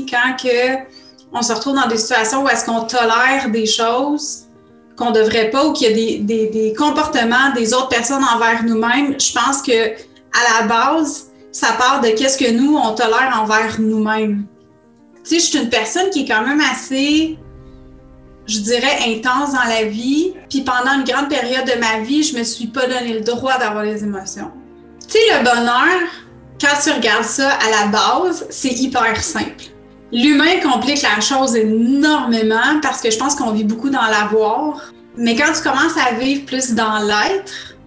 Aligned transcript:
quand 0.00 0.36
que 0.42 0.82
on 1.32 1.42
se 1.42 1.52
retrouve 1.52 1.76
dans 1.76 1.88
des 1.88 1.96
situations 1.96 2.44
où 2.44 2.48
est-ce 2.48 2.64
qu'on 2.66 2.82
tolère 2.82 3.50
des 3.50 3.66
choses 3.66 4.44
qu'on 4.96 5.10
ne 5.10 5.14
devrait 5.14 5.50
pas 5.50 5.66
ou 5.66 5.72
qu'il 5.72 5.88
y 5.88 5.90
a 5.90 5.94
des, 5.94 6.18
des, 6.18 6.46
des, 6.48 6.74
comportements 6.74 7.52
des 7.54 7.72
autres 7.72 7.88
personnes 7.88 8.24
envers 8.34 8.62
nous-mêmes. 8.64 9.18
Je 9.18 9.32
pense 9.32 9.62
que 9.62 9.92
à 9.92 10.60
la 10.60 10.66
base, 10.66 11.30
ça 11.50 11.68
part 11.78 12.00
de 12.00 12.08
qu'est-ce 12.08 12.38
que 12.38 12.50
nous, 12.50 12.76
on 12.76 12.94
tolère 12.94 13.38
envers 13.40 13.80
nous-mêmes. 13.80 14.46
Tu 15.24 15.30
sais, 15.30 15.38
je 15.38 15.44
suis 15.44 15.58
une 15.58 15.70
personne 15.70 16.10
qui 16.10 16.22
est 16.22 16.28
quand 16.28 16.46
même 16.46 16.60
assez, 16.60 17.38
je 18.46 18.58
dirais, 18.58 18.98
intense 19.06 19.52
dans 19.52 19.68
la 19.68 19.84
vie. 19.84 20.34
Puis 20.50 20.62
pendant 20.62 20.92
une 20.94 21.04
grande 21.04 21.28
période 21.28 21.64
de 21.64 21.78
ma 21.80 22.00
vie, 22.00 22.22
je 22.22 22.36
me 22.36 22.42
suis 22.42 22.66
pas 22.66 22.86
donné 22.86 23.14
le 23.14 23.20
droit 23.20 23.58
d'avoir 23.58 23.84
des 23.84 24.02
émotions. 24.02 24.50
Tu 25.06 25.18
sais, 25.18 25.38
le 25.38 25.44
bonheur, 25.44 26.00
quand 26.60 26.80
tu 26.82 26.90
regardes 26.90 27.24
ça 27.24 27.50
à 27.50 27.70
la 27.70 27.86
base, 27.86 28.46
c'est 28.50 28.72
hyper 28.72 29.22
simple. 29.22 29.71
L'humain 30.14 30.60
complique 30.62 31.00
la 31.00 31.20
chose 31.20 31.56
énormément 31.56 32.80
parce 32.82 33.00
que 33.00 33.10
je 33.10 33.16
pense 33.16 33.34
qu'on 33.34 33.52
vit 33.52 33.64
beaucoup 33.64 33.88
dans 33.88 34.02
l'avoir. 34.02 34.92
Mais 35.16 35.34
quand 35.34 35.50
tu 35.54 35.62
commences 35.62 35.96
à 35.96 36.12
vivre 36.18 36.44
plus 36.44 36.74
dans 36.74 36.98
l'être, 36.98 37.78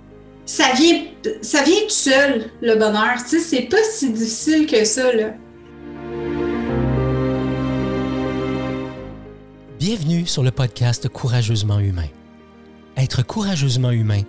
ça 0.44 0.72
vient, 0.76 1.04
ça 1.44 1.62
vient 1.62 1.82
tout 1.82 1.90
seul, 1.90 2.49
le 2.63 2.77
bonheur. 2.77 3.18
Tu 3.18 3.30
sais, 3.30 3.40
c'est 3.40 3.62
pas 3.70 3.77
si 3.91 4.12
difficile 4.12 4.66
que 4.66 4.84
ça, 4.85 5.13
là. 5.13 5.34
Bienvenue 9.77 10.26
sur 10.26 10.41
le 10.41 10.49
podcast 10.49 11.07
Courageusement 11.07 11.77
humain. 11.77 12.07
Être 12.98 13.21
courageusement 13.21 13.91
humain, 13.91 14.21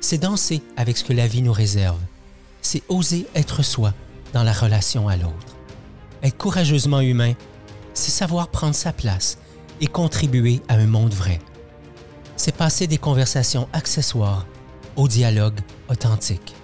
c'est 0.00 0.18
danser 0.18 0.60
avec 0.76 0.96
ce 0.96 1.04
que 1.04 1.12
la 1.12 1.28
vie 1.28 1.42
nous 1.42 1.52
réserve. 1.52 2.00
C'est 2.62 2.82
oser 2.88 3.26
être 3.36 3.62
soi 3.62 3.94
dans 4.32 4.42
la 4.42 4.52
relation 4.52 5.06
à 5.06 5.16
l'autre. 5.16 5.54
Être 6.24 6.38
courageusement 6.38 7.00
humain, 7.00 7.34
c'est 7.94 8.10
savoir 8.10 8.48
prendre 8.48 8.74
sa 8.74 8.92
place 8.92 9.38
et 9.80 9.86
contribuer 9.86 10.60
à 10.68 10.74
un 10.74 10.86
monde 10.86 11.14
vrai. 11.14 11.38
C'est 12.36 12.54
passer 12.54 12.86
des 12.86 12.98
conversations 12.98 13.68
accessoires 13.72 14.46
au 14.96 15.08
dialogue 15.08 15.58
authentique. 15.88 16.54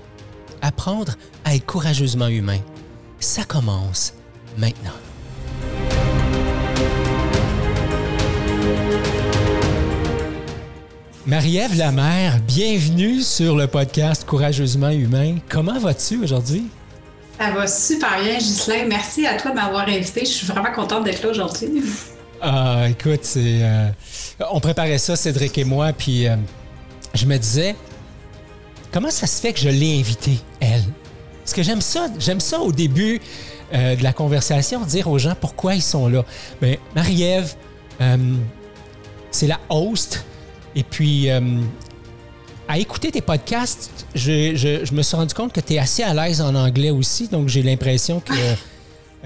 Apprendre 0.61 1.15
à 1.45 1.55
être 1.55 1.65
courageusement 1.65 2.29
humain, 2.29 2.59
ça 3.19 3.45
commence 3.45 4.13
maintenant. 4.59 4.91
Marie-Ève 11.27 11.77
Lamère, 11.77 12.41
bienvenue 12.43 13.21
sur 13.21 13.55
le 13.57 13.67
podcast 13.69 14.25
Courageusement 14.27 14.91
Humain. 14.91 15.37
Comment 15.49 15.79
vas-tu 15.79 16.23
aujourd'hui? 16.23 16.67
Ça 17.41 17.51
va 17.53 17.67
super 17.67 18.23
bien, 18.23 18.37
Ghislain. 18.37 18.85
Merci 18.87 19.27
à 19.27 19.35
toi 19.35 19.53
de 19.53 19.57
m'avoir 19.57 19.89
invité. 19.89 20.21
Je 20.27 20.31
suis 20.31 20.47
vraiment 20.47 20.71
contente 20.73 21.05
d'être 21.05 21.23
là 21.23 21.31
aujourd'hui. 21.31 21.83
Ah, 22.43 22.87
écoute, 22.89 23.21
c'est, 23.25 23.59
euh, 23.61 23.91
on 24.51 24.61
préparait 24.61 24.97
ça, 24.97 25.15
Cédric 25.15 25.59
et 25.59 25.65
moi, 25.65 25.93
puis 25.93 26.27
euh, 26.27 26.37
je 27.13 27.27
me 27.27 27.37
disais, 27.37 27.77
comment 28.91 29.11
ça 29.11 29.27
se 29.27 29.43
fait 29.43 29.53
que 29.53 29.61
je 29.61 29.69
l'ai 29.69 30.01
invitée, 30.01 30.39
elle? 30.59 30.85
Parce 31.41 31.53
que 31.53 31.63
j'aime 31.63 31.83
ça, 31.83 32.07
j'aime 32.19 32.41
ça 32.41 32.61
au 32.61 32.73
début 32.73 33.21
euh, 33.75 33.95
de 33.95 34.03
la 34.03 34.15
conversation, 34.15 34.81
dire 34.87 35.09
aux 35.09 35.19
gens 35.19 35.35
pourquoi 35.39 35.75
ils 35.75 35.83
sont 35.83 36.09
là. 36.09 36.25
Mais 36.63 36.79
ben, 36.95 37.03
Marie-Ève, 37.03 37.55
c'est 39.31 39.47
la 39.47 39.61
host, 39.69 40.25
et 40.75 40.83
puis 40.83 41.29
à 42.71 42.79
écouter 42.79 43.11
tes 43.11 43.21
podcasts, 43.21 44.07
je, 44.15 44.95
me 44.95 45.03
suis 45.03 45.17
rendu 45.17 45.35
compte 45.35 45.53
que 45.53 45.61
tu 45.61 45.75
es 45.75 45.79
assez 45.79 46.05
à 46.05 46.15
l'aise 46.15 46.41
en 46.41 46.55
anglais 46.55 46.91
aussi, 46.91 47.27
donc 47.27 47.49
j'ai 47.49 47.65
l'impression 47.65 48.21
que 48.21 48.33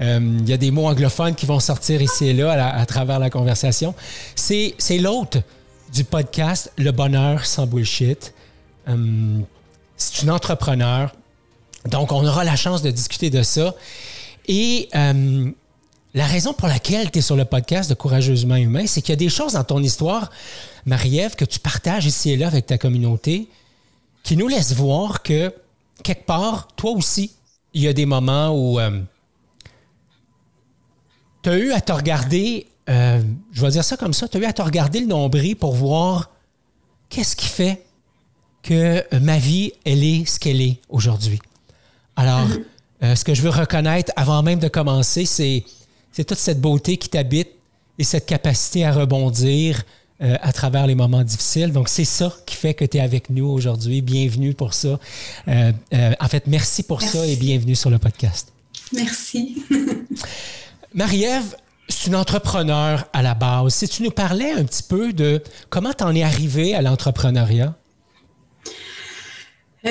euh, 0.01 0.37
il 0.39 0.49
y 0.49 0.51
a 0.51 0.57
des 0.57 0.71
mots 0.71 0.87
anglophones 0.87 1.35
qui 1.35 1.45
vont 1.45 1.59
sortir 1.59 2.01
ici 2.01 2.25
et 2.25 2.33
là 2.33 2.75
à, 2.75 2.85
travers 2.87 3.19
la 3.19 3.29
conversation. 3.29 3.93
C'est, 4.35 4.73
l'hôte 4.99 5.37
du 5.93 6.03
podcast 6.03 6.71
Le 6.79 6.89
Bonheur 6.89 7.45
sans 7.45 7.67
bullshit. 7.67 8.33
Euh, 8.89 9.39
c'est 9.95 10.23
une 10.23 10.31
entrepreneur. 10.31 11.13
Donc, 11.85 12.11
on 12.11 12.25
aura 12.25 12.43
la 12.43 12.55
chance 12.55 12.81
de 12.81 12.89
discuter 12.89 13.29
de 13.29 13.43
ça. 13.43 13.75
Et 14.47 14.89
euh, 14.95 15.51
la 16.15 16.25
raison 16.25 16.53
pour 16.53 16.69
laquelle 16.69 17.11
tu 17.11 17.19
es 17.19 17.21
sur 17.21 17.35
le 17.35 17.43
podcast 17.43 17.89
de 17.89 17.93
Courageusement 17.93 18.55
Humain, 18.55 18.87
c'est 18.87 19.01
qu'il 19.01 19.11
y 19.11 19.13
a 19.13 19.17
des 19.17 19.29
choses 19.29 19.53
dans 19.53 19.65
ton 19.65 19.83
histoire, 19.83 20.31
Marie-Ève, 20.85 21.35
que 21.35 21.43
tu 21.43 21.59
partages 21.59 22.05
ici 22.05 22.31
et 22.31 22.37
là 22.37 22.47
avec 22.47 22.65
ta 22.65 22.77
communauté, 22.77 23.49
qui 24.23 24.37
nous 24.37 24.47
laissent 24.47 24.73
voir 24.73 25.23
que, 25.23 25.53
quelque 26.03 26.25
part, 26.25 26.69
toi 26.77 26.91
aussi, 26.91 27.33
il 27.73 27.81
y 27.81 27.87
a 27.89 27.93
des 27.93 28.05
moments 28.05 28.51
où 28.51 28.79
euh, 28.79 29.01
tu 31.43 31.49
as 31.49 31.57
eu 31.57 31.73
à 31.73 31.81
te 31.81 31.91
regarder, 31.91 32.67
euh, 32.89 33.21
je 33.51 33.61
vais 33.61 33.71
dire 33.71 33.83
ça 33.83 33.97
comme 33.97 34.13
ça, 34.13 34.29
tu 34.29 34.37
as 34.37 34.39
eu 34.39 34.45
à 34.45 34.53
te 34.53 34.61
regarder 34.61 35.01
le 35.01 35.07
nombril 35.07 35.57
pour 35.57 35.75
voir 35.75 36.29
qu'est-ce 37.09 37.35
qui 37.35 37.47
fait 37.47 37.83
que 38.63 39.03
ma 39.19 39.37
vie, 39.37 39.73
elle 39.83 40.01
est 40.01 40.25
ce 40.25 40.39
qu'elle 40.39 40.61
est 40.61 40.79
aujourd'hui. 40.87 41.39
Alors, 42.15 42.47
mm-hmm. 42.47 42.63
euh, 43.03 43.15
ce 43.15 43.25
que 43.25 43.33
je 43.33 43.41
veux 43.41 43.49
reconnaître 43.49 44.13
avant 44.15 44.41
même 44.43 44.59
de 44.59 44.69
commencer, 44.69 45.25
c'est 45.25 45.65
c'est 46.15 46.23
toute 46.23 46.37
cette 46.37 46.61
beauté 46.61 46.95
qui 46.95 47.09
t'habite 47.09 47.49
et 47.99 48.05
cette 48.05 48.25
capacité 48.25 48.85
à 48.85 48.93
rebondir 48.93 49.83
euh, 50.21 50.37
à 50.41 50.53
travers 50.53 50.87
les 50.87 50.95
moments 50.95 51.23
difficiles. 51.23 51.73
Donc, 51.73 51.89
c'est 51.89 52.05
ça 52.05 52.33
qui 52.45 52.55
fait 52.55 52.73
que 52.73 52.85
tu 52.85 52.95
es 52.95 53.01
avec 53.01 53.29
nous 53.29 53.45
aujourd'hui. 53.47 54.01
Bienvenue 54.01 54.53
pour 54.53 54.73
ça. 54.73 54.97
Euh, 55.49 55.73
euh, 55.93 56.13
en 56.17 56.27
fait, 56.29 56.47
merci 56.47 56.83
pour 56.83 57.01
ça 57.01 57.27
et 57.27 57.35
bienvenue 57.35 57.75
sur 57.75 57.89
le 57.89 57.99
podcast. 57.99 58.53
Merci. 58.93 59.61
Marie-Ève, 60.93 61.57
c'est 61.89 62.07
une 62.07 62.15
entrepreneur 62.15 63.03
à 63.11 63.21
la 63.21 63.33
base. 63.33 63.73
Si 63.73 63.89
tu 63.89 64.01
nous 64.01 64.11
parlais 64.11 64.53
un 64.53 64.63
petit 64.63 64.83
peu 64.83 65.11
de 65.11 65.43
comment 65.69 65.91
tu 65.91 66.05
en 66.05 66.15
es 66.15 66.23
arrivée 66.23 66.75
à 66.75 66.81
l'entrepreneuriat? 66.81 67.75
oh 69.85 69.89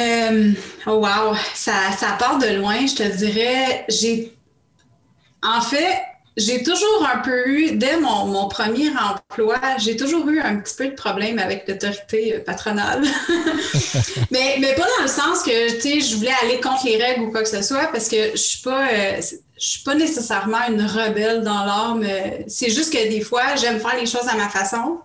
wow, 0.87 1.37
ça, 1.55 1.93
ça 1.99 2.17
part 2.19 2.39
de 2.39 2.56
loin, 2.56 2.87
je 2.87 2.95
te 2.95 3.17
dirais. 3.17 3.85
J'ai 3.91 4.35
en 5.45 5.61
fait, 5.61 6.01
j'ai 6.37 6.62
toujours 6.62 7.09
un 7.12 7.19
peu 7.19 7.49
eu, 7.49 7.72
dès 7.72 7.97
mon, 7.99 8.49
premier 8.49 8.91
emploi, 8.91 9.61
j'ai 9.78 9.97
toujours 9.97 10.28
eu 10.28 10.41
un 10.41 10.56
petit 10.56 10.75
peu 10.75 10.87
de 10.89 10.95
problème 10.95 11.39
avec 11.39 11.69
l'autorité 11.69 12.41
patronale. 12.41 13.03
mais, 14.31 14.56
mais 14.59 14.75
pas 14.75 14.87
dans 14.97 15.03
le 15.03 15.09
sens 15.09 15.43
que, 15.43 15.75
tu 15.75 15.81
sais, 15.81 16.00
je 16.00 16.17
voulais 16.17 16.34
aller 16.43 16.61
contre 16.61 16.87
les 16.87 17.03
règles 17.03 17.23
ou 17.23 17.31
quoi 17.31 17.43
que 17.43 17.49
ce 17.49 17.62
soit, 17.62 17.87
parce 17.93 18.09
que 18.09 18.33
je 18.33 18.37
suis 18.37 18.62
pas, 18.62 18.89
euh, 18.89 19.21
je 19.21 19.67
suis 19.67 19.83
pas 19.84 19.94
nécessairement 19.94 20.67
une 20.69 20.83
rebelle 20.83 21.43
dans 21.43 21.65
l'âme. 21.65 22.05
C'est 22.49 22.71
juste 22.71 22.93
que 22.93 23.09
des 23.09 23.21
fois, 23.21 23.55
j'aime 23.55 23.78
faire 23.78 23.97
les 23.97 24.06
choses 24.06 24.28
à 24.28 24.34
ma 24.34 24.49
façon. 24.49 24.99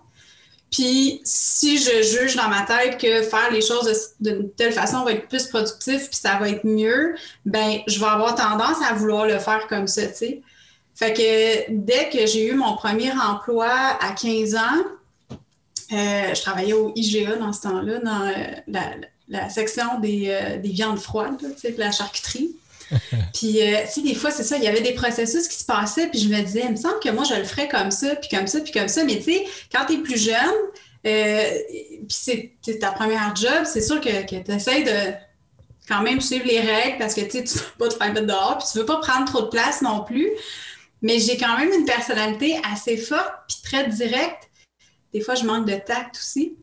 Puis 0.70 1.20
si 1.24 1.78
je 1.78 2.02
juge 2.02 2.36
dans 2.36 2.48
ma 2.48 2.62
tête 2.62 2.98
que 3.00 3.22
faire 3.22 3.50
les 3.50 3.60
choses 3.60 4.12
d'une 4.20 4.50
telle 4.52 4.72
façon 4.72 5.04
va 5.04 5.12
être 5.12 5.28
plus 5.28 5.46
productif 5.46 6.08
puis 6.08 6.18
ça 6.22 6.38
va 6.38 6.48
être 6.48 6.64
mieux, 6.64 7.16
ben 7.44 7.80
je 7.88 7.98
vais 7.98 8.06
avoir 8.06 8.36
tendance 8.36 8.76
à 8.88 8.94
vouloir 8.94 9.26
le 9.26 9.38
faire 9.38 9.66
comme 9.68 9.88
ça, 9.88 10.06
tu 10.06 10.14
sais. 10.14 10.42
Fait 11.00 11.14
que 11.14 11.70
dès 11.70 12.10
que 12.10 12.26
j'ai 12.26 12.44
eu 12.44 12.52
mon 12.52 12.76
premier 12.76 13.10
emploi 13.10 13.70
à 13.70 14.12
15 14.12 14.54
ans, 14.54 14.60
euh, 15.92 16.34
je 16.34 16.42
travaillais 16.42 16.74
au 16.74 16.92
IGA 16.94 17.36
dans 17.36 17.54
ce 17.54 17.62
temps-là, 17.62 18.00
dans 18.00 18.28
euh, 18.28 19.06
la, 19.30 19.48
section 19.48 19.98
des, 19.98 20.26
euh, 20.28 20.58
des, 20.58 20.68
viandes 20.68 20.98
froides, 20.98 21.40
la 21.78 21.90
charcuterie. 21.90 22.54
puis, 23.32 23.60
tu 23.60 23.60
sais, 23.88 24.02
des 24.02 24.14
fois, 24.14 24.30
c'est 24.30 24.44
ça, 24.44 24.58
il 24.58 24.62
y 24.62 24.68
avait 24.68 24.82
des 24.82 24.92
processus 24.92 25.48
qui 25.48 25.56
se 25.56 25.64
passaient, 25.64 26.08
puis 26.08 26.20
je 26.20 26.28
me 26.28 26.38
disais, 26.42 26.64
il 26.66 26.72
me 26.72 26.76
semble 26.76 27.00
que 27.02 27.08
moi, 27.08 27.24
je 27.24 27.34
le 27.34 27.44
ferais 27.44 27.68
comme 27.68 27.90
ça, 27.90 28.14
puis 28.16 28.28
comme 28.28 28.46
ça, 28.46 28.60
puis 28.60 28.72
comme 28.72 28.88
ça. 28.88 29.02
Mais 29.02 29.16
tu 29.16 29.22
sais, 29.22 29.46
quand 29.72 29.86
tu 29.86 29.94
es 29.94 29.98
plus 29.98 30.22
jeune, 30.22 30.36
puis 31.02 32.52
c'est 32.62 32.78
ta 32.78 32.90
première 32.90 33.34
job, 33.34 33.64
c'est 33.64 33.80
sûr 33.80 34.02
que, 34.02 34.26
que 34.28 34.44
tu 34.44 34.52
essaies 34.52 34.82
de 34.82 35.14
quand 35.88 36.02
même 36.02 36.20
suivre 36.20 36.46
les 36.46 36.60
règles 36.60 36.98
parce 36.98 37.14
que 37.14 37.22
tu 37.22 37.38
ne 37.38 37.42
veux 37.42 37.64
pas 37.78 37.88
te 37.88 37.94
faire 37.94 38.12
mettre 38.12 38.26
dehors, 38.26 38.58
puis 38.58 38.68
tu 38.70 38.76
ne 38.76 38.82
veux 38.82 38.86
pas 38.86 38.98
prendre 38.98 39.24
trop 39.24 39.42
de 39.42 39.48
place 39.48 39.80
non 39.80 40.04
plus. 40.04 40.28
Mais 41.02 41.18
j'ai 41.18 41.36
quand 41.36 41.56
même 41.58 41.72
une 41.72 41.84
personnalité 41.84 42.60
assez 42.72 42.96
forte 42.96 43.32
puis 43.48 43.58
très 43.62 43.88
directe. 43.88 44.50
Des 45.12 45.20
fois, 45.20 45.34
je 45.34 45.44
manque 45.44 45.66
de 45.66 45.74
tact 45.74 46.16
aussi. 46.16 46.56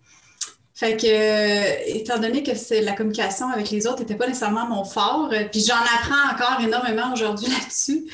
Fait 0.77 0.95
que, 0.95 1.07
euh, 1.07 1.75
étant 1.87 2.19
donné 2.19 2.43
que 2.43 2.53
c'est 2.53 2.81
la 2.81 2.91
communication 2.91 3.49
avec 3.49 3.71
les 3.71 3.87
autres 3.87 4.01
n'était 4.01 4.13
pas 4.13 4.27
nécessairement 4.27 4.67
mon 4.67 4.85
fort, 4.85 5.31
euh, 5.33 5.45
puis 5.51 5.65
j'en 5.67 5.73
apprends 5.73 6.35
encore 6.35 6.63
énormément 6.63 7.11
aujourd'hui 7.11 7.47
là-dessus. 7.59 8.05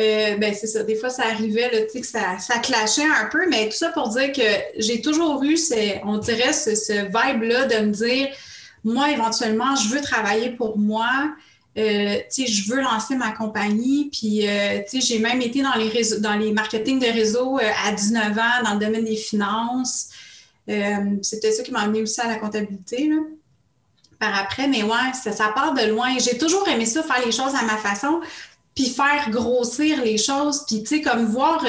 Euh, 0.00 0.36
ben 0.36 0.52
c'est 0.52 0.66
ça. 0.66 0.82
Des 0.82 0.96
fois, 0.96 1.10
ça 1.10 1.22
arrivait, 1.26 1.70
là, 1.70 1.82
que 1.82 2.06
ça, 2.06 2.38
ça 2.40 2.58
clashait 2.58 3.04
un 3.04 3.26
peu, 3.26 3.48
mais 3.48 3.68
tout 3.68 3.76
ça 3.76 3.90
pour 3.90 4.08
dire 4.08 4.32
que 4.32 4.42
j'ai 4.78 5.00
toujours 5.00 5.44
eu, 5.44 5.56
on 6.04 6.18
dirait, 6.18 6.52
ce, 6.52 6.74
ce 6.74 6.92
vibe-là 6.92 7.66
de 7.66 7.86
me 7.86 7.92
dire, 7.92 8.28
moi, 8.82 9.12
éventuellement, 9.12 9.76
je 9.76 9.88
veux 9.88 10.00
travailler 10.00 10.50
pour 10.50 10.76
moi. 10.76 11.30
Euh, 11.78 12.18
je 12.30 12.70
veux 12.70 12.80
lancer 12.80 13.14
ma 13.14 13.30
compagnie. 13.30 14.10
Puis, 14.10 14.48
euh, 14.48 14.82
j'ai 14.92 15.18
même 15.20 15.40
été 15.40 15.62
dans 15.62 15.74
les, 15.74 15.88
réseaux, 15.88 16.18
dans 16.18 16.34
les 16.34 16.52
marketing 16.52 16.98
de 16.98 17.06
réseau 17.06 17.58
euh, 17.58 17.70
à 17.86 17.92
19 17.92 18.36
ans 18.36 18.64
dans 18.64 18.74
le 18.74 18.80
domaine 18.80 19.04
des 19.04 19.16
finances. 19.16 20.10
C'était 21.22 21.52
ça 21.52 21.62
qui 21.62 21.70
m'a 21.70 21.80
amené 21.80 22.02
aussi 22.02 22.20
à 22.20 22.26
la 22.26 22.36
comptabilité 22.36 23.10
par 24.18 24.36
après. 24.38 24.68
Mais 24.68 24.82
ouais, 24.82 25.12
ça, 25.14 25.32
ça 25.32 25.48
part 25.54 25.72
de 25.72 25.82
loin. 25.86 26.18
J'ai 26.18 26.36
toujours 26.36 26.68
aimé 26.68 26.84
ça, 26.84 27.02
faire 27.02 27.24
les 27.24 27.32
choses 27.32 27.54
à 27.54 27.62
ma 27.62 27.78
façon. 27.78 28.20
puis 28.74 28.90
faire 28.90 29.30
grossir 29.30 30.02
les 30.04 30.18
choses, 30.18 30.64
puis 30.66 30.82
tu 30.82 30.96
sais, 30.96 31.02
comme 31.02 31.24
voir 31.24 31.64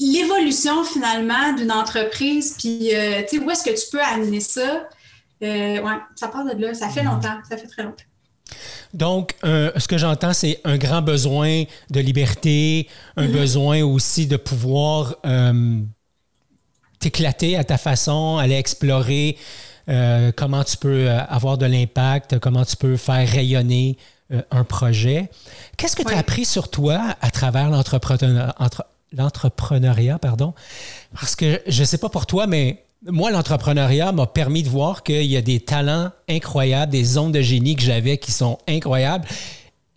l'évolution 0.00 0.82
finalement 0.82 1.52
d'une 1.52 1.70
entreprise, 1.70 2.56
puis 2.58 2.94
euh, 2.94 3.22
tu 3.28 3.38
sais, 3.38 3.44
où 3.44 3.50
est-ce 3.50 3.62
que 3.62 3.70
tu 3.70 3.90
peux 3.92 4.00
amener 4.00 4.40
ça? 4.40 4.88
Euh, 5.42 5.82
ouais, 5.82 5.98
ça 6.16 6.28
part 6.28 6.44
de 6.44 6.52
là. 6.52 6.74
Ça 6.74 6.88
fait 6.88 7.02
longtemps, 7.02 7.38
ça 7.48 7.56
fait 7.56 7.66
très 7.66 7.82
longtemps. 7.82 8.04
Donc, 8.94 9.34
ce 9.42 9.86
que 9.86 9.98
j'entends, 9.98 10.32
c'est 10.32 10.60
un 10.64 10.76
grand 10.76 11.02
besoin 11.02 11.64
de 11.90 12.00
liberté, 12.00 12.88
un 13.16 13.26
mm-hmm. 13.26 13.32
besoin 13.32 13.82
aussi 13.82 14.26
de 14.26 14.36
pouvoir 14.36 15.16
t'éclater 16.98 17.56
à 17.56 17.64
ta 17.64 17.78
façon, 17.78 18.38
aller 18.38 18.56
explorer 18.56 19.36
comment 20.36 20.64
tu 20.64 20.76
peux 20.76 21.08
avoir 21.10 21.58
de 21.58 21.66
l'impact, 21.66 22.38
comment 22.38 22.64
tu 22.64 22.76
peux 22.76 22.96
faire 22.96 23.28
rayonner 23.28 23.96
euh, 24.32 24.42
un 24.52 24.62
projet. 24.62 25.28
Qu'est-ce 25.76 25.96
que 25.96 26.04
tu 26.04 26.14
as 26.14 26.18
appris 26.18 26.44
sur 26.44 26.70
toi 26.70 27.16
à 27.20 27.30
travers 27.30 27.68
l'entrepreneuriat? 29.12 30.20
pardon? 30.20 30.54
Parce 31.18 31.34
que 31.34 31.60
je 31.66 31.80
ne 31.80 31.84
sais 31.84 31.98
pas 31.98 32.08
pour 32.08 32.26
toi, 32.26 32.46
mais 32.46 32.84
moi, 33.06 33.30
l'entrepreneuriat 33.30 34.12
m'a 34.12 34.26
permis 34.26 34.62
de 34.62 34.68
voir 34.68 35.02
qu'il 35.02 35.24
y 35.24 35.36
a 35.36 35.42
des 35.42 35.60
talents 35.60 36.10
incroyables, 36.28 36.92
des 36.92 37.04
zones 37.04 37.32
de 37.32 37.40
génie 37.40 37.76
que 37.76 37.82
j'avais 37.82 38.18
qui 38.18 38.30
sont 38.30 38.58
incroyables. 38.68 39.26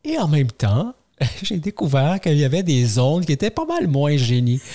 Et 0.03 0.17
en 0.17 0.27
même 0.27 0.51
temps, 0.51 0.93
j'ai 1.43 1.57
découvert 1.57 2.19
qu'il 2.21 2.37
y 2.37 2.45
avait 2.45 2.63
des 2.63 2.85
zones 2.85 3.25
qui 3.25 3.33
étaient 3.33 3.49
pas 3.49 3.65
mal 3.65 3.87
moins 3.87 4.17
génie. 4.17 4.61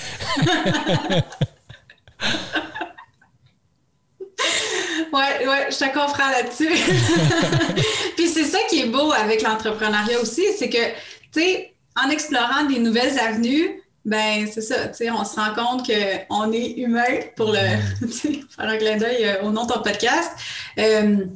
Ouais, 5.11 5.47
ouais, 5.47 5.69
je 5.71 5.79
te 5.79 5.85
comprends 5.87 6.31
là-dessus. 6.31 6.69
Puis 8.17 8.29
c'est 8.29 8.45
ça 8.45 8.59
qui 8.69 8.81
est 8.81 8.89
beau 8.89 9.11
avec 9.13 9.43
l'entrepreneuriat 9.43 10.21
aussi, 10.21 10.43
c'est 10.59 10.69
que, 10.69 10.87
tu 11.33 11.41
sais, 11.41 11.75
en 11.97 12.11
explorant 12.11 12.65
des 12.65 12.79
nouvelles 12.79 13.19
avenues, 13.19 13.83
ben 14.05 14.49
c'est 14.51 14.63
ça, 14.63 14.89
tu 14.89 14.95
sais, 14.95 15.11
on 15.11 15.25
se 15.25 15.37
rend 15.37 15.55
compte 15.55 15.87
qu'on 15.87 16.53
est 16.53 16.79
humain 16.79 17.21
pour 17.37 17.53
le 17.53 17.59
faire 18.09 18.41
un 18.59 18.77
clin 18.79 18.97
d'œil 18.97 19.25
euh, 19.25 19.43
au 19.43 19.51
nom 19.51 19.67
de 19.67 19.73
ton 19.73 19.83
podcast. 19.83 20.31
Euh, 20.79 21.27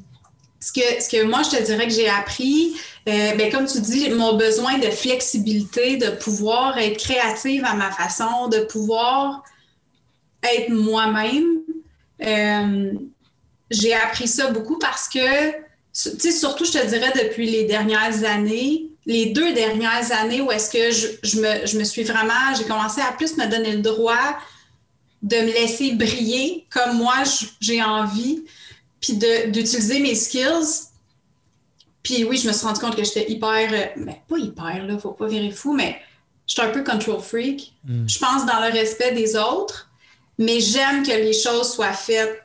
ce, 0.61 0.73
que, 0.73 1.03
ce 1.03 1.09
que 1.09 1.25
moi, 1.25 1.43
je 1.43 1.57
te 1.57 1.63
dirais 1.63 1.87
que 1.87 1.93
j'ai 1.93 2.09
appris, 2.09 2.75
euh, 3.09 3.35
ben, 3.35 3.51
comme 3.51 3.67
tu 3.67 3.81
dis, 3.81 4.11
mon 4.11 4.37
besoin 4.37 4.79
de 4.79 4.89
flexibilité, 4.91 5.97
de 5.97 6.11
pouvoir 6.11 6.79
être 6.79 6.99
créative 6.99 7.65
à 7.65 7.75
ma 7.75 7.91
façon, 7.91 8.49
de 8.49 8.61
pouvoir 8.61 9.43
être 10.43 10.71
moi-même 10.71 11.63
j'ai 13.73 13.95
appris 13.95 14.29
ça 14.29 14.51
beaucoup 14.51 14.79
parce 14.79 15.09
que, 15.09 15.51
tu 15.51 15.61
sais, 15.93 16.33
surtout, 16.33 16.65
je 16.65 16.73
te 16.73 16.87
dirais, 16.87 17.13
depuis 17.15 17.51
les 17.51 17.65
dernières 17.65 18.25
années, 18.25 18.91
les 19.07 19.27
deux 19.27 19.53
dernières 19.53 20.13
années 20.13 20.41
où 20.41 20.51
est-ce 20.51 20.71
que 20.71 20.91
je, 20.91 21.41
me, 21.41 21.67
je, 21.67 21.79
me, 21.79 21.85
suis 21.85 22.05
vraiment, 22.05 22.55
j'ai 22.57 22.65
commencé 22.65 23.01
à 23.01 23.13
plus 23.13 23.37
me 23.37 23.47
donner 23.47 23.73
le 23.73 23.83
droit 23.83 24.39
de 25.23 25.37
me 25.37 25.53
laisser 25.53 25.93
briller 25.93 26.67
comme 26.71 26.99
moi 26.99 27.17
j'ai 27.61 27.83
envie, 27.83 28.45
puis 29.01 29.15
d'utiliser 29.15 30.01
mes 30.01 30.15
skills. 30.15 30.89
Puis 32.03 32.25
oui, 32.25 32.37
je 32.37 32.49
me 32.49 32.53
suis 32.53 32.67
rendu 32.67 32.81
compte 32.81 32.97
que 32.97 33.05
j'étais 33.05 33.31
hyper, 33.31 33.71
mais 33.71 33.95
euh, 33.97 34.05
ben, 34.05 34.15
pas 34.29 34.39
hyper, 34.39 34.87
là, 34.87 34.99
faut 34.99 35.13
pas 35.13 35.29
virer 35.29 35.53
fou, 35.53 35.73
mais 35.73 36.01
j'étais 36.47 36.63
un 36.63 36.71
peu 36.71 36.83
control 36.83 37.21
freak. 37.21 37.73
Hmm. 37.85 38.09
Je 38.09 38.19
pense 38.19 38.45
dans 38.45 38.61
le 38.61 38.73
respect 38.73 39.13
des 39.13 39.37
autres, 39.37 39.89
mais 40.39 40.61
j'aime 40.61 41.05
que 41.05 41.13
les 41.13 41.33
choses 41.33 41.73
soient 41.75 41.93
faites 41.93 42.43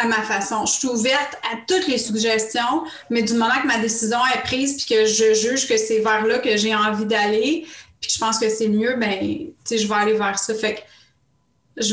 à 0.00 0.06
ma 0.06 0.22
façon. 0.22 0.66
Je 0.66 0.72
suis 0.72 0.88
ouverte 0.88 1.38
à 1.52 1.56
toutes 1.66 1.86
les 1.86 1.98
suggestions, 1.98 2.84
mais 3.10 3.22
du 3.22 3.34
moment 3.34 3.60
que 3.62 3.66
ma 3.66 3.78
décision 3.78 4.18
est 4.34 4.42
prise 4.42 4.76
puis 4.76 4.94
que 4.94 5.06
je 5.06 5.34
juge 5.34 5.68
que 5.68 5.76
c'est 5.76 6.00
vers 6.00 6.26
là 6.26 6.38
que 6.38 6.56
j'ai 6.56 6.74
envie 6.74 7.06
d'aller, 7.06 7.66
puis 8.00 8.10
je 8.10 8.18
pense 8.18 8.38
que 8.38 8.48
c'est 8.48 8.68
mieux, 8.68 8.96
ben, 8.96 9.48
je 9.70 9.86
vais 9.86 9.94
aller 9.94 10.14
vers 10.14 10.38
ça. 10.38 10.54
Fait 10.54 10.74
que 10.76 11.84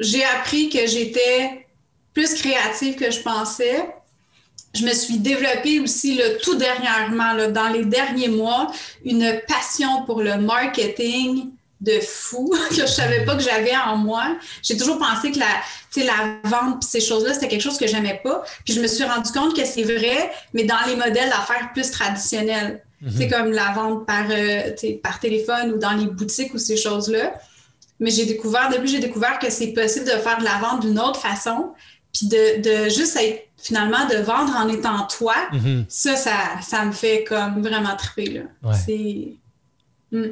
j'ai 0.00 0.24
appris 0.24 0.68
que 0.68 0.86
j'étais 0.86 1.66
plus 2.12 2.34
créative 2.34 2.96
que 2.96 3.10
je 3.10 3.20
pensais. 3.20 3.88
Je 4.74 4.84
me 4.84 4.92
suis 4.92 5.18
développée 5.18 5.78
aussi 5.78 6.16
là, 6.16 6.24
tout 6.42 6.56
dernièrement, 6.56 7.48
dans 7.50 7.68
les 7.68 7.84
derniers 7.84 8.28
mois, 8.28 8.72
une 9.04 9.40
passion 9.46 10.04
pour 10.04 10.20
le 10.20 10.36
marketing, 10.38 11.50
de 11.84 12.00
fou 12.00 12.52
que 12.70 12.76
je 12.76 12.86
savais 12.86 13.24
pas 13.24 13.36
que 13.36 13.42
j'avais 13.42 13.76
en 13.76 13.96
moi. 13.96 14.36
J'ai 14.62 14.76
toujours 14.76 14.98
pensé 14.98 15.30
que 15.30 15.38
la, 15.38 16.04
la 16.04 16.48
vente 16.48 16.82
ces 16.82 17.00
choses-là, 17.00 17.34
c'était 17.34 17.48
quelque 17.48 17.62
chose 17.62 17.78
que 17.78 17.86
j'aimais 17.86 18.20
pas. 18.24 18.44
Puis 18.64 18.74
je 18.74 18.80
me 18.80 18.86
suis 18.86 19.04
rendu 19.04 19.30
compte 19.32 19.54
que 19.54 19.64
c'est 19.64 19.82
vrai, 19.82 20.32
mais 20.52 20.64
dans 20.64 20.80
les 20.86 20.96
modèles 20.96 21.28
d'affaires 21.28 21.70
plus 21.72 21.90
traditionnels. 21.90 22.82
C'est 23.06 23.26
mhm. 23.26 23.30
comme 23.30 23.52
la 23.52 23.72
vente 23.72 24.06
par, 24.06 24.24
euh, 24.30 24.70
par 25.02 25.20
téléphone 25.20 25.72
ou 25.72 25.78
dans 25.78 25.92
les 25.92 26.06
boutiques 26.06 26.54
ou 26.54 26.58
ces 26.58 26.78
choses-là. 26.78 27.34
Mais 28.00 28.10
j'ai 28.10 28.24
découvert, 28.24 28.70
depuis 28.70 28.88
j'ai 28.88 28.98
découvert 28.98 29.38
que 29.38 29.50
c'est 29.50 29.68
possible 29.68 30.06
de 30.06 30.12
faire 30.12 30.38
de 30.38 30.44
la 30.44 30.58
vente 30.58 30.80
d'une 30.80 30.98
autre 30.98 31.20
façon, 31.20 31.74
puis 32.12 32.28
de, 32.28 32.88
juste 32.88 33.16
être 33.16 33.48
finalement 33.58 34.06
de 34.06 34.16
vendre 34.16 34.56
en 34.56 34.68
étant 34.68 35.06
toi. 35.06 35.34
Mhm. 35.52 35.84
Ça, 35.88 36.16
ça, 36.16 36.84
me 36.84 36.92
fait 36.92 37.24
comme 37.24 37.62
vraiment 37.62 37.94
triper. 37.96 38.44
C'est. 38.84 39.34
Hmm. 40.10 40.30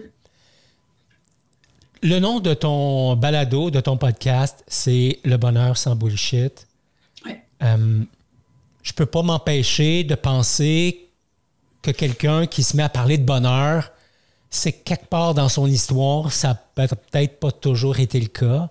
Le 2.04 2.18
nom 2.18 2.40
de 2.40 2.52
ton 2.52 3.14
balado, 3.14 3.70
de 3.70 3.78
ton 3.78 3.96
podcast, 3.96 4.64
c'est 4.66 5.20
Le 5.24 5.36
bonheur 5.36 5.76
sans 5.76 5.94
bullshit. 5.94 6.66
Oui. 7.24 7.36
Euh, 7.62 8.02
je 8.82 8.92
peux 8.92 9.06
pas 9.06 9.22
m'empêcher 9.22 10.02
de 10.02 10.16
penser 10.16 11.08
que 11.80 11.92
quelqu'un 11.92 12.46
qui 12.46 12.64
se 12.64 12.76
met 12.76 12.82
à 12.82 12.88
parler 12.88 13.18
de 13.18 13.24
bonheur, 13.24 13.92
c'est 14.50 14.72
quelque 14.72 15.06
part 15.06 15.34
dans 15.34 15.48
son 15.48 15.68
histoire, 15.68 16.32
ça 16.32 16.60
n'a 16.76 16.88
peut-être 16.88 17.38
pas 17.38 17.52
toujours 17.52 18.00
été 18.00 18.18
le 18.18 18.26
cas. 18.26 18.68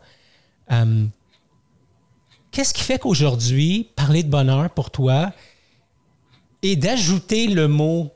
Euh, 0.73 1.05
qu'est-ce 2.51 2.73
qui 2.73 2.83
fait 2.83 2.99
qu'aujourd'hui, 2.99 3.89
parler 3.95 4.23
de 4.23 4.29
bonheur 4.29 4.69
pour 4.71 4.91
toi 4.91 5.31
et 6.63 6.75
d'ajouter 6.75 7.47
le 7.47 7.69
mot 7.69 8.11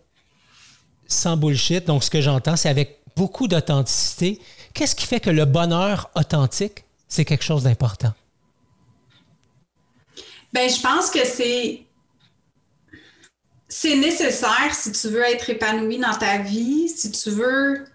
sans 1.08 1.38
bullshit, 1.38 1.88
donc 1.88 2.04
ce 2.04 2.10
que 2.10 2.20
j'entends, 2.20 2.58
c'est 2.58 2.70
avec 2.70 3.00
beaucoup 3.16 3.48
d'authenticité, 3.48 4.42
Qu'est-ce 4.76 4.94
qui 4.94 5.08
fait 5.08 5.22
que 5.22 5.30
le 5.30 5.46
bonheur 5.46 6.12
authentique, 6.16 6.84
c'est 7.08 7.24
quelque 7.24 7.46
chose 7.46 7.64
d'important? 7.64 8.14
Ben, 10.52 10.70
je 10.70 10.82
pense 10.82 11.10
que 11.10 11.26
c'est 11.26 11.82
c'est 13.70 13.96
nécessaire 13.96 14.74
si 14.74 14.92
tu 14.92 15.08
veux 15.08 15.24
être 15.24 15.50
épanoui 15.50 15.98
dans 15.98 16.14
ta 16.14 16.38
vie, 16.38 16.88
si 16.90 17.10
tu 17.10 17.30
veux 17.30 17.86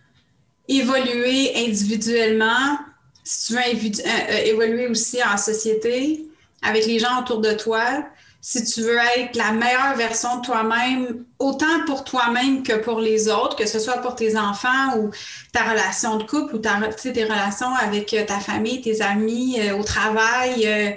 évoluer 0.69 1.53
individuellement, 1.67 2.79
si 3.25 3.47
tu 3.47 3.53
veux 3.55 3.61
euh, 3.61 4.11
euh, 4.31 4.45
évoluer 4.45 4.89
aussi 4.89 5.23
en 5.23 5.37
société 5.37 6.27
avec 6.63 6.87
les 6.87 6.99
gens 6.99 7.21
autour 7.21 7.41
de 7.41 7.53
toi 7.53 8.05
si 8.43 8.65
tu 8.65 8.83
veux 8.83 8.99
être 9.19 9.37
la 9.37 9.53
meilleure 9.53 9.95
version 9.97 10.39
de 10.39 10.47
toi-même, 10.47 11.25
autant 11.39 11.85
pour 11.87 12.05
toi-même 12.05 12.63
que 12.63 12.73
pour 12.79 13.01
les 13.01 13.29
autres, 13.29 13.55
que 13.55 13.67
ce 13.67 13.79
soit 13.79 13.99
pour 13.99 14.15
tes 14.15 14.37
enfants 14.39 14.97
ou 14.97 15.11
ta 15.53 15.65
relation 15.71 16.17
de 16.17 16.25
couple 16.25 16.57
ou 16.57 16.59
ta, 16.59 16.81
tes 16.89 17.25
relations 17.25 17.75
avec 17.75 18.15
euh, 18.15 18.25
ta 18.25 18.41
famille, 18.41 18.81
tes 18.81 19.03
amis, 19.03 19.61
euh, 19.61 19.77
au 19.77 19.85
travail, 19.85 20.67
euh, 20.67 20.91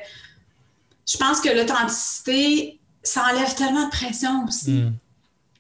je 1.06 1.18
pense 1.18 1.42
que 1.42 1.50
l'authenticité, 1.50 2.80
ça 3.04 3.26
enlève 3.30 3.54
tellement 3.56 3.86
de 3.86 3.92
pression 3.92 4.46
aussi. 4.48 4.72
Mm. 4.72 4.94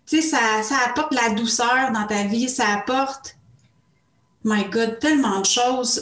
Tu 0.06 0.22
sais, 0.22 0.30
ça, 0.30 0.64
ça 0.64 0.76
apporte 0.86 1.14
la 1.14 1.32
douceur 1.32 1.92
dans 1.94 2.08
ta 2.08 2.24
vie, 2.24 2.48
ça 2.48 2.70
apporte, 2.70 3.36
my 4.46 4.64
God, 4.66 5.00
tellement 5.00 5.42
de 5.42 5.46
choses 5.46 6.02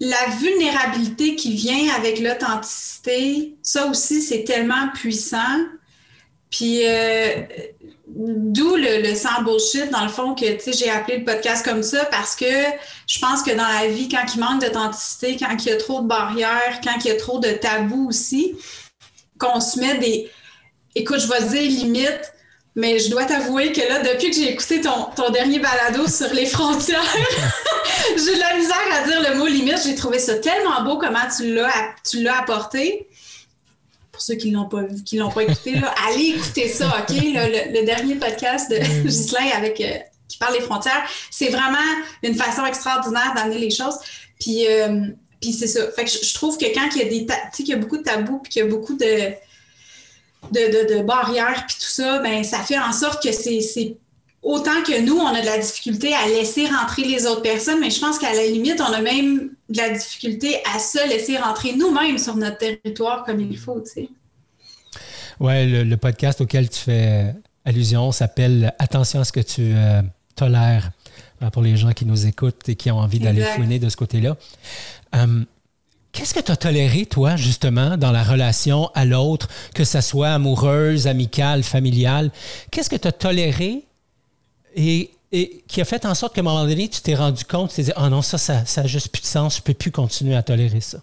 la 0.00 0.26
vulnérabilité 0.38 1.36
qui 1.36 1.52
vient 1.52 1.94
avec 1.94 2.20
l'authenticité, 2.20 3.54
ça 3.62 3.86
aussi, 3.86 4.22
c'est 4.22 4.44
tellement 4.44 4.88
puissant. 4.94 5.58
Puis, 6.50 6.86
euh, 6.86 7.42
d'où 8.06 8.76
le, 8.76 9.14
sans 9.14 9.42
bullshit, 9.42 9.90
dans 9.90 10.02
le 10.02 10.08
fond, 10.08 10.34
que 10.34 10.46
j'ai 10.72 10.90
appelé 10.90 11.18
le 11.18 11.24
podcast 11.24 11.64
comme 11.64 11.82
ça, 11.82 12.06
parce 12.06 12.34
que 12.34 12.46
je 13.06 13.18
pense 13.18 13.42
que 13.42 13.50
dans 13.50 13.68
la 13.68 13.88
vie, 13.88 14.08
quand 14.08 14.24
il 14.34 14.40
manque 14.40 14.62
d'authenticité, 14.62 15.36
quand 15.38 15.54
il 15.58 15.68
y 15.68 15.72
a 15.72 15.76
trop 15.76 16.00
de 16.00 16.08
barrières, 16.08 16.80
quand 16.82 16.96
il 17.04 17.08
y 17.08 17.10
a 17.10 17.16
trop 17.16 17.38
de 17.38 17.50
tabous 17.50 18.08
aussi, 18.08 18.56
qu'on 19.38 19.60
se 19.60 19.78
met 19.78 19.98
des. 19.98 20.30
Écoute, 20.94 21.20
je 21.20 21.28
vais 21.28 21.46
dire 21.46 21.84
limite, 21.84 22.32
mais 22.76 22.98
je 22.98 23.10
dois 23.10 23.24
t'avouer 23.24 23.72
que 23.72 23.80
là, 23.80 24.00
depuis 24.00 24.30
que 24.30 24.36
j'ai 24.36 24.52
écouté 24.52 24.80
ton, 24.80 25.06
ton, 25.16 25.30
dernier 25.30 25.58
balado 25.58 26.06
sur 26.06 26.32
les 26.32 26.46
frontières, 26.46 27.02
j'ai 28.16 28.34
de 28.34 28.40
la 28.40 28.56
misère 28.56 28.76
à 28.92 29.06
dire 29.06 29.28
le 29.28 29.38
mot 29.38 29.46
limite. 29.46 29.80
J'ai 29.84 29.96
trouvé 29.96 30.18
ça 30.18 30.36
tellement 30.38 30.82
beau 30.84 30.96
comment 30.96 31.26
tu 31.36 31.52
l'as, 31.52 31.94
tu 32.08 32.22
l'as 32.22 32.38
apporté. 32.38 33.08
Pour 34.12 34.22
ceux 34.22 34.34
qui 34.34 34.50
ne 34.50 34.56
l'ont 34.56 34.68
pas 34.68 34.82
vu, 34.82 35.02
qui 35.02 35.16
l'ont 35.16 35.30
pas 35.30 35.42
écouté, 35.42 35.72
là, 35.72 35.92
allez 36.08 36.28
écouter 36.28 36.68
ça, 36.68 36.88
OK? 37.00 37.16
Le, 37.16 37.84
dernier 37.84 38.14
podcast 38.16 38.70
de 38.70 38.76
Ghislain 39.04 39.48
avec 39.56 39.80
euh, 39.80 39.98
qui 40.28 40.38
parle 40.38 40.54
des 40.54 40.60
frontières, 40.60 41.08
c'est 41.30 41.48
vraiment 41.48 41.78
une 42.22 42.34
façon 42.34 42.64
extraordinaire 42.66 43.32
d'amener 43.34 43.58
les 43.58 43.70
choses. 43.70 43.96
Puis, 44.38 44.68
euh, 44.68 45.06
puis 45.40 45.52
c'est 45.52 45.66
ça. 45.66 45.90
Fait 45.92 46.04
que 46.04 46.10
je, 46.10 46.34
trouve 46.34 46.56
que 46.56 46.66
quand 46.66 46.88
il 46.94 46.98
y 46.98 47.02
a 47.02 47.08
des 47.08 47.26
qu'il 47.56 47.68
y 47.68 47.72
a 47.72 47.76
beaucoup 47.76 47.98
de 47.98 48.02
tabous 48.02 48.38
puis 48.38 48.52
qu'il 48.52 48.62
y 48.62 48.64
a 48.64 48.68
beaucoup 48.68 48.94
de 48.94 49.32
de, 50.52 50.96
de, 50.96 51.02
barrières 51.02 51.64
puis 51.66 51.76
tout 51.76 51.90
ça, 51.90 52.18
ben 52.20 52.42
ça 52.44 52.58
fait 52.58 52.78
en 52.78 52.92
sorte 52.92 53.22
que 53.22 53.32
c'est 53.32 53.96
autant 54.42 54.82
que 54.86 55.00
nous, 55.04 55.16
on 55.16 55.26
a 55.26 55.40
de 55.40 55.46
la 55.46 55.58
difficulté 55.58 56.14
à 56.14 56.26
laisser 56.26 56.66
rentrer 56.66 57.04
les 57.04 57.26
autres 57.26 57.42
personnes, 57.42 57.80
mais 57.80 57.90
je 57.90 58.00
pense 58.00 58.18
qu'à 58.18 58.32
la 58.32 58.46
limite, 58.46 58.80
on 58.80 58.92
a 58.92 59.00
même 59.00 59.50
de 59.68 59.76
la 59.76 59.90
difficulté 59.90 60.56
à 60.74 60.78
se 60.78 61.08
laisser 61.08 61.36
rentrer 61.38 61.74
nous-mêmes 61.76 62.18
sur 62.18 62.36
notre 62.36 62.58
territoire 62.58 63.24
comme 63.24 63.40
il 63.40 63.58
faut, 63.58 63.80
tu 63.80 63.90
sais. 63.90 64.08
Ouais, 65.38 65.66
le, 65.66 65.96
podcast 65.96 66.40
auquel 66.42 66.68
tu 66.68 66.78
fais 66.78 67.34
allusion 67.64 68.12
s'appelle 68.12 68.74
Attention 68.78 69.20
à 69.20 69.24
ce 69.24 69.32
que 69.32 69.40
tu 69.40 69.72
euh, 69.74 70.02
tolères 70.36 70.90
euh, 71.42 71.48
pour 71.48 71.62
les 71.62 71.76
gens 71.78 71.92
qui 71.92 72.04
nous 72.04 72.26
écoutent 72.26 72.68
et 72.68 72.76
qui 72.76 72.90
ont 72.90 72.98
envie 72.98 73.20
d'aller 73.20 73.42
fouiner 73.42 73.78
de 73.78 73.88
ce 73.88 73.96
côté-là. 73.96 74.36
Euh, 75.14 75.44
qu'est-ce 76.12 76.34
que 76.34 76.40
tu 76.40 76.52
as 76.52 76.56
toléré, 76.56 77.06
toi, 77.06 77.36
justement, 77.36 77.96
dans 77.96 78.12
la 78.12 78.22
relation 78.22 78.90
à 78.94 79.04
l'autre, 79.04 79.48
que 79.74 79.84
ce 79.84 80.00
soit 80.00 80.30
amoureuse, 80.30 81.06
amicale, 81.06 81.62
familiale? 81.62 82.30
Qu'est-ce 82.70 82.90
que 82.90 82.96
tu 82.96 83.08
as 83.08 83.12
toléré 83.12 83.84
et, 84.76 85.10
qui 85.68 85.80
a 85.80 85.84
fait 85.84 86.04
en 86.06 86.14
sorte 86.14 86.34
qu'à 86.34 86.40
un 86.40 86.44
moment 86.44 86.66
donné, 86.66 86.88
tu 86.88 87.00
t'es 87.00 87.14
rendu 87.14 87.44
compte, 87.44 87.70
tu 87.70 87.76
t'es 87.76 87.82
dit, 87.84 87.92
oh 87.96 88.08
non, 88.08 88.22
ça, 88.22 88.38
ça 88.38 88.64
n'a 88.76 88.86
juste 88.86 89.08
plus 89.08 89.20
de 89.20 89.26
sens, 89.26 89.56
je 89.56 89.60
ne 89.60 89.64
peux 89.64 89.74
plus 89.74 89.92
continuer 89.92 90.34
à 90.34 90.42
tolérer 90.42 90.80
ça? 90.80 90.98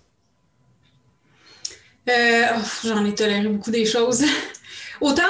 Euh, 2.10 2.46
j'en 2.84 3.06
ai 3.06 3.14
toléré 3.14 3.48
beaucoup 3.48 3.72
des 3.72 3.86
choses. 3.86 4.24
Autant 5.02 5.24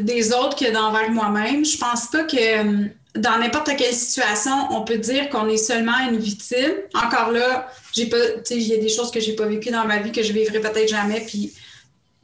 des 0.00 0.32
autres 0.32 0.56
que 0.56 0.72
d'envers 0.72 1.10
moi-même. 1.10 1.64
Je 1.64 1.76
pense 1.76 2.06
pas 2.06 2.24
que 2.24 2.60
hum, 2.60 2.90
dans 3.16 3.38
n'importe 3.38 3.70
quelle 3.76 3.94
situation, 3.94 4.52
on 4.70 4.82
peut 4.82 4.98
dire 4.98 5.28
qu'on 5.28 5.48
est 5.48 5.56
seulement 5.56 5.98
une 6.08 6.18
victime. 6.18 6.74
Encore 6.94 7.30
là, 7.30 7.68
j'ai 7.92 8.06
pas, 8.06 8.16
il 8.50 8.62
y 8.62 8.74
a 8.74 8.78
des 8.78 8.88
choses 8.88 9.10
que 9.10 9.20
j'ai 9.20 9.36
pas 9.36 9.46
vécues 9.46 9.70
dans 9.70 9.84
ma 9.84 9.98
vie 9.98 10.10
que 10.10 10.22
je 10.22 10.32
vivrai 10.32 10.60
peut-être 10.60 10.88
jamais, 10.88 11.20
puis 11.20 11.52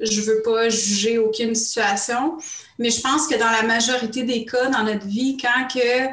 je 0.01 0.21
veux 0.23 0.43
pas 0.43 0.69
juger 0.69 1.19
aucune 1.19 1.55
situation. 1.55 2.39
Mais 2.79 2.91
je 2.91 3.01
pense 3.01 3.29
que 3.29 3.39
dans 3.39 3.51
la 3.51 3.63
majorité 3.63 4.25
des 4.25 4.45
cas 4.45 4.69
dans 4.69 4.83
notre 4.83 5.07
vie, 5.07 5.37
quand 5.37 5.69
que 5.73 6.09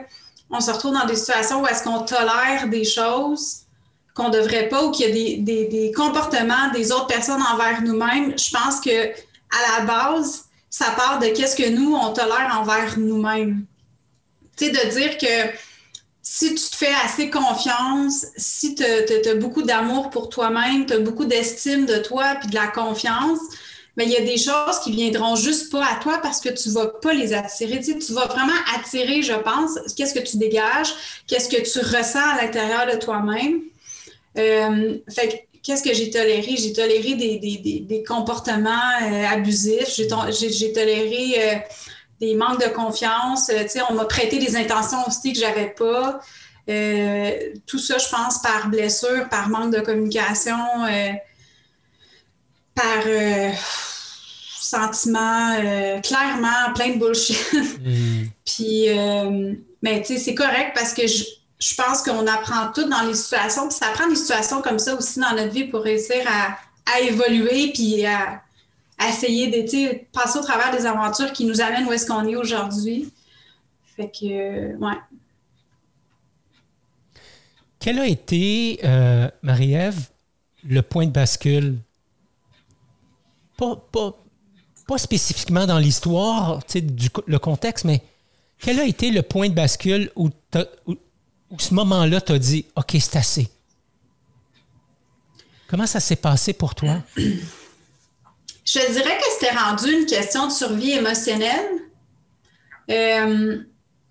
on 0.50 0.60
se 0.60 0.72
retrouve 0.72 0.94
dans 0.94 1.06
des 1.06 1.16
situations 1.16 1.62
où 1.62 1.68
est-ce 1.68 1.84
qu'on 1.84 2.04
tolère 2.04 2.68
des 2.70 2.86
choses 2.86 3.64
qu'on 4.14 4.30
devrait 4.30 4.68
pas 4.68 4.84
ou 4.84 4.92
qu'il 4.92 5.08
y 5.08 5.12
a 5.12 5.14
des, 5.14 5.38
des, 5.38 5.66
des, 5.68 5.92
comportements 5.92 6.72
des 6.74 6.92
autres 6.92 7.08
personnes 7.08 7.42
envers 7.54 7.84
nous-mêmes, 7.84 8.34
je 8.38 8.50
pense 8.50 8.80
que 8.80 9.10
à 9.10 9.80
la 9.80 9.86
base, 9.86 10.46
ça 10.70 10.92
part 10.98 11.20
de 11.20 11.28
qu'est-ce 11.28 11.56
que 11.56 11.70
nous, 11.70 11.94
on 11.94 12.14
tolère 12.14 12.58
envers 12.60 12.98
nous-mêmes. 12.98 13.66
De 14.60 14.90
dire 14.90 15.18
que 15.18 15.52
si 16.24 16.56
tu 16.56 16.70
te 16.70 16.76
fais 16.76 16.94
assez 17.06 17.30
confiance, 17.30 18.26
si 18.36 18.76
tu 18.76 18.84
as, 18.84 19.36
beaucoup 19.36 19.62
d'amour 19.62 20.10
pour 20.10 20.30
toi-même, 20.30 20.86
tu 20.86 20.94
as 20.94 21.00
beaucoup 21.00 21.26
d'estime 21.26 21.86
de 21.86 21.98
toi 21.98 22.36
puis 22.40 22.50
de 22.50 22.56
la 22.56 22.68
confiance, 22.68 23.40
mais 23.96 24.06
il 24.06 24.12
y 24.12 24.18
a 24.18 24.22
des 24.22 24.38
choses 24.38 24.80
qui 24.84 24.92
viendront 24.92 25.36
juste 25.36 25.72
pas 25.72 25.86
à 25.86 25.96
toi 25.96 26.20
parce 26.22 26.42
que 26.42 26.50
tu 26.50 26.70
vas 26.70 26.88
pas 26.88 27.14
les 27.14 27.34
attirer. 27.34 27.80
Tu 27.80 28.14
vas 28.14 28.28
vraiment 28.28 28.54
attirer, 28.76 29.22
je 29.24 29.34
pense, 29.34 29.80
qu'est-ce 29.96 30.14
que 30.14 30.20
tu 30.20 30.38
dégages, 30.38 30.94
qu'est-ce 31.28 31.50
que 31.50 31.62
tu 31.62 31.80
ressens 31.80 32.20
à 32.20 32.42
l'intérieur 32.42 32.86
de 32.92 32.98
toi-même. 33.00 33.62
Euh, 34.38 34.98
fait 35.10 35.48
qu'est-ce 35.64 35.84
que 35.84 35.94
j'ai 35.94 36.10
toléré? 36.10 36.56
J'ai 36.58 36.74
toléré 36.74 37.16
des, 37.16 38.04
comportements 38.08 38.70
euh, 39.02 39.26
abusifs, 39.26 39.96
j'ai, 39.96 40.08
toléré 40.74 41.34
euh, 41.38 41.56
des 42.20 42.36
manques 42.36 42.62
de 42.62 42.70
confiance, 42.70 43.52
on 43.90 43.94
m'a 43.94 44.06
prêté 44.06 44.40
des 44.40 44.56
intentions 44.56 45.06
aussi 45.08 45.34
que 45.34 45.40
j'avais 45.40 45.70
pas. 45.70 46.20
tout 47.66 47.80
ça, 47.80 47.98
je 47.98 48.10
pense, 48.10 48.42
par 48.42 48.70
blessure, 48.70 49.28
par 49.30 49.50
manque 49.50 49.74
de 49.74 49.82
communication, 49.82 50.58
par 52.74 53.04
sentiment 54.60 55.56
clairement 56.02 56.74
plein 56.76 56.96
de 56.96 57.00
bullshit. 57.00 57.38
Mm. 57.80 58.26
Puis, 58.44 58.88
mais 59.82 60.02
tu 60.02 60.08
sais, 60.08 60.18
c'est 60.18 60.36
correct 60.36 60.72
parce 60.74 60.94
que 60.94 61.06
je, 61.06 61.24
je 61.60 61.76
pense 61.76 62.04
qu'on 62.04 62.28
apprend 62.28 62.72
tout 62.74 62.88
dans 62.88 63.02
les 63.02 63.16
situations, 63.16 63.68
puis 63.68 63.78
ça 63.78 63.88
prend 63.94 64.08
des 64.08 64.16
situations 64.16 64.62
comme 64.62 64.80
ça 64.80 64.96
aussi 64.96 65.20
dans 65.20 65.34
notre 65.34 65.52
vie 65.52 65.66
pour 65.66 65.82
réussir 65.82 66.24
à, 66.28 66.58
évoluer, 67.02 67.72
puis 67.74 68.06
à, 68.06 68.42
essayer 69.06 69.48
de 69.48 70.06
passer 70.12 70.40
au 70.40 70.42
travers 70.42 70.72
des 70.72 70.86
aventures 70.86 71.32
qui 71.32 71.46
nous 71.46 71.62
amènent 71.62 71.88
où 71.88 71.92
est-ce 71.92 72.06
qu'on 72.06 72.28
est, 72.28 72.36
aujourd'hui. 72.36 73.12
Fait 73.96 74.10
que, 74.10 74.26
euh, 74.26 74.78
ouais. 74.78 74.98
Quel 77.80 78.00
a 78.00 78.08
été, 78.08 78.80
euh, 78.84 79.30
Marie-Ève, 79.44 80.10
le 80.64 80.82
point 80.82 81.06
de 81.06 81.12
bascule? 81.12 81.78
Pas, 83.58 83.76
pas, 83.92 84.98
spécifiquement 84.98 85.66
dans 85.66 85.80
l'histoire, 85.80 86.60
le 87.28 87.38
contexte, 87.40 87.86
mais 87.86 88.02
quel 88.60 88.80
a 88.80 88.86
été 88.86 89.12
le 89.12 89.22
point 89.22 89.50
de 89.50 89.54
bascule 89.54 90.12
où, 90.16 90.30
où 90.86 90.96
où 91.50 91.60
ce 91.60 91.74
moment-là 91.74 92.22
t'as 92.22 92.38
dit 92.38 92.66
OK, 92.76 92.96
c'est 93.00 93.16
assez? 93.16 93.50
Comment 95.68 95.88
ça 95.88 96.00
s'est 96.00 96.16
passé 96.16 96.54
pour 96.54 96.76
toi? 96.76 97.04
Je 98.68 98.92
dirais 98.92 99.18
que 99.18 99.24
c'était 99.32 99.56
rendu 99.56 99.92
une 99.92 100.06
question 100.06 100.48
de 100.48 100.52
survie 100.52 100.92
émotionnelle. 100.92 101.70
Euh, 102.92 103.60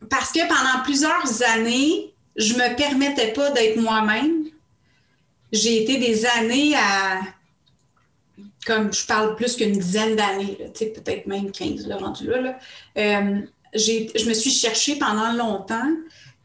parce 0.09 0.33
que 0.33 0.41
pendant 0.49 0.83
plusieurs 0.83 1.43
années, 1.55 2.15
je 2.37 2.55
ne 2.55 2.59
me 2.59 2.77
permettais 2.77 3.33
pas 3.33 3.51
d'être 3.51 3.77
moi-même. 3.77 4.47
J'ai 5.53 5.83
été 5.83 5.99
des 5.99 6.25
années 6.25 6.75
à, 6.75 7.21
comme 8.67 8.93
je 8.93 9.05
parle 9.07 9.37
plus 9.37 9.57
qu'une 9.57 9.73
dizaine 9.73 10.17
d'années, 10.17 10.57
peut-être 10.79 11.27
même 11.27 11.53
15, 11.53 11.87
là, 11.87 11.99
rendu 11.99 12.27
là. 12.27 12.59
Euh, 12.97 13.41
je 13.75 14.29
me 14.29 14.35
suis 14.35 14.51
cherchée 14.51 14.97
pendant 14.97 15.33
longtemps. 15.33 15.91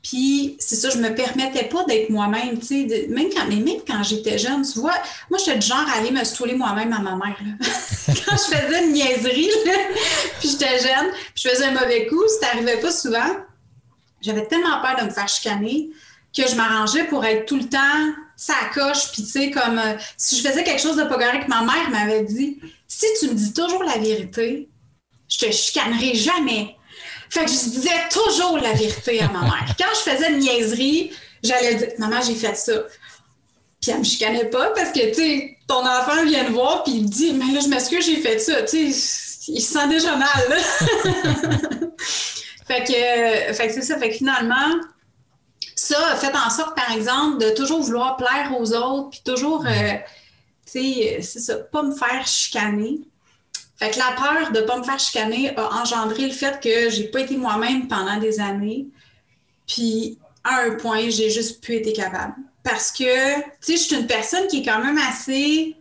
Puis, 0.03 0.57
c'est 0.59 0.75
ça, 0.75 0.89
je 0.89 0.97
me 0.97 1.13
permettais 1.13 1.65
pas 1.65 1.83
d'être 1.83 2.09
moi-même, 2.09 2.59
tu 2.59 2.87
sais, 2.87 3.07
même 3.09 3.29
quand, 3.31 3.45
mais 3.47 3.57
même 3.57 3.81
quand 3.87 4.01
j'étais 4.01 4.39
jeune, 4.39 4.63
tu 4.63 4.79
vois, 4.79 4.95
moi, 5.29 5.37
j'étais 5.37 5.59
du 5.59 5.67
genre 5.67 5.85
à 5.87 5.99
aller 5.99 6.09
me 6.09 6.23
stouler 6.23 6.55
moi-même 6.55 6.91
à 6.91 6.99
ma 6.99 7.15
mère, 7.15 7.37
quand 8.07 8.35
je 8.35 8.55
faisais 8.55 8.83
une 8.83 8.93
niaiserie, 8.93 9.51
puis 10.39 10.49
j'étais 10.49 10.79
jeune, 10.79 11.11
puis 11.11 11.43
je 11.43 11.49
faisais 11.49 11.65
un 11.65 11.73
mauvais 11.73 12.07
coup, 12.07 12.23
ça 12.39 12.47
n'arrivait 12.47 12.81
pas 12.81 12.91
souvent. 12.91 13.35
J'avais 14.21 14.45
tellement 14.47 14.81
peur 14.81 14.97
de 14.99 15.05
me 15.05 15.11
faire 15.11 15.27
chicaner 15.27 15.89
que 16.35 16.47
je 16.47 16.55
m'arrangeais 16.55 17.03
pour 17.03 17.23
être 17.25 17.45
tout 17.45 17.57
le 17.57 17.67
temps 17.67 18.13
ça 18.41 18.55
coche, 18.73 19.11
puis 19.11 19.21
tu 19.21 19.29
sais, 19.29 19.51
comme 19.51 19.77
euh, 19.77 19.93
si 20.17 20.35
je 20.35 20.41
faisais 20.41 20.63
quelque 20.63 20.81
chose 20.81 20.97
de 20.97 21.03
pas 21.03 21.19
correct, 21.19 21.47
ma 21.47 21.61
mère 21.61 21.91
m'avait 21.91 22.23
dit, 22.23 22.59
si 22.87 23.05
tu 23.19 23.27
me 23.27 23.35
dis 23.35 23.53
toujours 23.53 23.83
la 23.83 23.99
vérité, 23.99 24.67
je 25.29 25.37
te 25.37 25.51
chicanerai 25.51 26.15
jamais. 26.15 26.75
Fait 27.31 27.45
que 27.45 27.51
je 27.51 27.69
disais 27.69 28.09
toujours 28.11 28.57
la 28.57 28.73
vérité 28.73 29.21
à 29.21 29.29
ma 29.29 29.41
mère. 29.41 29.65
Quand 29.79 29.85
je 29.93 30.11
faisais 30.11 30.31
une 30.31 30.39
niaiserie, 30.39 31.13
j'allais 31.41 31.75
dire 31.75 31.87
Maman, 31.97 32.21
j'ai 32.21 32.35
fait 32.35 32.55
ça. 32.55 32.73
Puis 33.81 33.89
elle 33.89 33.99
me 33.99 34.03
chicanait 34.03 34.49
pas 34.49 34.71
parce 34.71 34.91
que, 34.91 35.07
tu 35.09 35.15
sais, 35.15 35.57
ton 35.65 35.79
enfant 35.79 36.25
vient 36.25 36.43
te 36.43 36.51
voir 36.51 36.83
puis 36.83 36.93
il 36.95 37.03
me 37.03 37.07
dit 37.07 37.31
Mais 37.33 37.53
là, 37.53 37.61
je 37.61 37.69
m'excuse, 37.69 38.05
j'ai 38.05 38.17
fait 38.17 38.37
ça. 38.37 38.63
Tu 38.63 38.91
sais, 38.91 39.47
il 39.47 39.61
se 39.61 39.73
sent 39.73 39.87
déjà 39.87 40.17
mal. 40.17 40.29
fait 42.67 42.83
que, 42.83 43.53
fait 43.53 43.67
que 43.67 43.73
c'est 43.73 43.81
ça. 43.81 43.97
Fait 43.97 44.09
que 44.09 44.15
finalement, 44.17 44.75
ça 45.73 46.07
a 46.11 46.15
fait 46.17 46.35
en 46.35 46.49
sorte, 46.49 46.75
par 46.75 46.91
exemple, 46.91 47.43
de 47.43 47.51
toujours 47.51 47.81
vouloir 47.81 48.17
plaire 48.17 48.51
aux 48.59 48.73
autres, 48.73 49.11
puis 49.11 49.21
toujours, 49.23 49.65
euh, 49.65 49.93
tu 50.65 50.81
sais, 50.81 51.19
c'est 51.21 51.39
ça, 51.39 51.55
pas 51.55 51.81
me 51.81 51.95
faire 51.95 52.27
chicaner. 52.27 52.99
Fait 53.81 53.89
que 53.89 53.97
la 53.97 54.11
peur 54.11 54.51
de 54.51 54.59
ne 54.59 54.65
pas 54.65 54.77
me 54.77 54.83
faire 54.83 54.99
chicaner 54.99 55.57
a 55.57 55.81
engendré 55.81 56.27
le 56.27 56.31
fait 56.31 56.61
que 56.61 56.91
j'ai 56.91 57.05
pas 57.05 57.21
été 57.21 57.35
moi-même 57.35 57.87
pendant 57.87 58.17
des 58.17 58.39
années. 58.39 58.85
Puis, 59.67 60.19
à 60.43 60.61
un 60.61 60.75
point, 60.75 61.09
j'ai 61.09 61.31
juste 61.31 61.63
pu 61.63 61.77
être 61.77 61.95
capable. 61.95 62.35
Parce 62.63 62.91
que, 62.91 63.39
tu 63.39 63.43
sais, 63.59 63.77
je 63.77 63.81
suis 63.81 63.95
une 63.95 64.05
personne 64.05 64.45
qui 64.49 64.59
est 64.59 64.63
quand 64.63 64.83
même 64.83 64.99
assez, 64.99 65.75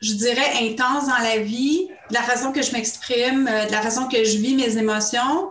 je 0.00 0.12
dirais, 0.14 0.50
intense 0.60 1.06
dans 1.06 1.22
la 1.22 1.38
vie, 1.38 1.86
de 2.08 2.14
la 2.14 2.22
façon 2.22 2.50
que 2.50 2.62
je 2.62 2.72
m'exprime, 2.72 3.46
euh, 3.48 3.66
de 3.66 3.70
la 3.70 3.80
façon 3.80 4.08
que 4.08 4.24
je 4.24 4.36
vis 4.38 4.56
mes 4.56 4.76
émotions. 4.76 5.50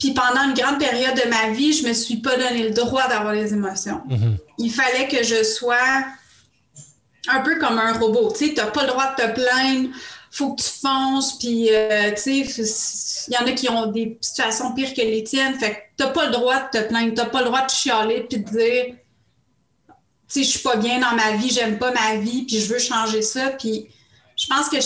Puis 0.00 0.12
pendant 0.12 0.42
une 0.42 0.54
grande 0.54 0.80
période 0.80 1.14
de 1.14 1.28
ma 1.30 1.50
vie, 1.50 1.72
je 1.72 1.86
me 1.86 1.92
suis 1.92 2.16
pas 2.16 2.36
donné 2.36 2.64
le 2.64 2.70
droit 2.70 3.06
d'avoir 3.06 3.34
des 3.34 3.52
émotions. 3.52 4.02
Mm-hmm. 4.08 4.36
Il 4.58 4.72
fallait 4.72 5.06
que 5.06 5.22
je 5.22 5.44
sois 5.44 5.76
un 7.32 7.40
peu 7.40 7.58
comme 7.58 7.78
un 7.78 7.92
robot. 7.98 8.32
Tu 8.32 8.48
sais, 8.48 8.54
n'as 8.54 8.66
pas 8.66 8.82
le 8.82 8.88
droit 8.88 9.14
de 9.14 9.22
te 9.22 9.32
plaindre, 9.32 9.90
faut 10.30 10.54
que 10.54 10.62
tu 10.62 10.70
fonces, 10.80 11.38
puis 11.38 11.68
euh, 11.70 12.12
tu 12.12 12.44
sais, 12.44 13.26
il 13.28 13.34
y 13.34 13.38
en 13.38 13.46
a 13.46 13.52
qui 13.52 13.68
ont 13.68 13.86
des 13.86 14.16
situations 14.20 14.72
pires 14.74 14.94
que 14.94 15.00
les 15.00 15.24
tiennes. 15.24 15.58
Fait 15.58 15.70
que 15.70 15.76
t'as 15.96 16.08
pas 16.08 16.26
le 16.26 16.32
droit 16.32 16.60
de 16.60 16.78
te 16.78 16.88
plaindre, 16.88 17.14
t'as 17.14 17.26
pas 17.26 17.40
le 17.40 17.46
droit 17.46 17.64
de 17.64 17.70
chialer 17.70 18.26
puis 18.28 18.38
de 18.38 18.48
dire, 18.48 18.84
tu 18.86 19.94
sais, 20.28 20.42
je 20.44 20.48
suis 20.48 20.60
pas 20.60 20.76
bien 20.76 21.00
dans 21.00 21.14
ma 21.16 21.32
vie, 21.32 21.50
j'aime 21.50 21.78
pas 21.78 21.92
ma 21.92 22.16
vie, 22.16 22.44
puis 22.44 22.60
je 22.60 22.72
veux 22.72 22.78
changer 22.78 23.22
ça. 23.22 23.50
Puis 23.50 23.88
je 24.36 24.46
pense 24.46 24.68
que 24.68 24.76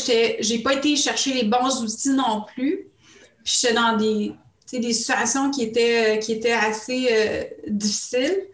j'ai 0.41 0.59
pas 0.61 0.75
été 0.75 0.97
chercher 0.97 1.35
les 1.35 1.45
bons 1.45 1.83
outils 1.83 2.11
non 2.11 2.45
plus. 2.55 2.89
Puis 3.45 3.59
j'étais 3.61 3.75
dans 3.75 3.97
des, 3.97 4.33
des 4.73 4.93
situations 4.95 5.51
qui 5.51 5.63
étaient, 5.63 6.19
qui 6.21 6.33
étaient 6.33 6.53
assez 6.53 7.09
euh, 7.11 7.45
difficiles. 7.69 8.47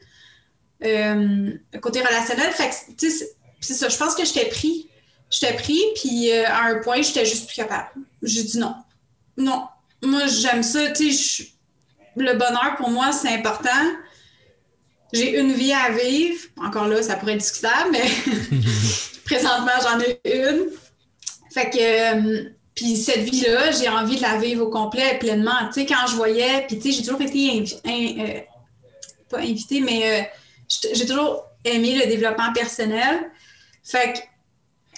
Euh, 0.82 1.52
côté 1.80 2.00
relationnel, 2.00 2.50
fait 2.52 2.70
que, 2.70 2.94
tu 2.96 3.10
c'est 3.60 3.74
ça, 3.74 3.88
je 3.88 3.96
pense 3.96 4.14
que 4.14 4.24
je 4.24 4.32
t'ai 4.32 4.46
pris. 4.46 4.88
Je 5.30 5.40
t'ai 5.40 5.52
pris, 5.52 5.80
puis 5.94 6.32
euh, 6.32 6.46
à 6.48 6.64
un 6.64 6.76
point, 6.80 7.02
j'étais 7.02 7.24
juste 7.24 7.46
plus 7.46 7.56
capable. 7.56 7.88
J'ai 8.22 8.42
dit 8.42 8.58
non. 8.58 8.74
Non. 9.36 9.64
moi, 10.02 10.26
j'aime 10.26 10.62
ça. 10.62 10.90
Tu 10.90 11.12
sais, 11.12 11.46
le 12.16 12.32
bonheur, 12.32 12.76
pour 12.76 12.90
moi, 12.90 13.12
c'est 13.12 13.28
important. 13.28 13.70
J'ai 15.12 15.38
une 15.38 15.52
vie 15.52 15.72
à 15.72 15.90
vivre. 15.90 16.40
Encore 16.56 16.86
là, 16.86 17.02
ça 17.02 17.16
pourrait 17.16 17.32
être 17.32 17.40
discutable, 17.40 17.90
mais 17.92 18.04
présentement, 19.24 19.72
j'en 19.82 20.00
ai 20.00 20.20
une. 20.24 20.66
Fait 21.52 21.70
que, 21.70 21.78
euh, 21.78 22.50
puis 22.74 22.96
cette 22.96 23.28
vie-là, 23.28 23.72
j'ai 23.72 23.88
envie 23.88 24.16
de 24.16 24.22
la 24.22 24.38
vivre 24.38 24.66
au 24.66 24.70
complet, 24.70 25.18
pleinement. 25.18 25.66
Tu 25.66 25.80
sais, 25.80 25.86
quand 25.86 26.06
je 26.08 26.14
voyais, 26.14 26.64
puis 26.66 26.78
tu 26.78 26.90
sais, 26.90 26.98
j'ai 26.98 27.02
toujours 27.02 27.20
été, 27.20 27.64
euh, 27.86 28.40
pas 29.28 29.38
invitée, 29.38 29.80
mais 29.80 30.02
euh, 30.20 30.22
j'ai 30.94 31.06
toujours 31.06 31.44
aimé 31.64 31.98
le 31.98 32.06
développement 32.06 32.52
personnel. 32.52 33.30
Fait 33.82 34.12
que 34.12 34.18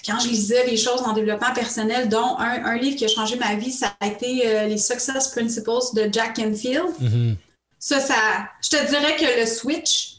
quand 0.05 0.19
je 0.19 0.27
lisais 0.27 0.65
les 0.65 0.77
choses 0.77 1.01
en 1.01 1.13
développement 1.13 1.53
personnel, 1.53 2.09
dont 2.09 2.37
un, 2.37 2.75
livre 2.77 2.97
qui 2.97 3.05
a 3.05 3.07
changé 3.07 3.37
ma 3.37 3.55
vie, 3.55 3.71
ça 3.71 3.95
a 4.01 4.07
été 4.07 4.67
les 4.67 4.77
Success 4.77 5.29
Principles 5.29 5.95
de 5.95 6.09
Jack 6.11 6.35
Canfield. 6.35 6.89
Mm-hmm. 7.01 7.35
Ça, 7.79 8.01
ça, 8.01 8.15
je 8.61 8.69
te 8.69 8.89
dirais 8.89 9.15
que 9.15 9.39
le 9.39 9.45
switch 9.45 10.15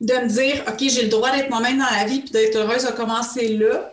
de 0.00 0.14
me 0.14 0.28
dire, 0.28 0.62
OK, 0.68 0.78
j'ai 0.88 1.02
le 1.02 1.08
droit 1.08 1.32
d'être 1.32 1.50
moi-même 1.50 1.78
dans 1.78 1.90
la 1.90 2.04
vie 2.04 2.20
puis 2.20 2.30
d'être 2.30 2.54
heureuse 2.56 2.86
a 2.86 2.92
commencé 2.92 3.56
là 3.56 3.92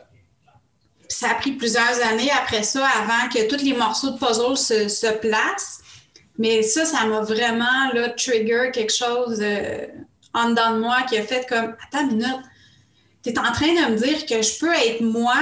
ça 1.10 1.32
a 1.32 1.36
pris 1.36 1.54
plusieurs 1.54 2.02
années 2.10 2.32
après 2.32 2.64
ça 2.64 2.88
avant 2.88 3.28
que 3.30 3.48
tous 3.48 3.64
les 3.64 3.74
morceaux 3.74 4.12
de 4.12 4.18
puzzle 4.18 4.56
se, 4.56 5.12
placent. 5.18 5.80
Mais 6.38 6.62
ça, 6.62 6.86
ça 6.86 7.06
m'a 7.06 7.22
vraiment 7.22 7.92
là, 7.94 8.10
trigger 8.10 8.70
quelque 8.72 8.94
chose 8.94 9.40
euh, 9.42 9.88
en 10.34 10.52
dedans 10.52 10.76
de 10.76 10.80
moi 10.80 11.02
qui 11.10 11.18
a 11.18 11.24
fait 11.24 11.46
comme 11.50 11.76
Attends 11.86 12.10
une 12.10 12.18
minute, 12.18 12.40
tu 13.24 13.30
es 13.30 13.40
en 13.40 13.52
train 13.52 13.68
de 13.68 13.92
me 13.92 13.98
dire 13.98 14.26
que 14.26 14.42
je 14.42 14.60
peux 14.60 14.74
être 14.74 15.02
moi 15.02 15.38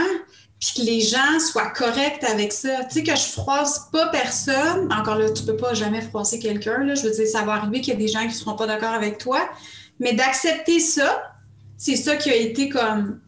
puis 0.60 0.72
que 0.76 0.82
les 0.82 1.02
gens 1.02 1.40
soient 1.40 1.70
corrects 1.70 2.24
avec 2.24 2.52
ça. 2.52 2.84
Tu 2.86 2.96
sais, 2.96 3.04
que 3.04 3.16
je 3.16 3.22
froisse 3.22 3.90
pas 3.92 4.08
personne. 4.08 4.92
Encore 4.92 5.18
là, 5.18 5.30
tu 5.30 5.44
peux 5.44 5.56
pas 5.56 5.74
jamais 5.76 6.02
froisser 6.02 6.40
quelqu'un. 6.40 6.96
Je 6.96 7.04
veux 7.04 7.12
dire, 7.12 7.28
ça 7.28 7.44
va 7.44 7.54
arriver 7.54 7.82
qu'il 7.82 7.94
y 7.94 7.96
a 7.96 8.00
des 8.00 8.08
gens 8.08 8.28
qui 8.28 8.34
seront 8.34 8.56
pas 8.56 8.66
d'accord 8.66 8.94
avec 8.94 9.20
toi. 9.20 9.48
Mais 10.00 10.14
d'accepter 10.14 10.80
ça, 10.80 11.36
c'est 11.78 11.96
ça 11.96 12.16
qui 12.16 12.32
a 12.32 12.36
été 12.36 12.70
comme 12.70 13.20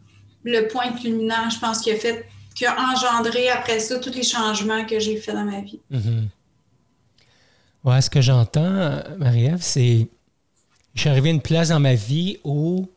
le 0.42 0.66
point 0.66 0.92
culminant, 0.92 1.48
je 1.50 1.58
pense, 1.60 1.80
qui 1.80 1.92
a 1.92 1.96
fait, 1.96 2.26
qui 2.56 2.66
a 2.66 2.76
engendré 2.92 3.48
après 3.48 3.78
ça 3.78 3.98
tous 3.98 4.12
les 4.12 4.24
changements 4.24 4.84
que 4.84 4.98
j'ai 4.98 5.16
fait 5.16 5.32
dans 5.32 5.44
ma 5.44 5.60
vie. 5.60 5.80
Mm 5.90 6.26
Ouais, 7.82 8.02
ce 8.02 8.10
que 8.10 8.20
j'entends, 8.20 9.02
Marie-Ève, 9.16 9.62
c'est. 9.62 10.06
Je 10.94 11.00
suis 11.00 11.08
arrivé 11.08 11.30
à 11.30 11.32
une 11.32 11.40
place 11.40 11.70
dans 11.70 11.80
ma 11.80 11.94
vie 11.94 12.38
où 12.44 12.90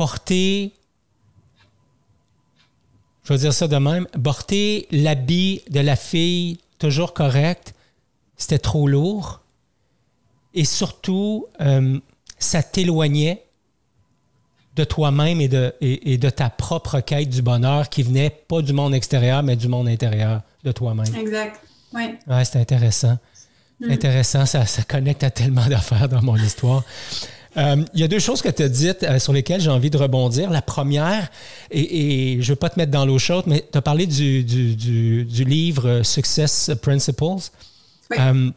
porter. 0.00 0.72
Je 3.22 3.34
vais 3.34 3.38
dire 3.38 3.52
ça 3.52 3.68
de 3.68 3.76
même. 3.76 4.06
Porter 4.24 4.88
l'habit 4.90 5.60
de 5.68 5.80
la 5.80 5.94
fille 5.94 6.58
toujours 6.78 7.12
correct, 7.12 7.74
c'était 8.38 8.58
trop 8.58 8.88
lourd. 8.88 9.42
Et 10.54 10.64
surtout, 10.64 11.48
euh, 11.60 11.98
ça 12.38 12.62
t'éloignait 12.62 13.44
de 14.74 14.84
toi-même 14.84 15.38
et 15.38 15.48
de, 15.48 15.74
et, 15.82 16.16
de 16.16 16.30
ta 16.30 16.48
propre 16.48 17.00
quête 17.00 17.28
du 17.28 17.42
bonheur 17.42 17.90
qui 17.90 18.02
venait 18.02 18.30
pas 18.30 18.62
du 18.62 18.72
monde 18.72 18.94
extérieur, 18.94 19.42
mais 19.42 19.54
du 19.54 19.68
monde 19.68 19.86
intérieur 19.86 20.40
de 20.64 20.72
toi-même. 20.72 21.14
Exact. 21.14 21.60
Oui. 21.92 22.14
Ouais, 22.26 22.46
c'est 22.46 22.58
intéressant. 22.58 23.18
Mm. 23.80 23.90
Intéressant, 23.90 24.46
ça, 24.46 24.64
ça 24.64 24.82
connecte 24.82 25.24
à 25.24 25.30
tellement 25.30 25.66
d'affaires 25.66 26.08
dans 26.08 26.22
mon 26.22 26.36
histoire. 26.36 26.84
Euh, 27.56 27.84
il 27.94 28.00
y 28.00 28.04
a 28.04 28.08
deux 28.08 28.18
choses 28.18 28.42
que 28.42 28.48
tu 28.48 28.62
as 28.62 28.68
dites 28.68 29.02
euh, 29.02 29.18
sur 29.18 29.32
lesquelles 29.32 29.60
j'ai 29.60 29.70
envie 29.70 29.90
de 29.90 29.98
rebondir. 29.98 30.50
La 30.50 30.62
première, 30.62 31.30
et, 31.70 32.34
je 32.40 32.46
ne 32.46 32.52
veux 32.52 32.56
pas 32.56 32.70
te 32.70 32.78
mettre 32.78 32.92
dans 32.92 33.04
l'eau 33.04 33.18
chaude, 33.18 33.44
mais 33.46 33.66
tu 33.70 33.76
as 33.76 33.82
parlé 33.82 34.06
du, 34.06 34.44
du, 34.44 35.24
du, 35.24 35.44
livre 35.44 36.02
Success 36.02 36.70
Principles. 36.80 37.50
Oui. 38.10 38.16
Euh, 38.18 38.50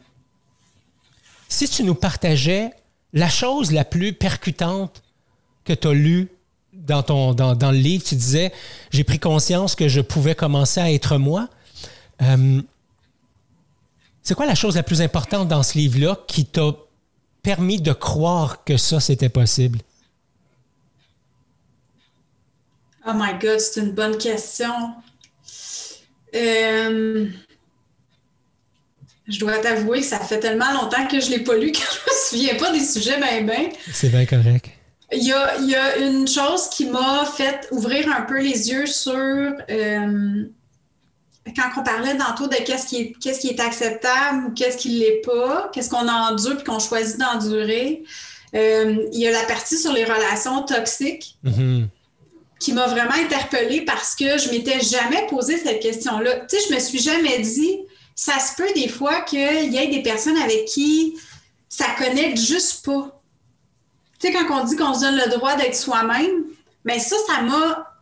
si 1.48 1.68
tu 1.68 1.82
nous 1.82 1.94
partageais 1.94 2.70
la 3.12 3.28
chose 3.28 3.72
la 3.72 3.84
plus 3.84 4.12
percutante 4.12 5.02
que 5.64 5.72
tu 5.72 5.88
as 5.88 5.92
lu 5.92 6.28
dans, 6.72 7.02
ton, 7.02 7.32
dans, 7.34 7.70
le 7.70 7.78
livre, 7.78 8.04
tu 8.04 8.16
disais, 8.16 8.52
j'ai 8.90 9.04
pris 9.04 9.18
conscience 9.18 9.74
que 9.74 9.88
je 9.88 10.00
pouvais 10.00 10.34
commencer 10.34 10.80
à 10.80 10.92
être 10.92 11.16
moi. 11.16 11.48
Euh, 12.22 12.60
c'est 14.22 14.34
quoi 14.34 14.46
la 14.46 14.54
chose 14.54 14.76
la 14.76 14.82
plus 14.82 15.00
importante 15.00 15.48
dans 15.48 15.62
ce 15.62 15.78
livre-là 15.78 16.18
qui 16.26 16.44
t'a 16.44 16.72
permis 17.44 17.80
de 17.80 17.92
croire 17.92 18.64
que 18.64 18.76
ça, 18.76 18.98
c'était 18.98 19.28
possible? 19.28 19.78
Oh 23.06 23.12
my 23.14 23.38
God, 23.40 23.60
c'est 23.60 23.80
une 23.80 23.92
bonne 23.92 24.16
question. 24.16 24.72
Euh, 26.34 27.28
je 29.28 29.38
dois 29.38 29.58
t'avouer 29.58 30.00
que 30.00 30.06
ça 30.06 30.18
fait 30.18 30.40
tellement 30.40 30.72
longtemps 30.72 31.06
que 31.06 31.20
je 31.20 31.26
ne 31.26 31.36
l'ai 31.36 31.44
pas 31.44 31.54
lu 31.54 31.70
que 31.70 31.78
je 31.78 31.84
ne 31.84 31.86
me 31.86 32.28
souviens 32.28 32.54
pas 32.56 32.72
des 32.72 32.84
sujets 32.84 33.18
bien, 33.18 33.42
bien. 33.42 33.68
C'est 33.92 34.08
bien 34.08 34.24
correct. 34.24 34.70
Il 35.12 35.22
y, 35.22 35.32
a, 35.32 35.98
une 35.98 36.26
chose 36.26 36.70
qui 36.70 36.86
m'a 36.86 37.24
fait 37.26 37.68
ouvrir 37.70 38.10
un 38.10 38.22
peu 38.22 38.40
les 38.40 38.70
yeux 38.70 38.86
sur 38.86 39.14
euh, 39.14 40.44
quand 41.54 41.80
on 41.80 41.82
parlait 41.82 42.16
tantôt 42.16 42.46
de 42.46 42.56
qu'est-ce 42.56 42.86
qui, 42.86 42.96
est, 43.00 43.12
qu'est-ce 43.20 43.40
qui 43.40 43.48
est 43.48 43.60
acceptable 43.60 44.46
ou 44.46 44.50
qu'est-ce 44.52 44.76
qui 44.76 44.94
ne 44.94 44.98
l'est 45.00 45.22
pas, 45.24 45.70
qu'est-ce 45.72 45.90
qu'on 45.90 46.08
endure 46.08 46.56
puis 46.56 46.64
qu'on 46.64 46.78
choisit 46.78 47.18
d'endurer. 47.18 48.04
Euh, 48.54 49.06
il 49.12 49.18
y 49.18 49.26
a 49.26 49.32
la 49.32 49.42
partie 49.44 49.76
sur 49.76 49.92
les 49.92 50.04
relations 50.04 50.62
toxiques 50.62 51.38
mm-hmm. 51.44 51.86
qui 52.60 52.72
m'a 52.72 52.86
vraiment 52.86 53.14
interpellée 53.14 53.82
parce 53.82 54.14
que 54.14 54.38
je 54.38 54.50
m'étais 54.50 54.80
jamais 54.80 55.26
posé 55.28 55.58
cette 55.58 55.80
question-là. 55.80 56.40
Tu 56.48 56.56
sais, 56.56 56.68
je 56.68 56.74
me 56.74 56.80
suis 56.80 57.00
jamais 57.00 57.40
dit, 57.40 57.78
ça 58.14 58.38
se 58.38 58.54
peut 58.56 58.72
des 58.74 58.88
fois 58.88 59.22
qu'il 59.22 59.72
y 59.72 59.76
ait 59.76 59.88
des 59.88 60.02
personnes 60.02 60.38
avec 60.38 60.66
qui 60.66 61.16
ça 61.68 61.86
connecte 61.98 62.38
juste 62.38 62.84
pas. 62.84 63.20
Tu 64.20 64.28
sais, 64.28 64.32
quand 64.32 64.60
on 64.60 64.64
dit 64.64 64.76
qu'on 64.76 64.94
se 64.94 65.00
donne 65.00 65.16
le 65.16 65.30
droit 65.30 65.56
d'être 65.56 65.74
soi-même, 65.74 66.44
mais 66.84 67.00
ça, 67.00 67.16
ça 67.26 67.42
m'a 67.42 67.93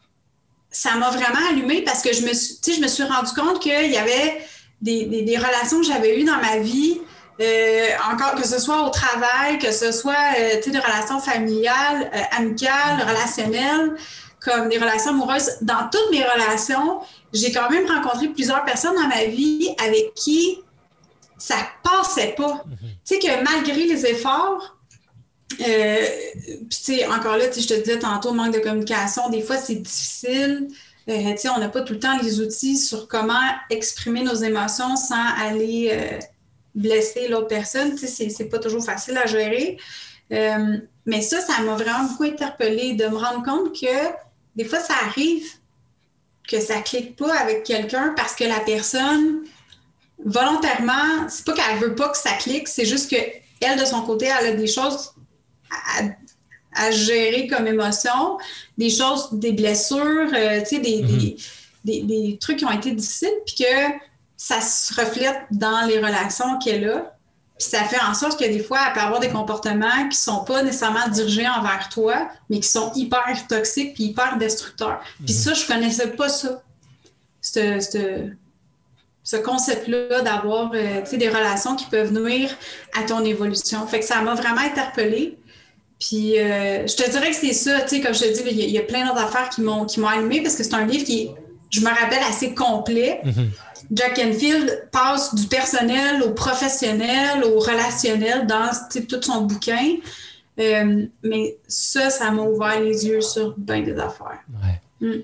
ça 0.73 0.97
m'a 0.97 1.11
vraiment 1.11 1.47
allumé 1.51 1.83
parce 1.83 2.03
que 2.03 2.13
je 2.13 2.23
me 2.23 2.33
suis, 2.33 2.57
je 2.75 2.81
me 2.81 2.89
suis 2.89 3.05
rendu 3.05 3.33
compte 3.33 3.61
qu'il 3.61 3.91
y 3.91 3.97
avait 3.97 4.45
des, 4.81 5.37
relations 5.37 5.81
que 5.81 5.87
j'avais 5.87 6.19
eues 6.19 6.25
dans 6.25 6.39
ma 6.39 6.59
vie, 6.59 7.01
euh, 7.41 7.89
encore 8.11 8.35
que 8.35 8.47
ce 8.47 8.59
soit 8.59 8.87
au 8.87 8.91
travail, 8.91 9.59
que 9.59 9.71
ce 9.71 9.93
soit 9.93 10.15
euh, 10.39 10.61
des 10.65 10.79
relations 10.79 11.21
familiales, 11.21 12.11
euh, 12.15 12.39
amicales, 12.39 13.01
relationnelles, 13.07 13.95
comme 14.41 14.71
des 14.71 14.79
relations 14.79 15.11
amoureuses. 15.11 15.51
Dans 15.61 15.89
toutes 15.91 16.11
mes 16.11 16.25
relations, 16.25 17.01
j'ai 17.33 17.53
quand 17.53 17.71
même 17.71 17.87
rencontré 17.87 18.29
plusieurs 18.29 18.65
personnes 18.65 18.95
dans 18.95 19.09
ma 19.09 19.27
vie 19.27 19.75
avec 19.85 20.15
qui 20.15 20.59
ça 21.39 21.57
passait 21.83 22.35
pas. 22.37 22.65
Mhm. 22.67 22.77
Tu 23.05 23.15
sais 23.15 23.19
que 23.19 23.45
malgré 23.45 23.85
les 23.85 24.07
efforts, 24.07 24.72
euh, 25.61 26.07
puis, 26.71 27.05
encore 27.07 27.37
là, 27.37 27.45
je 27.51 27.67
te 27.67 27.75
disais 27.75 27.99
tantôt, 27.99 28.33
manque 28.33 28.55
de 28.55 28.61
communication, 28.61 29.29
des 29.31 29.43
fois, 29.43 29.57
c'est 29.57 29.77
difficile. 29.77 30.69
Euh, 31.09 31.35
on 31.57 31.59
n'a 31.59 31.69
pas 31.69 31.83
tout 31.83 31.95
le 31.95 31.99
temps 31.99 32.17
les 32.23 32.41
outils 32.41 32.77
sur 32.77 33.09
comment 33.09 33.41
exprimer 33.71 34.23
nos 34.23 34.35
émotions 34.35 34.97
sans 34.97 35.25
aller 35.37 35.91
euh, 35.93 36.19
blesser 36.75 37.29
l'autre 37.29 37.49
personne. 37.49 37.97
Tu 37.97 38.07
sais, 38.07 38.29
c'est 38.29 38.49
pas 38.49 38.59
toujours 38.59 38.85
facile 38.85 39.19
à 39.19 39.27
gérer. 39.27 39.79
Euh, 40.33 40.79
mais 41.05 41.21
ça, 41.21 41.41
ça 41.41 41.61
m'a 41.63 41.75
vraiment 41.75 42.05
beaucoup 42.05 42.25
interpellée 42.25 42.95
de 42.95 43.07
me 43.07 43.17
rendre 43.17 43.45
compte 43.45 43.79
que 43.79 44.13
des 44.55 44.65
fois, 44.65 44.79
ça 44.79 44.95
arrive 45.07 45.45
que 46.49 46.61
ça 46.61 46.81
clique 46.81 47.17
pas 47.17 47.35
avec 47.35 47.65
quelqu'un 47.65 48.15
parce 48.17 48.35
que 48.35 48.45
la 48.45 48.61
personne, 48.61 49.43
volontairement, 50.25 51.29
c'est 51.29 51.45
pas 51.45 51.53
qu'elle 51.53 51.79
veut 51.79 51.95
pas 51.95 52.09
que 52.11 52.19
ça 52.19 52.33
clique, 52.33 52.69
c'est 52.69 52.85
juste 52.85 53.11
que 53.11 53.17
elle, 53.61 53.79
de 53.79 53.85
son 53.85 54.03
côté, 54.03 54.27
elle 54.27 54.47
a 54.47 54.53
des 54.53 54.67
choses 54.67 55.13
à, 56.75 56.91
gérer 56.91 57.47
comme 57.49 57.67
émotion, 57.67 58.39
des 58.79 58.91
choses, 58.91 59.29
des 59.33 59.53
blessures, 59.53 60.31
euh, 60.35 60.61
tu 60.61 60.77
sais, 60.77 60.79
mhm. 60.79 61.37
des, 61.85 62.03
des, 62.03 62.39
trucs 62.41 62.59
qui 62.59 62.65
ont 62.65 62.71
été 62.71 62.93
difficiles, 62.93 63.35
puis 63.45 63.57
que 63.57 63.93
ça 64.37 64.61
se 64.61 64.95
reflète 65.01 65.43
dans 65.51 65.87
les 65.87 65.99
relations 65.99 66.59
qu'elle 66.59 66.89
a. 66.89 67.15
Puis 67.59 67.69
ça 67.69 67.85
fait 67.85 68.03
en 68.03 68.15
sorte 68.15 68.41
que 68.41 68.45
des 68.45 68.59
fois, 68.59 68.81
elle 68.89 68.93
peut 68.95 69.01
avoir 69.01 69.21
des 69.21 69.29
comportements 69.29 70.09
qui 70.09 70.17
sont 70.17 70.43
pas 70.45 70.65
nécessairement 70.65 71.07
dirigés 71.09 71.47
envers 71.47 71.89
toi, 71.91 72.29
mais 72.51 72.59
qui 72.59 72.69
sont 72.69 72.91
hyper 72.97 73.47
toxiques 73.49 73.95
puis 73.95 74.05
hyper 74.05 74.37
destructeurs. 74.39 75.01
Puis 75.25 75.35
mhm. 75.35 75.41
ça, 75.41 75.55
je 75.55 75.67
connaissais 75.67 76.09
pas 76.09 76.29
ça. 76.29 76.61
ce 77.41 79.37
concept-là 79.37 80.23
d'avoir 80.23 80.73
euh, 80.75 81.03
des 81.13 81.29
relations 81.29 81.77
qui 81.77 81.87
peuvent 81.87 82.13
nuire 82.13 82.51
à 82.99 83.05
ton 83.05 83.25
évolution. 83.25 83.87
Fait 83.87 84.01
que 84.01 84.07
ça 84.07 84.21
m'a 84.23 84.35
vraiment 84.35 84.63
interpellée. 84.63 85.39
Puis 86.03 86.37
euh, 86.37 86.85
je 86.85 86.97
te 86.97 87.09
dirais 87.09 87.31
que 87.31 87.37
c'est 87.37 87.53
ça, 87.53 87.81
tu 87.83 87.89
sais, 87.89 88.01
comme 88.01 88.13
je 88.13 88.21
te 88.23 88.33
dis, 88.33 88.43
il 88.51 88.71
y, 88.71 88.79
a 88.79 88.83
plein 88.83 89.07
d'autres 89.07 89.23
affaires 89.23 89.49
qui 89.51 89.61
m'ont 89.61 89.85
qui 89.85 90.01
m'ont 90.01 90.09
allumé 90.09 90.43
parce 90.43 90.57
que 90.57 90.65
c'est 90.65 90.75
un 90.75 90.85
livre 90.85 91.05
qui, 91.05 91.31
je 91.71 91.81
me 91.81 91.87
rappelle, 91.87 92.23
assez 92.29 92.55
complet. 92.55 93.21
Mm-hmm. 93.25 93.47
Jack 93.93 94.19
Enfield 94.19 94.89
passe 94.91 95.33
du 95.33 95.47
personnel 95.47 96.25
au 96.25 96.31
professionnel, 96.31 97.45
au 97.45 97.61
relationnel 97.61 98.49
dans 98.49 98.69
tout 99.09 99.23
son 99.23 99.43
bouquin. 99.43 99.97
Euh, 100.59 101.07
mais 101.23 101.57
ça, 101.69 102.11
ça 102.11 102.33
m'a 102.33 102.43
ouvert 102.43 102.81
les 102.81 103.07
yeux 103.07 103.21
sur 103.21 103.55
bien 103.57 103.83
des 103.83 103.97
affaires. 103.97 104.43
Ouais. 104.65 105.09
Mm. 105.09 105.23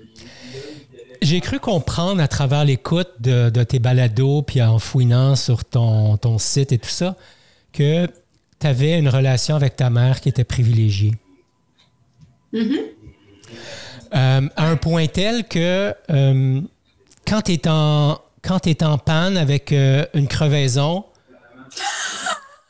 J'ai 1.21 1.41
cru 1.41 1.59
comprendre 1.59 2.21
à 2.21 2.29
travers 2.29 2.63
l'écoute 2.63 3.09
de, 3.19 3.49
tes 3.63 3.79
balados, 3.79 4.43
puis 4.43 4.61
en 4.61 4.79
fouinant 4.79 5.35
sur 5.35 5.65
ton, 5.65 6.15
ton 6.15 6.37
site 6.37 6.71
et 6.71 6.77
tout 6.77 6.89
ça, 6.89 7.17
que 7.73 8.07
tu 8.59 8.67
avais 8.67 8.97
une 8.97 9.09
relation 9.09 9.55
avec 9.55 9.75
ta 9.75 9.89
mère 9.89 10.21
qui 10.21 10.29
était 10.29 10.43
privilégiée. 10.43 11.13
Mm-hmm. 12.53 12.79
Euh, 14.15 14.49
à 14.55 14.67
un 14.67 14.75
point 14.75 15.07
tel 15.07 15.47
que 15.47 15.93
euh, 16.09 16.61
quand 17.27 17.41
tu 17.41 17.53
es, 17.53 17.67
en, 17.67 18.19
en 18.81 18.97
panne 18.97 19.37
avec 19.37 19.71
euh, 19.71 20.05
une 20.15 20.27
crevaison, 20.27 21.05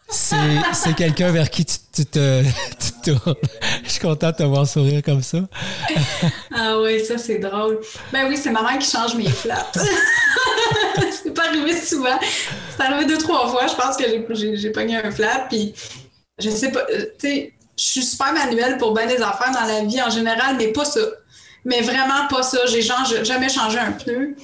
c'est 0.10 0.96
quelqu'un 0.96 1.32
vers 1.32 1.50
qui 1.50 1.66
tu, 1.66 2.06
te, 2.06 2.44
tournes. 3.04 3.36
Je 3.84 3.90
suis 3.90 4.00
contente 4.00 4.40
de 4.40 4.44
te 4.44 4.48
voir 4.48 4.68
sourire 4.68 5.02
comme 5.04 5.22
ça. 5.22 5.40
ah 6.56 6.80
oui, 6.80 7.04
ça 7.06 7.18
c'est 7.18 7.40
drôle. 7.40 7.80
Ben 8.12 8.28
oui, 8.28 8.38
c'est 8.38 8.52
ma 8.52 8.62
mère 8.62 8.80
qui 8.80 8.90
change 8.90 9.16
mes 9.16 9.30
flats. 9.30 9.72
c'est 11.12 11.34
pas 11.34 11.48
arrivé 11.48 11.80
souvent. 11.80 12.20
C'est 12.76 12.84
arrivé 12.84 13.06
deux, 13.06 13.18
trois 13.18 13.48
fois. 13.50 13.68
Je 13.68 13.76
pense 13.76 13.98
que 13.98 14.04
j'ai 14.56 14.72
pogné 14.72 14.98
un 14.98 15.12
flat. 15.12 15.48
Puis 15.50 15.74
je 16.40 16.50
sais 16.50 16.72
pas, 16.72 16.86
tu 16.86 17.04
sais, 17.20 17.54
je 17.78 17.84
suis 17.84 18.04
super 18.04 18.34
manuelle 18.34 18.78
pour 18.78 18.94
bien 18.94 19.06
des 19.06 19.22
affaires 19.22 19.52
dans 19.52 19.66
la 19.66 19.84
vie 19.84 20.02
en 20.02 20.10
général, 20.10 20.56
mais 20.58 20.68
pas 20.70 20.86
ça. 20.86 21.02
Mais 21.66 21.82
vraiment 21.82 22.28
pas 22.30 22.44
ça. 22.44 22.60
J'ai 22.66 22.82
jamais 22.82 23.50
changé 23.50 23.78
un 23.78 23.92
pneu. 23.92 24.36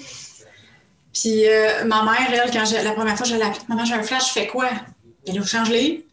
Puis 1.13 1.47
euh, 1.47 1.85
ma 1.85 2.03
mère, 2.03 2.27
elle, 2.29 2.51
quand 2.51 2.63
la 2.83 2.91
première 2.91 3.15
fois, 3.15 3.25
je 3.25 3.35
l'ai 3.35 3.43
maman, 3.69 3.85
j'ai 3.85 3.93
un 3.93 4.03
flash, 4.03 4.27
je 4.27 4.31
fais 4.33 4.47
quoi? 4.47 4.67
Elle 5.27 5.39
a 5.39 5.45
change-les. 5.45 6.05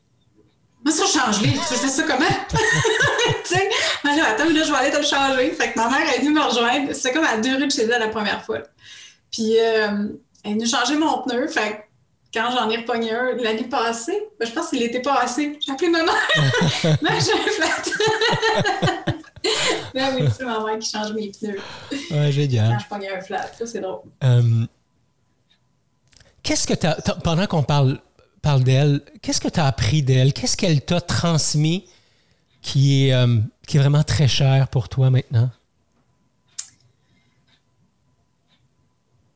Moi, 0.84 0.92
ça, 0.92 1.06
change-les. 1.06 1.52
Tu 1.52 1.58
fais 1.58 1.88
ça 1.88 2.02
comment? 2.02 2.24
tu 2.50 3.54
sais, 3.54 3.70
là, 4.04 4.30
attends, 4.30 4.48
là, 4.48 4.64
je 4.64 4.70
vais 4.70 4.78
aller 4.78 4.90
te 4.90 4.96
le 4.96 5.04
changer. 5.04 5.50
Fait 5.52 5.72
que 5.72 5.78
ma 5.78 5.88
mère 5.88 6.12
est 6.12 6.18
venue 6.18 6.32
me 6.32 6.42
rejoindre. 6.42 6.92
C'était 6.92 7.12
comme 7.12 7.24
à 7.24 7.36
deux 7.36 7.56
rues 7.56 7.66
de 7.66 7.72
chez 7.72 7.82
elle 7.82 8.00
la 8.00 8.08
première 8.08 8.44
fois. 8.44 8.58
Puis 9.30 9.58
euh, 9.58 10.08
elle 10.44 10.50
est 10.50 10.54
venue 10.54 10.66
changer 10.66 10.96
mon 10.96 11.22
pneu. 11.22 11.46
Fait 11.46 11.70
que 11.70 11.76
quand 12.34 12.50
j'en 12.50 12.68
ai 12.70 12.78
repogné 12.78 13.12
un 13.12 13.36
l'année 13.36 13.64
passée, 13.64 14.20
ben, 14.40 14.46
je 14.46 14.52
pense 14.52 14.70
qu'il 14.70 14.82
était 14.82 15.02
pas 15.02 15.20
assez. 15.20 15.58
J'ai 15.64 15.72
appelé 15.72 15.88
maman. 15.88 16.12
Mais 17.02 17.20
j'ai 17.20 17.32
un 17.32 17.52
flat. 17.52 19.12
Ben 19.94 20.14
oui, 20.14 20.28
c'est 20.36 20.44
ma 20.44 20.60
mère 20.64 20.78
qui 20.78 20.88
change 20.88 21.12
mes 21.12 21.30
pneus. 21.30 21.58
Ouais, 22.10 22.30
génial. 22.30 22.70
Quand 22.70 22.78
je 22.78 22.86
pognais 22.86 23.10
un 23.10 23.20
flat, 23.20 23.50
ça, 23.58 23.66
c'est 23.66 23.80
drôle. 23.80 24.02
Euh, 24.22 24.66
qu'est-ce 26.42 26.66
que 26.66 26.74
tu 26.74 26.86
as, 26.86 26.94
pendant 27.24 27.46
qu'on 27.46 27.64
parle, 27.64 28.00
parle 28.42 28.64
d'elle, 28.64 29.00
qu'est-ce 29.22 29.40
que 29.40 29.48
tu 29.48 29.60
as 29.60 29.66
appris 29.66 30.02
d'elle? 30.02 30.32
Qu'est-ce 30.32 30.56
qu'elle 30.56 30.84
t'a 30.84 31.00
transmis 31.00 31.88
qui 32.60 33.06
est, 33.06 33.14
euh, 33.14 33.38
qui 33.66 33.76
est 33.76 33.80
vraiment 33.80 34.02
très 34.02 34.28
cher 34.28 34.68
pour 34.68 34.88
toi 34.88 35.10
maintenant? 35.10 35.50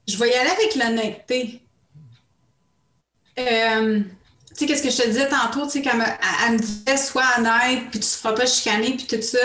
Je 0.07 0.17
vais 0.19 0.31
y 0.31 0.35
aller 0.35 0.51
avec 0.51 0.75
l'honnêteté. 0.75 1.63
Euh, 3.39 4.01
tu 4.01 4.55
sais, 4.55 4.67
qu'est-ce 4.67 4.83
que 4.83 4.91
je 4.91 4.97
te 4.97 5.07
disais 5.09 5.29
tantôt, 5.29 5.67
tu 5.67 5.73
sais, 5.73 5.83
quand 5.83 5.99
elle, 6.47 6.53
me 6.53 6.59
disait 6.59 6.97
sois 6.97 7.25
honnête, 7.39 7.91
puis 7.91 8.01
tu 8.01 8.07
te 8.07 8.17
feras 8.17 8.35
pas 8.35 8.47
chicaner, 8.47 8.97
puis 8.97 9.07
tout 9.07 9.23
ça. 9.23 9.39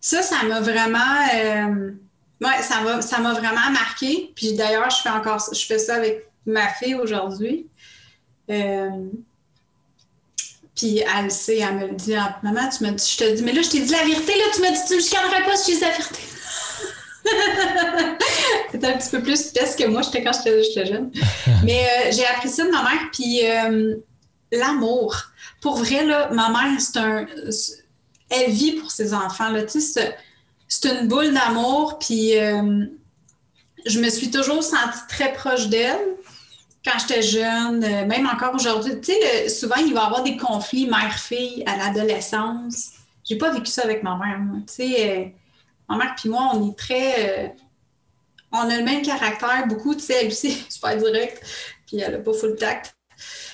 Ça, 0.00 0.22
ça 0.22 0.42
m'a 0.44 0.60
vraiment. 0.60 1.28
Euh, 1.34 1.92
ça 2.62 2.80
m'a, 2.82 3.02
ça 3.02 3.18
m'a 3.18 3.32
vraiment 3.32 3.70
marqué. 3.72 4.32
Puis 4.36 4.54
d'ailleurs, 4.54 4.90
je 4.90 5.02
fais 5.02 5.08
encore 5.08 5.42
je 5.52 5.66
fais 5.66 5.78
ça 5.78 5.96
avec 5.96 6.28
ma 6.46 6.68
fille 6.68 6.94
aujourd'hui. 6.94 7.66
Euh, 8.50 8.90
puis 10.74 10.98
elle 10.98 11.30
sait, 11.30 11.58
elle 11.58 11.74
me 11.74 11.86
le 11.88 11.94
dit, 11.94 12.14
maman, 12.42 12.68
tu 12.68 12.84
me 12.84 12.90
dis, 12.92 13.16
je 13.18 13.24
te 13.24 13.34
dis, 13.34 13.42
mais 13.42 13.52
là, 13.52 13.62
je 13.62 13.70
t'ai 13.70 13.80
dit 13.80 13.90
la 13.90 14.04
vérité, 14.04 14.32
là, 14.36 14.44
tu 14.54 14.60
me 14.60 14.70
dis, 14.70 14.80
tu 14.86 14.94
me 14.94 15.00
chicanerais 15.00 15.44
pas 15.44 15.56
si 15.56 15.72
je 15.72 15.78
dis 15.78 15.82
la 15.82 15.90
vérité. 15.90 16.20
C'est 18.70 18.84
un 18.84 18.96
petit 18.96 19.10
peu 19.10 19.22
plus 19.22 19.42
peste 19.50 19.78
que 19.78 19.86
moi, 19.86 20.02
j'étais 20.02 20.22
quand 20.22 20.32
j'étais 20.32 20.86
jeune. 20.86 21.10
Mais 21.64 21.84
euh, 21.84 22.12
j'ai 22.12 22.24
appris 22.26 22.48
ça 22.48 22.64
de 22.64 22.70
ma 22.70 22.82
mère, 22.84 23.10
puis 23.12 23.40
euh, 23.44 23.96
l'amour. 24.52 25.16
Pour 25.60 25.76
vrai, 25.76 26.04
là, 26.04 26.30
ma 26.32 26.48
mère, 26.50 26.80
c'est 26.80 26.98
un. 26.98 27.26
Elle 28.30 28.52
vit 28.52 28.72
pour 28.72 28.90
ses 28.90 29.14
enfants, 29.14 29.48
là. 29.48 29.64
Tu 29.64 29.80
sais, 29.80 30.16
c'est 30.68 30.88
une 30.88 31.08
boule 31.08 31.34
d'amour, 31.34 31.98
puis 31.98 32.34
je 33.86 34.00
me 34.00 34.08
suis 34.10 34.30
toujours 34.30 34.62
sentie 34.62 35.06
très 35.08 35.32
proche 35.32 35.68
d'elle 35.68 35.98
quand 36.88 36.98
j'étais 36.98 37.22
jeune, 37.22 37.84
euh, 37.84 38.06
même 38.06 38.26
encore 38.26 38.54
aujourd'hui, 38.54 39.00
tu 39.00 39.12
sais, 39.12 39.48
souvent, 39.48 39.76
il 39.76 39.92
va 39.92 40.02
y 40.02 40.04
avoir 40.04 40.22
des 40.22 40.36
conflits 40.36 40.86
mère-fille 40.86 41.62
à 41.66 41.76
l'adolescence. 41.76 42.90
J'ai 43.28 43.36
pas 43.36 43.50
vécu 43.50 43.66
ça 43.66 43.82
avec 43.82 44.02
ma 44.02 44.16
mère. 44.16 44.38
Tu 44.66 44.74
sais, 44.74 45.10
euh, 45.10 45.24
ma 45.88 45.96
mère 45.96 46.14
puis 46.16 46.28
moi, 46.28 46.50
on 46.54 46.70
est 46.70 46.76
très... 46.76 47.28
Euh, 47.28 47.48
on 48.50 48.60
a 48.60 48.78
le 48.78 48.84
même 48.84 49.02
caractère, 49.02 49.66
beaucoup, 49.66 49.94
tu 49.94 50.00
sais, 50.00 50.14
elle 50.22 50.28
aussi, 50.28 50.52
super 50.70 50.96
directe, 50.96 51.42
puis 51.86 51.98
elle 51.98 52.14
a 52.14 52.18
pas 52.18 52.32
full 52.32 52.56
tact. 52.56 52.94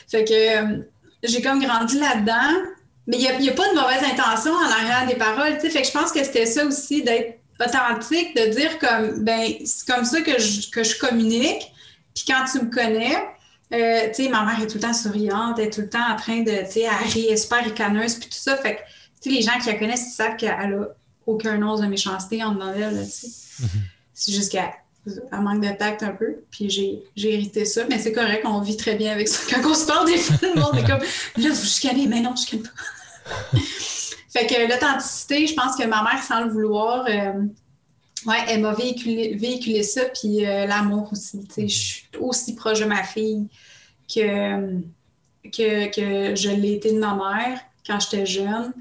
Fait 0.09 0.25
que 0.25 0.85
j'ai 1.25 1.43
comme 1.43 1.61
grandi 1.61 1.99
là-dedans, 1.99 2.71
mais 3.09 3.17
il 3.17 3.41
n'y 3.41 3.49
a, 3.49 3.53
pas 3.53 3.69
de 3.71 3.75
mauvaise 3.75 4.05
intention 4.05 4.53
en 4.53 4.71
arrière 4.71 5.07
des 5.09 5.17
paroles, 5.17 5.55
tu 5.55 5.63
sais, 5.63 5.71
fait 5.71 5.83
que 5.83 5.89
je 5.89 5.93
pense 5.93 6.13
que 6.13 6.23
c'était 6.23 6.47
ça 6.47 6.65
aussi, 6.65 7.03
d'être 7.03 7.41
authentique, 7.59 8.37
de 8.37 8.53
dire 8.53 8.79
comme, 8.79 9.25
ben, 9.25 9.53
c'est 9.65 9.89
comme 9.89 10.05
ça 10.05 10.21
que 10.21 10.39
je, 10.39 10.71
que 10.71 10.85
je 10.85 10.97
communique, 10.97 11.73
puis 12.15 12.25
quand 12.27 12.45
tu 12.51 12.65
me 12.65 12.71
connais, 12.71 13.17
euh, 13.73 14.09
tu 14.15 14.25
sais, 14.25 14.29
ma 14.29 14.45
mère 14.45 14.63
est 14.63 14.67
tout 14.67 14.77
le 14.77 14.81
temps 14.81 14.95
souriante, 14.95 15.59
elle 15.59 15.67
est 15.67 15.71
tout 15.71 15.81
le 15.81 15.89
temps 15.89 16.07
en 16.09 16.17
train 16.17 16.43
de, 16.43 16.65
tu 16.65 16.73
sais, 16.73 16.83
elle 16.83 17.33
est 17.33 17.37
super 17.37 17.65
ricaneuse, 17.65 18.15
puis 18.17 18.29
tout 18.29 18.39
ça. 18.39 18.57
Fait 18.57 18.77
que, 18.77 18.81
tu 19.21 19.31
sais, 19.31 19.37
les 19.37 19.43
gens 19.43 19.59
qui 19.61 19.67
la 19.67 19.75
connaissent, 19.75 20.07
ils 20.09 20.15
savent 20.15 20.37
qu'elle 20.37 20.51
a 20.51 20.89
aucun 21.27 21.61
once 21.63 21.81
de 21.81 21.87
méchanceté 21.87 22.45
en 22.45 22.53
dedans 22.53 22.73
d'elle, 22.73 23.05
tu 23.05 23.11
sais. 23.11 23.27
Mm-hmm. 23.63 23.67
C'est 24.13 24.33
juste 24.33 24.53
qu'elle 24.53 24.71
manque 25.41 25.63
de 25.63 25.77
tact 25.77 26.03
un 26.05 26.13
peu, 26.13 26.37
puis 26.51 26.71
j'ai, 26.71 27.03
hérité 27.17 27.65
ça, 27.65 27.85
mais 27.89 27.99
c'est 27.99 28.13
correct, 28.13 28.45
on 28.45 28.61
vit 28.61 28.77
très 28.77 28.95
bien 28.95 29.13
avec 29.13 29.27
ça. 29.27 29.41
Quand 29.51 29.69
on 29.69 29.75
se 29.75 29.87
parle 29.87 30.07
des 30.07 30.19
fois, 30.19 30.37
le 30.43 30.61
monde 30.61 30.77
est 30.77 30.85
comme, 30.85 31.01
là, 31.01 31.51
vous 31.51 31.65
chicanez, 31.65 32.07
mais 32.07 32.21
non, 32.21 32.37
je 32.37 32.43
chicane 32.43 32.63
pas. 32.63 33.59
fait 34.31 34.47
que 34.47 34.71
l'authenticité, 34.71 35.47
je 35.49 35.55
pense 35.55 35.75
que 35.75 35.85
ma 35.85 36.03
mère, 36.05 36.23
sans 36.23 36.45
le 36.45 36.51
vouloir, 36.51 37.07
euh, 37.09 37.33
oui, 38.27 38.37
elle 38.49 38.61
m'a 38.61 38.73
véhiculé, 38.73 39.83
ça, 39.83 40.03
puis 40.07 40.47
euh, 40.47 40.67
l'amour 40.67 41.11
aussi. 41.13 41.47
Je 41.57 41.67
suis 41.67 42.09
aussi 42.19 42.55
proche 42.55 42.81
de 42.81 42.87
ma 42.87 43.03
fille 43.03 43.49
que, 44.13 44.81
que, 45.45 46.35
je 46.35 46.51
l'ai 46.51 46.75
été 46.75 46.93
de 46.93 46.99
ma 46.99 47.15
mère 47.15 47.61
quand 47.87 48.01
j'étais 48.01 48.27
jeune. 48.27 48.73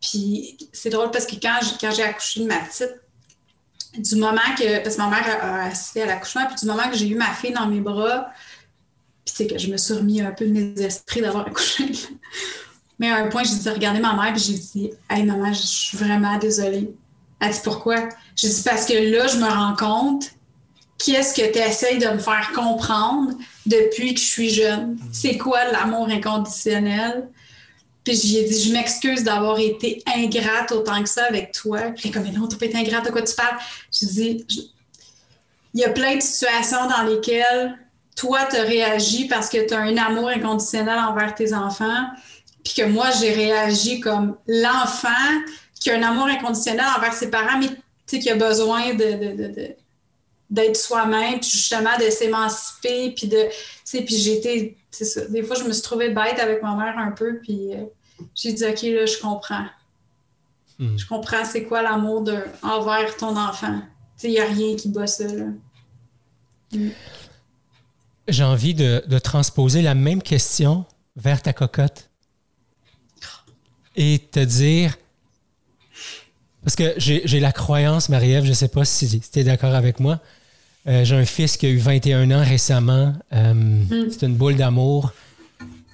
Puis 0.00 0.56
c'est 0.72 0.90
drôle 0.90 1.10
parce 1.10 1.26
que 1.26 1.36
quand, 1.36 1.58
quand 1.80 1.90
j'ai 1.92 2.02
accouché 2.02 2.40
de 2.40 2.46
ma 2.46 2.58
petite, 2.58 2.94
du 3.96 4.16
moment 4.16 4.40
que. 4.56 4.82
Parce 4.82 4.96
que 4.96 5.00
ma 5.00 5.10
mère 5.10 5.44
a, 5.44 5.64
assisté 5.66 6.02
à 6.02 6.06
l'accouchement, 6.06 6.46
puis 6.46 6.56
du 6.60 6.66
moment 6.66 6.88
que 6.90 6.96
j'ai 6.96 7.08
eu 7.08 7.14
ma 7.14 7.32
fille 7.32 7.52
dans 7.52 7.66
mes 7.66 7.80
bras, 7.80 8.30
puis 9.24 9.34
sais, 9.34 9.46
que 9.46 9.58
je 9.58 9.70
me 9.70 9.76
suis 9.76 9.94
remis 9.94 10.20
un 10.20 10.32
peu 10.32 10.46
de 10.46 10.52
mes 10.52 10.80
esprits 10.82 11.20
d'avoir 11.20 11.46
accouché. 11.46 11.90
Mais 12.98 13.10
à 13.10 13.18
un 13.18 13.28
point, 13.28 13.44
j'ai 13.44 13.54
dit, 13.54 13.68
regardez 13.70 14.00
ma 14.00 14.14
mère, 14.14 14.32
puis 14.32 14.42
j'ai 14.42 14.54
dit, 14.54 14.90
hey 15.08 15.22
maman, 15.22 15.52
je 15.52 15.62
suis 15.62 15.96
vraiment 15.96 16.36
désolée. 16.36 16.92
Elle 17.40 17.52
dit 17.52 17.60
pourquoi? 17.62 18.08
Je 18.36 18.48
dis 18.48 18.62
parce 18.64 18.84
que 18.84 18.94
là, 18.94 19.26
je 19.26 19.36
me 19.36 19.48
rends 19.48 19.76
compte 19.76 20.30
qu'est-ce 20.98 21.34
que 21.34 21.52
tu 21.52 21.58
essayes 21.58 21.98
de 21.98 22.08
me 22.08 22.18
faire 22.18 22.50
comprendre 22.54 23.32
depuis 23.66 24.14
que 24.14 24.20
je 24.20 24.26
suis 24.26 24.50
jeune? 24.50 24.98
C'est 25.12 25.38
quoi 25.38 25.64
l'amour 25.70 26.08
inconditionnel? 26.08 27.28
Puis 28.04 28.16
j'ai 28.16 28.44
dit, 28.44 28.62
je 28.62 28.72
m'excuse 28.72 29.22
d'avoir 29.22 29.58
été 29.58 30.02
ingrate 30.16 30.72
autant 30.72 31.02
que 31.02 31.08
ça 31.08 31.24
avec 31.24 31.52
toi. 31.52 31.92
Puis 31.96 32.10
comme, 32.10 32.24
mais 32.24 32.32
non, 32.32 32.48
tu 32.48 32.56
pas 32.56 32.66
été 32.66 32.78
ingrate, 32.78 33.04
de 33.04 33.10
quoi 33.10 33.22
tu 33.22 33.34
parles? 33.34 33.58
Je 33.92 34.06
dis, 34.06 34.46
il 35.74 35.80
y 35.80 35.84
a 35.84 35.90
plein 35.90 36.16
de 36.16 36.22
situations 36.22 36.88
dans 36.88 37.02
lesquelles 37.02 37.78
toi, 38.16 38.40
tu 38.50 38.56
as 38.56 38.62
réagi 38.62 39.26
parce 39.26 39.48
que 39.48 39.64
tu 39.66 39.74
as 39.74 39.78
un 39.78 39.96
amour 39.96 40.28
inconditionnel 40.28 40.98
envers 40.98 41.34
tes 41.34 41.54
enfants, 41.54 42.06
puis 42.64 42.74
que 42.74 42.86
moi, 42.86 43.06
j'ai 43.20 43.32
réagi 43.32 44.00
comme 44.00 44.36
l'enfant 44.46 45.08
qui 45.80 45.90
a 45.90 45.96
un 45.96 46.02
amour 46.02 46.26
inconditionnel 46.26 46.86
envers 46.96 47.12
ses 47.12 47.30
parents, 47.30 47.58
mais 47.58 47.68
qui 48.06 48.30
a 48.30 48.36
besoin 48.36 48.94
de, 48.94 49.76
d'être 50.50 50.76
soi-même, 50.76 51.40
puis 51.40 51.50
justement 51.50 51.96
de 51.98 52.10
s'émanciper, 52.10 53.10
puis 53.10 53.26
de, 53.26 53.48
puis 53.84 54.16
j'ai 54.16 54.38
été, 54.38 54.76
c'est 54.90 55.04
ça, 55.04 55.26
des 55.26 55.42
fois 55.42 55.56
je 55.56 55.64
me 55.64 55.72
suis 55.72 55.82
trouvée 55.82 56.10
bête 56.10 56.38
avec 56.38 56.62
ma 56.62 56.74
mère 56.74 56.98
un 56.98 57.10
peu, 57.10 57.38
puis 57.42 57.74
euh, 57.74 57.84
j'ai 58.34 58.52
dit, 58.52 58.64
OK, 58.64 58.82
là, 58.82 59.06
je 59.06 59.18
comprends. 59.20 59.66
Hmm. 60.78 60.96
Je 60.96 61.06
comprends 61.06 61.44
c'est 61.44 61.64
quoi 61.64 61.82
l'amour 61.82 62.22
de, 62.22 62.38
envers 62.62 63.16
ton 63.16 63.36
enfant. 63.36 63.80
il 64.22 64.30
n'y 64.30 64.40
a 64.40 64.46
rien 64.46 64.76
qui 64.76 64.88
bat 64.88 65.06
ça, 65.06 65.26
là. 65.26 65.46
Hmm. 66.72 66.90
J'ai 68.26 68.44
envie 68.44 68.74
de, 68.74 69.02
de 69.06 69.18
transposer 69.18 69.80
la 69.80 69.94
même 69.94 70.22
question 70.22 70.84
vers 71.16 71.40
ta 71.40 71.54
cocotte 71.54 72.10
et 73.96 74.20
te 74.30 74.40
dire, 74.40 74.96
parce 76.68 76.76
que 76.76 76.92
j'ai 76.98 77.40
la 77.40 77.50
croyance, 77.50 78.10
Marie-Ève, 78.10 78.44
je 78.44 78.50
ne 78.50 78.54
sais 78.54 78.68
pas 78.68 78.84
si 78.84 79.20
tu 79.20 79.38
es 79.38 79.42
d'accord 79.42 79.74
avec 79.74 80.00
moi. 80.00 80.20
Euh, 80.86 81.02
j'ai 81.02 81.16
un 81.16 81.24
fils 81.24 81.56
qui 81.56 81.64
a 81.64 81.70
eu 81.70 81.78
21 81.78 82.30
ans 82.30 82.44
récemment. 82.44 83.14
Euh, 83.32 83.54
mm. 83.54 84.10
C'est 84.10 84.26
une 84.26 84.34
boule 84.34 84.56
d'amour. 84.56 85.14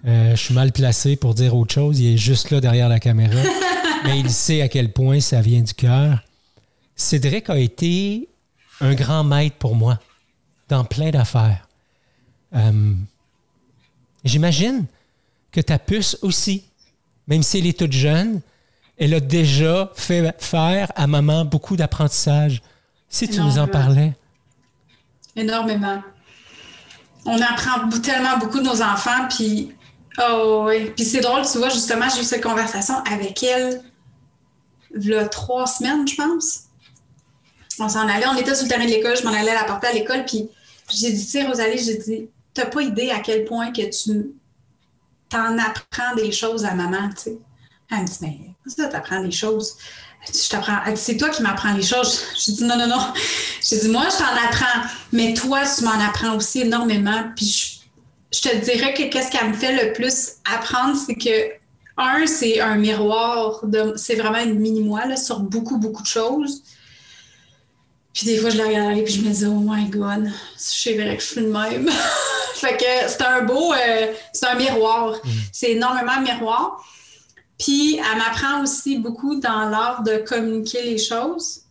Euh, 0.04 0.32
je 0.32 0.36
suis 0.36 0.52
mal 0.52 0.72
placé 0.72 1.14
pour 1.14 1.32
dire 1.34 1.54
autre 1.54 1.72
chose. 1.72 2.00
Il 2.00 2.14
est 2.14 2.16
juste 2.16 2.50
là 2.50 2.60
derrière 2.60 2.88
la 2.88 2.98
caméra. 2.98 3.40
mais 4.04 4.18
il 4.18 4.28
sait 4.30 4.62
à 4.62 4.68
quel 4.68 4.90
point 4.90 5.20
ça 5.20 5.40
vient 5.40 5.60
du 5.60 5.74
cœur. 5.74 6.24
Cédric 6.96 7.50
a 7.50 7.58
été 7.60 8.28
un 8.80 8.94
grand 8.94 9.22
maître 9.22 9.54
pour 9.54 9.76
moi 9.76 10.00
dans 10.68 10.84
plein 10.84 11.10
d'affaires. 11.10 11.68
J'imagine 14.24 14.86
que 15.52 15.60
ta 15.60 15.78
puce 15.78 16.18
aussi, 16.22 16.64
même 17.28 17.44
si 17.44 17.58
elle 17.58 17.66
est 17.66 17.78
toute 17.78 17.92
jeune, 17.92 18.40
elle 18.96 19.14
a 19.14 19.20
déjà 19.20 19.90
fait 19.94 20.34
faire 20.38 20.92
à 20.94 21.06
maman 21.06 21.44
beaucoup 21.44 21.76
d'apprentissage. 21.76 22.62
Si 23.08 23.28
tu 23.28 23.40
nous 23.40 23.58
en 23.58 23.68
parlais. 23.68 24.12
Énormément. 25.36 26.02
On 27.26 27.40
apprend 27.40 27.88
tellement 28.00 28.38
beaucoup 28.38 28.58
de 28.58 28.64
nos 28.64 28.82
enfants, 28.82 29.28
puis 29.30 29.72
oh 30.20 30.64
oui. 30.66 30.90
Puis 30.94 31.04
c'est 31.04 31.20
drôle, 31.20 31.42
tu 31.50 31.58
vois, 31.58 31.68
justement, 31.68 32.06
j'ai 32.14 32.20
eu 32.20 32.24
cette 32.24 32.42
conversation 32.42 32.94
avec 33.04 33.42
elle 33.42 33.82
il 34.96 35.06
y 35.06 35.14
a 35.14 35.26
trois 35.28 35.66
semaines, 35.66 36.06
je 36.06 36.14
pense. 36.16 36.60
On 37.78 37.88
s'en 37.88 38.08
allait, 38.08 38.26
on 38.26 38.36
était 38.36 38.54
sur 38.54 38.64
le 38.64 38.70
terrain 38.70 38.84
de 38.84 38.90
l'école, 38.90 39.16
je 39.16 39.24
m'en 39.24 39.32
allais 39.32 39.54
la 39.54 39.64
porter 39.64 39.88
à 39.88 39.92
l'école, 39.92 40.24
puis 40.24 40.48
j'ai 40.90 41.12
dit, 41.12 41.24
tu 41.24 41.30
sais, 41.30 41.44
Rosalie, 41.44 41.78
j'ai 41.78 41.98
dit, 41.98 42.28
t'as 42.52 42.66
pas 42.66 42.82
idée 42.82 43.10
à 43.10 43.20
quel 43.20 43.44
point 43.44 43.72
que 43.72 43.82
tu 43.82 44.32
t'en 45.28 45.58
apprends 45.58 46.14
des 46.16 46.30
choses 46.30 46.64
à 46.64 46.74
maman, 46.74 47.08
tu 47.10 47.22
sais. 47.22 47.38
Elle 47.90 48.02
me 48.02 48.06
dit, 48.06 48.18
mais 48.22 48.38
ça, 48.66 48.86
t'apprends 48.88 49.22
des 49.22 49.30
choses. 49.30 49.76
Je 50.26 50.48
t'apprends. 50.48 50.78
c'est 50.96 51.16
toi 51.16 51.28
qui 51.28 51.42
m'apprends 51.42 51.74
les 51.74 51.82
choses. 51.82 52.22
Je 52.38 52.52
dis, 52.52 52.64
non, 52.64 52.76
non, 52.76 52.86
non. 52.86 53.12
J'ai 53.62 53.78
dit, 53.78 53.88
moi, 53.88 54.06
je 54.10 54.18
t'en 54.18 54.48
apprends, 54.48 54.88
mais 55.12 55.34
toi, 55.34 55.62
tu 55.66 55.84
m'en 55.84 56.00
apprends 56.00 56.36
aussi 56.36 56.62
énormément. 56.62 57.24
Puis 57.36 57.82
je, 58.32 58.40
te 58.40 58.56
dirais 58.56 58.94
que 58.94 59.04
qu'est-ce 59.10 59.30
qui 59.30 59.44
me 59.44 59.52
fait 59.52 59.84
le 59.84 59.92
plus 59.92 60.34
apprendre, 60.50 60.96
c'est 60.96 61.14
que, 61.14 61.52
un, 61.96 62.26
c'est 62.26 62.60
un 62.60 62.76
miroir, 62.76 63.64
de, 63.64 63.92
c'est 63.96 64.16
vraiment 64.16 64.40
une 64.42 64.58
mini-moi 64.58 65.16
sur 65.16 65.40
beaucoup, 65.40 65.78
beaucoup 65.78 66.02
de 66.02 66.08
choses. 66.08 66.62
Puis 68.14 68.26
des 68.26 68.38
fois, 68.38 68.48
je 68.48 68.56
la 68.58 68.66
regarde 68.66 68.96
et 68.96 69.02
puis 69.02 69.12
je 69.12 69.20
me 69.22 69.32
dis, 69.32 69.44
oh 69.44 69.60
my 69.60 69.86
God, 69.90 70.30
je 70.56 70.94
vrai 70.94 71.16
que 71.16 71.22
je 71.22 71.26
suis 71.26 71.40
le 71.40 71.50
même. 71.50 71.90
fait 72.54 72.76
que 72.76 73.08
c'est 73.08 73.22
un 73.22 73.42
beau, 73.42 73.72
euh, 73.72 74.12
c'est 74.32 74.46
un 74.46 74.54
miroir. 74.54 75.16
Mm. 75.24 75.30
C'est 75.52 75.70
énormément 75.72 76.12
un 76.12 76.20
miroir. 76.20 76.84
Puis 77.58 77.96
elle 77.96 78.18
m'apprend 78.18 78.62
aussi 78.62 78.98
beaucoup 78.98 79.36
dans 79.36 79.68
l'art 79.68 80.02
de 80.02 80.18
communiquer 80.18 80.82
les 80.82 80.98
choses. 80.98 81.62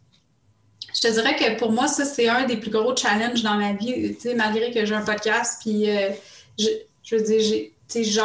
Je 0.96 1.02
te 1.02 1.08
dirais 1.12 1.36
que 1.36 1.58
pour 1.58 1.72
moi, 1.72 1.88
ça, 1.88 2.06
c'est 2.06 2.30
un 2.30 2.46
des 2.46 2.58
plus 2.58 2.72
gros 2.72 2.96
challenges 2.96 3.44
dans 3.44 3.56
ma 3.56 3.74
vie. 3.74 4.16
Tu 4.16 4.22
sais, 4.22 4.36
malgré 4.36 4.72
que 4.72 4.86
j'ai 4.86 4.96
un 4.96 5.02
podcast, 5.02 5.60
puis 5.62 5.90
euh, 5.90 6.10
je, 6.58 7.16
veux 7.16 7.22
dire, 7.22 7.70
tu 7.90 8.06
sais, 8.06 8.22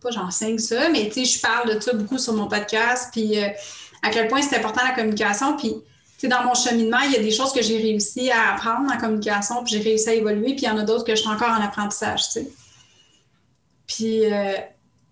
pas 0.00 0.10
j'enseigne 0.10 0.58
ça, 0.58 0.90
mais 0.90 1.08
tu 1.08 1.24
sais, 1.24 1.36
je 1.36 1.40
parle 1.40 1.74
de 1.74 1.80
ça 1.80 1.92
beaucoup 1.92 2.18
sur 2.18 2.34
mon 2.34 2.46
podcast, 2.46 3.08
puis 3.12 3.42
euh, 3.42 3.48
à 4.02 4.10
quel 4.10 4.28
point 4.28 4.42
c'est 4.42 4.56
important 4.56 4.82
la 4.84 4.94
communication. 4.94 5.56
Puis 5.56 5.74
dans 6.24 6.44
mon 6.44 6.54
cheminement, 6.54 7.00
il 7.04 7.12
y 7.12 7.16
a 7.16 7.20
des 7.20 7.30
choses 7.30 7.52
que 7.52 7.62
j'ai 7.62 7.78
réussi 7.78 8.30
à 8.30 8.54
apprendre 8.54 8.92
en 8.92 8.98
communication, 8.98 9.62
puis 9.64 9.74
j'ai 9.74 9.82
réussi 9.82 10.08
à 10.08 10.14
évoluer, 10.14 10.54
puis 10.54 10.64
il 10.64 10.68
y 10.68 10.70
en 10.70 10.78
a 10.78 10.82
d'autres 10.82 11.04
que 11.04 11.14
je 11.14 11.20
suis 11.20 11.30
encore 11.30 11.50
en 11.50 11.62
apprentissage, 11.62 12.24
tu 12.24 12.30
sais. 12.30 12.48
Puis 13.86 14.32
euh, 14.32 14.54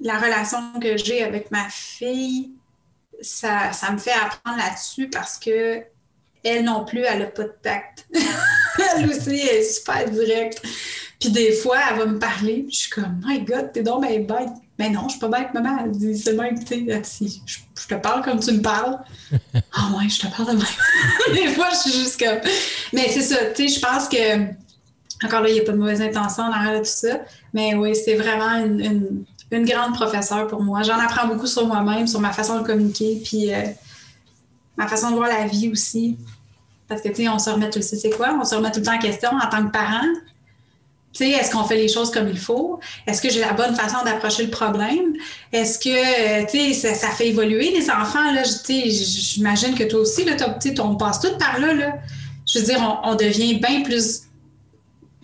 la 0.01 0.19
relation 0.19 0.59
que 0.81 0.97
j'ai 0.97 1.23
avec 1.23 1.51
ma 1.51 1.69
fille, 1.69 2.51
ça, 3.21 3.73
ça 3.73 3.91
me 3.93 3.99
fait 3.99 4.13
apprendre 4.13 4.59
là-dessus 4.59 5.09
parce 5.09 5.39
que 5.39 5.83
elle 6.45 6.65
non 6.65 6.85
plus, 6.85 7.01
elle 7.01 7.21
n'a 7.21 7.27
pas 7.27 7.43
de 7.43 7.55
tact. 7.61 8.07
elle 8.97 9.09
aussi, 9.09 9.41
elle 9.41 9.57
est 9.57 9.63
super 9.63 10.09
directe. 10.09 10.63
Puis 11.19 11.31
des 11.31 11.53
fois, 11.53 11.79
elle 11.91 11.99
va 11.99 12.07
me 12.07 12.19
parler, 12.19 12.63
puis 12.63 12.73
je 12.73 12.79
suis 12.81 12.91
comme, 12.91 13.21
My 13.25 13.41
God, 13.41 13.73
t'es 13.73 13.83
donc 13.83 14.03
bête. 14.03 14.51
Mais 14.79 14.91
non, 14.91 15.05
je 15.05 15.13
suis 15.13 15.21
pas 15.21 15.29
bête, 15.29 15.55
maman. 15.55 15.79
Elle 15.83 15.93
dit 15.93 16.19
seulement 16.19 16.45
écouter. 16.45 16.87
Je, 16.89 17.59
je 17.81 17.87
te 17.89 17.95
parle 17.95 18.23
comme 18.23 18.41
tu 18.41 18.53
me 18.53 18.63
parles. 18.63 18.99
Ah 19.79 19.91
ouais, 19.97 20.09
je 20.09 20.21
te 20.21 20.27
parle 20.27 20.53
de 20.53 20.57
même. 20.57 21.35
Des 21.35 21.55
fois, 21.55 21.69
je 21.71 21.91
suis 21.91 22.01
juste 22.01 22.19
comme. 22.19 22.39
Mais 22.93 23.09
c'est 23.09 23.23
ça, 23.23 23.37
tu 23.55 23.69
sais, 23.69 23.75
je 23.75 23.81
pense 23.81 24.09
que. 24.09 24.55
Encore 25.25 25.41
là, 25.41 25.49
il 25.49 25.55
n'y 25.55 25.61
a 25.61 25.65
pas 25.65 25.73
de 25.73 25.79
mauvaise 25.79 26.03
intention 26.03 26.51
derrière 26.51 26.79
tout 26.81 26.89
ça. 26.89 27.21
Mais 27.55 27.75
oui, 27.75 27.95
c'est 27.95 28.15
vraiment 28.15 28.65
une, 28.65 28.81
une, 28.81 29.25
grande 29.53 29.95
professeure 29.95 30.47
pour 30.49 30.63
moi. 30.63 30.83
J'en 30.83 30.99
apprends 30.99 31.29
beaucoup 31.29 31.47
sur 31.47 31.67
moi-même, 31.67 32.07
sur 32.07 32.21
ma 32.21 32.33
façon 32.33 32.61
de 32.61 32.67
communiquer, 32.67 33.21
puis 33.25 33.53
euh, 33.53 33.63
ma 34.77 34.87
façon 34.87 35.11
de 35.11 35.17
voir 35.17 35.29
la 35.29 35.47
vie 35.47 35.71
aussi. 35.71 36.17
Parce 36.89 37.03
que, 37.03 37.09
tu 37.09 37.17
sais, 37.17 37.29
on 37.29 37.39
se 37.39 37.51
remet, 37.51 37.71
tu 37.71 37.83
sais, 37.83 37.97
c'est 37.97 38.11
quoi? 38.11 38.37
On 38.41 38.45
se 38.45 38.55
remet 38.55 38.71
tout 38.71 38.81
le 38.81 38.87
temps 38.87 38.95
en 38.95 38.99
question 38.99 39.31
en 39.31 39.49
tant 39.49 39.67
que 39.67 39.73
parent 39.73 40.07
est-ce 41.25 41.51
qu'on 41.51 41.65
fait 41.65 41.77
les 41.77 41.89
choses 41.89 42.11
comme 42.11 42.29
il 42.29 42.39
faut? 42.39 42.81
Est-ce 43.07 43.23
que 43.23 43.31
j'ai 43.31 43.41
la 43.41 43.53
bonne 43.53 43.75
façon 43.75 44.05
d'approcher 44.05 44.45
le 44.45 44.51
problème? 44.51 45.15
Est-ce 45.53 45.79
que, 45.79 45.89
euh, 45.89 46.47
tu 46.51 46.75
sais, 46.75 46.95
ça, 46.95 47.09
fait 47.11 47.29
évoluer 47.29 47.71
les 47.71 47.91
enfants, 47.91 48.33
là? 48.33 48.43
J'imagine 48.69 49.75
que 49.75 49.85
toi 49.85 50.01
aussi, 50.01 50.25
là, 50.25 50.35
on 50.81 50.97
passe 50.97 51.21
tout 51.21 51.37
par 51.39 51.59
là, 51.59 51.75
là. 51.75 51.95
Je 52.47 52.59
veux 52.59 52.65
dire, 52.65 53.01
on, 53.05 53.15
devient 53.15 53.55
bien 53.55 53.83
plus 53.83 54.29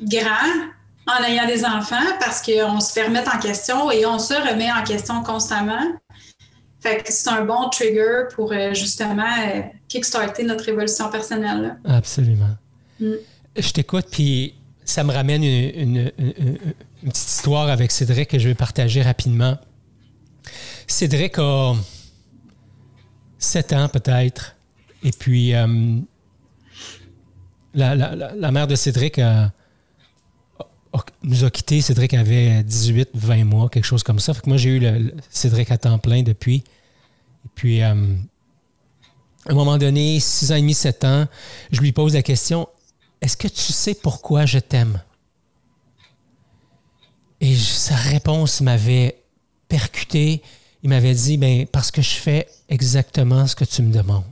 grand 0.01 0.27
en 1.07 1.25
ayant 1.25 1.47
des 1.47 1.65
enfants 1.65 1.97
parce 2.21 2.43
qu'on 2.43 2.81
se 2.81 2.93
fait 2.93 3.07
remettre 3.07 3.35
en 3.35 3.39
question 3.39 3.91
et 3.91 4.07
on 4.07 4.19
se 4.19 4.35
remet 4.35 4.71
en 4.71 4.83
question 4.85 5.23
constamment. 5.23 5.93
Fait 6.81 7.03
que 7.03 7.13
c'est 7.13 7.31
un 7.31 7.45
bon 7.45 7.69
trigger 7.69 8.25
pour 8.35 8.53
euh, 8.53 8.75
justement 8.75 9.23
euh, 9.23 9.63
kickstarter 9.89 10.43
notre 10.43 10.69
évolution 10.69 11.11
personnelle. 11.11 11.79
Absolument. 11.85 12.57
Mm. 12.99 13.13
Je 13.57 13.71
t'écoute, 13.71 14.07
puis 14.11 14.55
ça 14.85 15.05
me 15.05 15.13
ramène 15.13 15.45
une, 15.45 16.11
petite 17.05 17.29
histoire 17.29 17.69
avec 17.69 17.93
Cédric 17.93 18.31
que 18.31 18.39
je 18.39 18.49
vais 18.49 18.55
partager 18.55 19.03
rapidement. 19.03 19.59
Cédric 20.87 21.39
a 21.39 21.75
7 23.39 23.73
ans 23.75 23.89
peut-être. 23.89 24.57
Et 25.05 25.13
puis, 25.13 25.55
euh, 25.55 25.99
la, 27.75 28.51
mère 28.51 28.67
de 28.67 28.75
Cédric 28.75 29.21
nous 31.23 31.45
a 31.45 31.51
quittés. 31.51 31.81
Cédric 31.81 32.15
avait 32.15 32.63
18, 32.63 33.11
20 33.15 33.45
mois, 33.45 33.69
quelque 33.69 33.85
chose 33.85 34.03
comme 34.03 34.19
ça. 34.19 34.35
Fait 34.35 34.43
que 34.43 34.49
moi, 34.49 34.57
j'ai 34.57 34.71
eu 34.71 34.79
le, 34.79 35.15
Cédric 35.31 35.71
à 35.71 35.79
temps 35.79 35.99
plein 35.99 36.23
depuis. 36.23 36.65
Et 37.45 37.49
puis, 37.55 37.83
euh, 37.83 37.95
à 39.47 39.53
un 39.53 39.55
moment 39.55 39.79
donné, 39.79 40.21
6 40.21 40.53
ans 40.53 40.57
et 40.57 40.61
demi, 40.61 40.75
7 40.75 41.05
ans, 41.05 41.27
je 41.71 41.81
lui 41.81 41.93
pose 41.93 42.15
la 42.15 42.23
question 42.23 42.69
est-ce 43.23 43.37
que 43.37 43.47
tu 43.47 43.73
sais 43.73 43.95
pourquoi 43.95 44.47
je 44.47 44.59
t'aime? 44.59 45.01
Et 47.41 47.57
sa 47.57 47.95
réponse 47.95 48.61
m'avait 48.61 49.23
percuté. 49.69 50.43
Il 50.83 50.91
m'avait 50.91 51.15
dit, 51.15 51.39
ben, 51.39 51.67
parce 51.67 51.93
que 51.93 52.03
je 52.03 52.17
fais 52.17 52.49
exactement 52.69 53.47
ce 53.47 53.55
que 53.55 53.65
tu 53.65 53.83
me 53.83 53.93
demandes. 53.93 54.25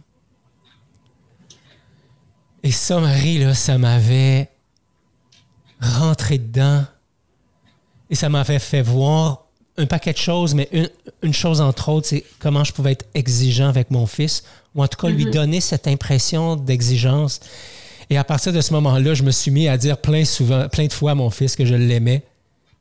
Et 2.64 2.72
ça, 2.72 3.00
Marie, 3.00 3.38
là, 3.38 3.54
ça 3.54 3.78
m'avait 3.78 4.49
rentré 5.80 6.38
dedans. 6.38 6.84
Et 8.10 8.14
ça 8.14 8.28
m'avait 8.28 8.58
fait 8.58 8.82
voir 8.82 9.46
un 9.76 9.86
paquet 9.86 10.12
de 10.12 10.18
choses, 10.18 10.54
mais 10.54 10.68
une, 11.22 11.32
chose 11.32 11.60
entre 11.60 11.88
autres, 11.88 12.08
c'est 12.08 12.24
comment 12.38 12.64
je 12.64 12.72
pouvais 12.72 12.92
être 12.92 13.06
exigeant 13.14 13.68
avec 13.68 13.90
mon 13.90 14.06
fils, 14.06 14.44
ou 14.74 14.82
en 14.82 14.88
tout 14.88 14.98
cas 14.98 15.08
lui 15.08 15.26
mm-hmm. 15.26 15.32
donner 15.32 15.60
cette 15.60 15.86
impression 15.88 16.56
d'exigence. 16.56 17.40
Et 18.10 18.18
à 18.18 18.24
partir 18.24 18.52
de 18.52 18.60
ce 18.60 18.72
moment-là, 18.74 19.14
je 19.14 19.22
me 19.22 19.30
suis 19.30 19.50
mis 19.50 19.68
à 19.68 19.78
dire 19.78 19.96
plein, 19.96 20.24
souvent, 20.24 20.68
plein 20.68 20.86
de 20.86 20.92
fois 20.92 21.12
à 21.12 21.14
mon 21.14 21.30
fils 21.30 21.56
que 21.56 21.64
je 21.64 21.74
l'aimais, 21.74 22.24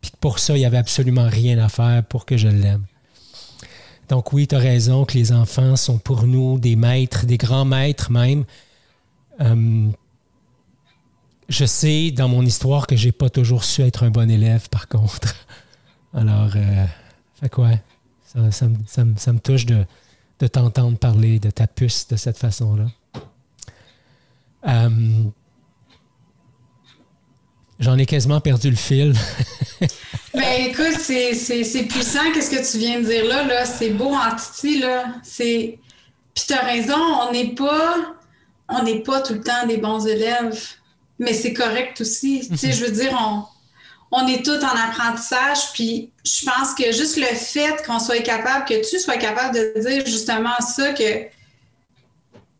puis 0.02 0.12
que 0.12 0.18
pour 0.18 0.40
ça, 0.40 0.56
il 0.56 0.60
n'y 0.60 0.66
avait 0.66 0.78
absolument 0.78 1.28
rien 1.30 1.60
à 1.60 1.70
faire 1.70 2.04
pour 2.04 2.26
que 2.26 2.36
je 2.36 2.48
l'aime. 2.48 2.84
Donc 4.10 4.34
oui, 4.34 4.48
tu 4.48 4.56
as 4.56 4.60
raison 4.60 5.06
que 5.06 5.14
les 5.14 5.32
enfants 5.32 5.76
sont 5.76 6.00
pour 6.00 6.26
nous 6.26 6.58
des 6.58 6.76
maîtres, 6.76 7.28
des 7.28 7.38
grands 7.38 7.66
maîtres 7.66 8.12
même. 8.12 8.44
Euh, 9.40 9.88
je 11.50 11.66
sais 11.66 12.12
dans 12.12 12.30
mon 12.30 12.44
histoire 12.44 12.88
que 12.88 12.96
j'ai 12.96 13.12
pas 13.12 13.30
toujours 13.30 13.64
su 13.64 13.82
être 13.82 14.04
un 14.04 14.12
bon 14.12 14.30
élève, 14.30 14.70
par 14.70 14.88
contre. 14.88 15.36
Alors, 16.14 16.52
euh, 16.56 16.86
fait 17.40 17.50
quoi? 17.50 17.72
Ça, 18.26 18.68
me 18.68 19.40
touche 19.40 19.66
de, 19.66 19.84
de 20.40 20.48
t'entendre 20.48 20.98
parler 20.98 21.40
de 21.40 21.50
ta 21.50 21.66
puce 21.68 22.08
de 22.08 22.16
cette 22.16 22.38
façon-là. 22.38 22.86
Euh, 24.68 25.24
j'en 27.80 27.98
ai 27.98 28.06
quasiment 28.06 28.40
perdu 28.42 28.70
le 28.70 28.76
fil. 28.76 29.16
ben 30.34 30.66
écoute, 30.68 31.00
c'est 31.00 31.88
puissant, 31.90 32.32
qu'est-ce 32.34 32.52
que 32.52 32.72
tu 32.72 32.78
viens 32.78 33.00
de 33.00 33.06
dire 33.06 33.26
là, 33.26 33.46
là. 33.46 33.66
C'est 33.66 33.92
beau 33.92 34.14
en 34.14 34.36
titi, 34.36 34.80
là. 34.80 35.16
C'est. 35.24 35.80
Puis 36.36 36.46
t'as 36.48 36.64
raison, 36.64 36.98
on 36.98 37.32
n'est 37.32 37.56
pas. 37.56 37.96
On 38.70 38.84
n'est 38.84 39.00
pas 39.00 39.22
tout 39.22 39.34
le 39.34 39.42
temps 39.42 39.66
des 39.66 39.78
bons 39.78 40.06
élèves. 40.06 40.79
Mais 41.20 41.34
c'est 41.34 41.54
correct 41.54 42.02
aussi. 42.02 42.48
Tu 42.50 42.58
sais, 42.58 42.72
je 42.72 42.86
veux 42.86 42.92
dire, 42.92 43.16
on, 43.20 43.44
on 44.12 44.28
est 44.28 44.44
tous 44.44 44.64
en 44.64 44.90
apprentissage. 44.90 45.74
Puis 45.74 46.12
je 46.26 46.46
pense 46.46 46.74
que 46.74 46.92
juste 46.92 47.18
le 47.18 47.36
fait 47.36 47.86
qu'on 47.86 48.00
soit 48.00 48.22
capable, 48.22 48.66
que 48.66 48.90
tu 48.90 49.00
sois 49.00 49.18
capable 49.18 49.56
de 49.56 49.80
dire 49.80 50.06
justement 50.06 50.60
ça, 50.60 50.94
que 50.94 51.28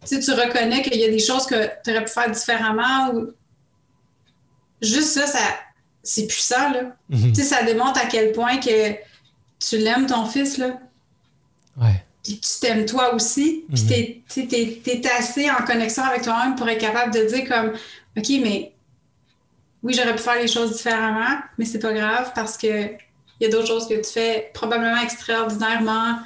tu 0.06 0.32
reconnais 0.32 0.82
qu'il 0.82 1.00
y 1.00 1.06
a 1.06 1.10
des 1.10 1.20
choses 1.20 1.46
que 1.46 1.70
tu 1.84 1.92
aurais 1.92 2.04
pu 2.04 2.12
faire 2.12 2.32
différemment 2.32 3.14
ou 3.14 3.32
juste 4.82 5.10
ça, 5.10 5.28
ça 5.28 5.40
c'est 6.04 6.28
puissant 6.28 6.72
là. 6.72 6.96
Mhm. 7.10 7.36
ça 7.36 7.64
démontre 7.64 8.00
à 8.00 8.06
quel 8.06 8.32
point 8.32 8.58
que 8.58 8.94
tu 9.60 9.78
l'aimes 9.78 10.08
ton 10.08 10.26
fils 10.26 10.58
là. 10.58 10.80
Ouais. 11.78 12.04
Puis 12.24 12.40
tu 12.40 12.60
t'aimes 12.62 12.86
toi 12.86 13.14
aussi. 13.14 13.66
Puis 13.74 13.84
mhm. 13.84 14.48
tu 14.50 14.90
es, 14.90 15.08
assez 15.18 15.50
en 15.50 15.64
connexion 15.66 16.04
avec 16.04 16.22
toi-même 16.22 16.56
pour 16.56 16.68
être 16.70 16.80
capable 16.80 17.14
de 17.14 17.26
dire 17.26 17.48
comme 17.48 17.74
OK, 18.18 18.30
mais 18.42 18.74
oui, 19.84 19.94
j'aurais 19.94 20.16
pu 20.16 20.22
faire 20.22 20.42
les 20.42 20.48
choses 20.48 20.74
différemment, 20.74 21.38
mais 21.58 21.66
c'est 21.66 21.80
pas 21.80 21.94
grave 21.94 22.32
parce 22.36 22.58
que 22.58 22.92
il 23.42 23.46
y 23.46 23.46
a 23.46 23.50
d'autres 23.50 23.68
choses 23.68 23.88
que 23.88 23.96
tu 23.96 24.12
fais 24.12 24.52
probablement 24.54 25.02
extraordinairement 25.02 26.20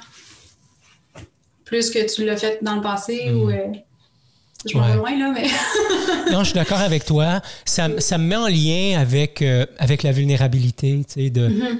plus 1.64 1.90
que 1.90 2.12
tu 2.12 2.24
l'as 2.24 2.36
fait 2.36 2.58
dans 2.62 2.76
le 2.76 2.82
passé 2.82 3.30
ou. 3.32 3.50
Euh, 3.50 3.72
je 4.66 4.78
m'en 4.78 4.88
vais 4.88 4.96
loin, 4.96 5.18
là, 5.18 5.30
mais. 5.32 5.46
non, 6.32 6.40
je 6.40 6.46
suis 6.46 6.54
d'accord 6.54 6.80
avec 6.80 7.04
toi. 7.04 7.42
Ça, 7.66 7.88
ça, 8.00 8.16
me 8.16 8.24
met 8.24 8.36
en 8.36 8.48
lien 8.48 8.98
avec, 8.98 9.42
euh, 9.42 9.66
avec 9.78 10.02
la 10.02 10.10
vulnérabilité. 10.10 11.04
Tu 11.06 11.24
sais, 11.24 11.30
de, 11.30 11.48
mm-hmm. 11.50 11.78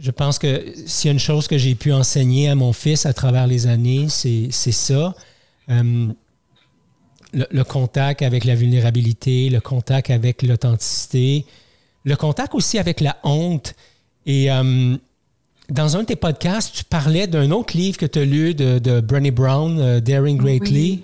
Je 0.00 0.10
pense 0.10 0.38
que 0.38 0.72
s'il 0.86 1.08
y 1.08 1.10
a 1.10 1.12
une 1.12 1.18
chose 1.18 1.46
que 1.46 1.58
j'ai 1.58 1.74
pu 1.74 1.92
enseigner 1.92 2.48
à 2.48 2.54
mon 2.54 2.72
fils 2.72 3.06
à 3.06 3.12
travers 3.12 3.46
les 3.46 3.66
années, 3.66 4.06
c'est 4.08 4.50
ça. 4.50 5.14
Euh, 5.68 6.06
le, 7.32 7.62
contact 7.64 8.22
avec 8.22 8.44
la 8.44 8.54
vulnérabilité, 8.54 9.48
le 9.50 9.60
contact 9.60 10.10
avec 10.10 10.42
l'authenticité, 10.42 11.44
le 12.04 12.16
contact 12.16 12.54
aussi 12.54 12.78
avec 12.78 13.00
la 13.00 13.16
honte. 13.22 13.74
Et 14.26 14.50
euh, 14.50 14.96
dans 15.68 15.96
un 15.96 16.00
de 16.00 16.06
tes 16.06 16.16
podcasts, 16.16 16.74
tu 16.74 16.84
parlais 16.84 17.26
d'un 17.26 17.50
autre 17.50 17.76
livre 17.76 17.98
que 17.98 18.06
tu 18.06 18.18
as 18.18 18.24
lu 18.24 18.54
de, 18.54 18.78
de 18.78 19.00
Brené 19.00 19.30
Brown, 19.30 19.78
euh, 19.78 20.00
Daring 20.00 20.38
Greatly. 20.38 21.02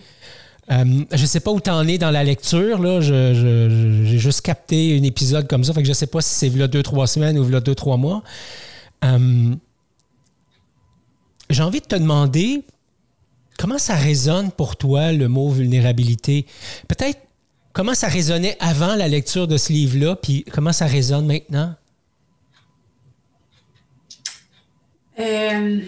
Euh, 0.70 1.04
je 1.12 1.22
ne 1.22 1.26
sais 1.26 1.40
pas 1.40 1.52
où 1.52 1.60
tu 1.60 1.70
en 1.70 1.86
es 1.86 1.98
dans 1.98 2.10
la 2.10 2.24
lecture. 2.24 2.80
Là. 2.80 3.00
j'ai 3.00 4.18
juste 4.18 4.40
capté 4.40 4.98
un 4.98 5.02
épisode 5.04 5.46
comme 5.46 5.62
ça. 5.62 5.72
Fait 5.72 5.80
que 5.80 5.86
je 5.86 5.92
ne 5.92 5.94
sais 5.94 6.08
pas 6.08 6.20
si 6.20 6.34
c'est 6.34 6.48
là 6.56 6.66
deux, 6.66 6.82
trois 6.82 7.06
semaines 7.06 7.38
ou 7.38 7.48
là 7.48 7.60
deux, 7.60 7.76
trois 7.76 7.96
mois. 7.96 8.22
j'ai 11.50 11.62
envie 11.62 11.80
de 11.80 11.86
te 11.86 11.94
demander, 11.94 12.64
Comment 13.58 13.78
ça 13.78 13.94
résonne 13.94 14.50
pour 14.52 14.76
toi 14.76 15.12
le 15.12 15.28
mot 15.28 15.50
vulnérabilité? 15.50 16.46
Peut-être 16.88 17.18
comment 17.72 17.94
ça 17.94 18.08
résonnait 18.08 18.56
avant 18.60 18.94
la 18.94 19.08
lecture 19.08 19.48
de 19.48 19.56
ce 19.56 19.72
livre-là, 19.72 20.16
puis 20.16 20.44
comment 20.52 20.72
ça 20.72 20.86
résonne 20.86 21.26
maintenant? 21.26 21.74
Euh, 25.18 25.80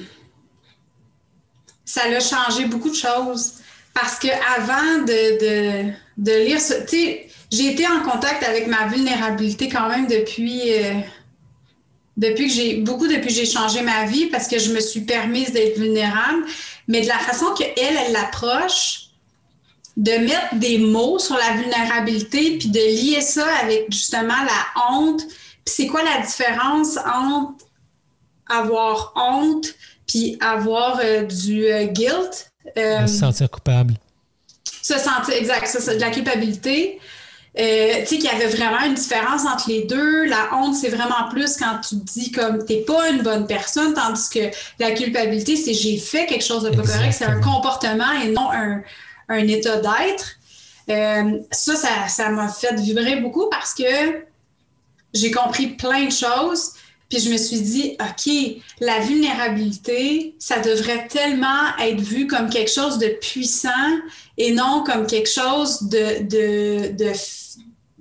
ça 1.84 2.02
a 2.04 2.20
changé 2.20 2.66
beaucoup 2.66 2.90
de 2.90 2.96
choses. 2.96 3.54
Parce 3.94 4.18
que 4.18 4.28
avant 4.56 5.04
de, 5.04 6.44
lire 6.44 6.60
ce. 6.60 6.74
Tu 6.84 6.88
sais, 6.88 7.28
j'ai 7.50 7.72
été 7.72 7.86
en 7.86 8.02
contact 8.08 8.42
avec 8.44 8.66
ma 8.68 8.86
vulnérabilité 8.86 9.68
quand 9.68 9.88
même 9.88 10.06
depuis. 10.06 10.72
Euh, 10.72 10.94
depuis 12.16 12.48
que 12.48 12.52
j'ai 12.52 12.74
beaucoup 12.78 13.06
depuis 13.06 13.28
que 13.28 13.32
j'ai 13.32 13.46
changé 13.46 13.80
ma 13.80 14.04
vie 14.04 14.26
parce 14.26 14.48
que 14.48 14.58
je 14.58 14.72
me 14.72 14.80
suis 14.80 15.02
permise 15.02 15.52
d'être 15.52 15.78
vulnérable, 15.78 16.44
mais 16.88 17.02
de 17.02 17.06
la 17.06 17.18
façon 17.18 17.52
qu'elle, 17.54 17.72
elle 17.76 18.12
l'approche, 18.12 19.08
de 19.96 20.12
mettre 20.12 20.54
des 20.54 20.78
mots 20.78 21.18
sur 21.18 21.36
la 21.36 21.52
vulnérabilité, 21.52 22.58
puis 22.58 22.68
de 22.68 22.78
lier 22.78 23.20
ça 23.20 23.46
avec 23.62 23.86
justement 23.90 24.42
la 24.44 24.90
honte. 24.90 25.26
Puis 25.26 25.74
c'est 25.74 25.86
quoi 25.86 26.02
la 26.02 26.24
différence 26.24 26.96
entre 26.98 27.64
avoir 28.48 29.12
honte 29.16 29.74
puis 30.06 30.38
avoir 30.40 31.00
euh, 31.02 31.24
du 31.24 31.66
euh, 31.66 31.84
guilt? 31.84 32.50
Euh, 32.76 33.06
se 33.06 33.18
sentir 33.18 33.50
coupable. 33.50 33.94
Se 34.82 34.98
sentir, 34.98 35.34
exact, 35.34 35.66
ça, 35.66 35.94
de 35.94 36.00
la 36.00 36.10
culpabilité. 36.10 37.00
Euh, 37.60 38.00
tu 38.00 38.06
sais 38.06 38.18
qu'il 38.18 38.24
y 38.24 38.28
avait 38.28 38.46
vraiment 38.46 38.80
une 38.84 38.94
différence 38.94 39.44
entre 39.44 39.68
les 39.68 39.82
deux. 39.84 40.26
La 40.26 40.54
honte, 40.54 40.76
c'est 40.76 40.90
vraiment 40.90 41.28
plus 41.28 41.56
quand 41.56 41.80
tu 41.80 41.98
te 41.98 42.04
dis 42.04 42.30
comme 42.30 42.64
t'es 42.64 42.84
pas 42.86 43.10
une 43.10 43.22
bonne 43.22 43.46
personne, 43.46 43.94
tandis 43.94 44.28
que 44.30 44.50
la 44.78 44.92
culpabilité, 44.92 45.56
c'est 45.56 45.74
j'ai 45.74 45.98
fait 45.98 46.26
quelque 46.26 46.44
chose 46.44 46.62
de 46.62 46.70
pas 46.70 46.82
correct, 46.82 47.12
c'est 47.12 47.24
un 47.24 47.40
comportement 47.40 48.12
et 48.22 48.28
non 48.28 48.50
un, 49.28 49.46
état 49.48 49.76
d'être. 49.76 50.36
Euh, 50.88 51.40
ça, 51.50 52.08
ça 52.08 52.30
m'a 52.30 52.48
fait 52.48 52.74
vibrer 52.76 53.16
beaucoup 53.16 53.48
parce 53.50 53.74
que 53.74 54.22
j'ai 55.12 55.30
compris 55.32 55.66
plein 55.68 56.04
de 56.04 56.12
choses. 56.12 56.74
Puis 57.08 57.20
je 57.20 57.30
me 57.30 57.38
suis 57.38 57.60
dit, 57.60 57.96
OK, 58.00 58.62
la 58.80 59.00
vulnérabilité, 59.00 60.34
ça 60.38 60.58
devrait 60.60 61.08
tellement 61.08 61.76
être 61.80 62.00
vu 62.00 62.26
comme 62.26 62.50
quelque 62.50 62.70
chose 62.70 62.98
de 62.98 63.08
puissant 63.08 63.70
et 64.36 64.52
non 64.52 64.84
comme 64.84 65.06
quelque 65.06 65.30
chose 65.30 65.84
de, 65.84 66.22
de, 66.92 67.12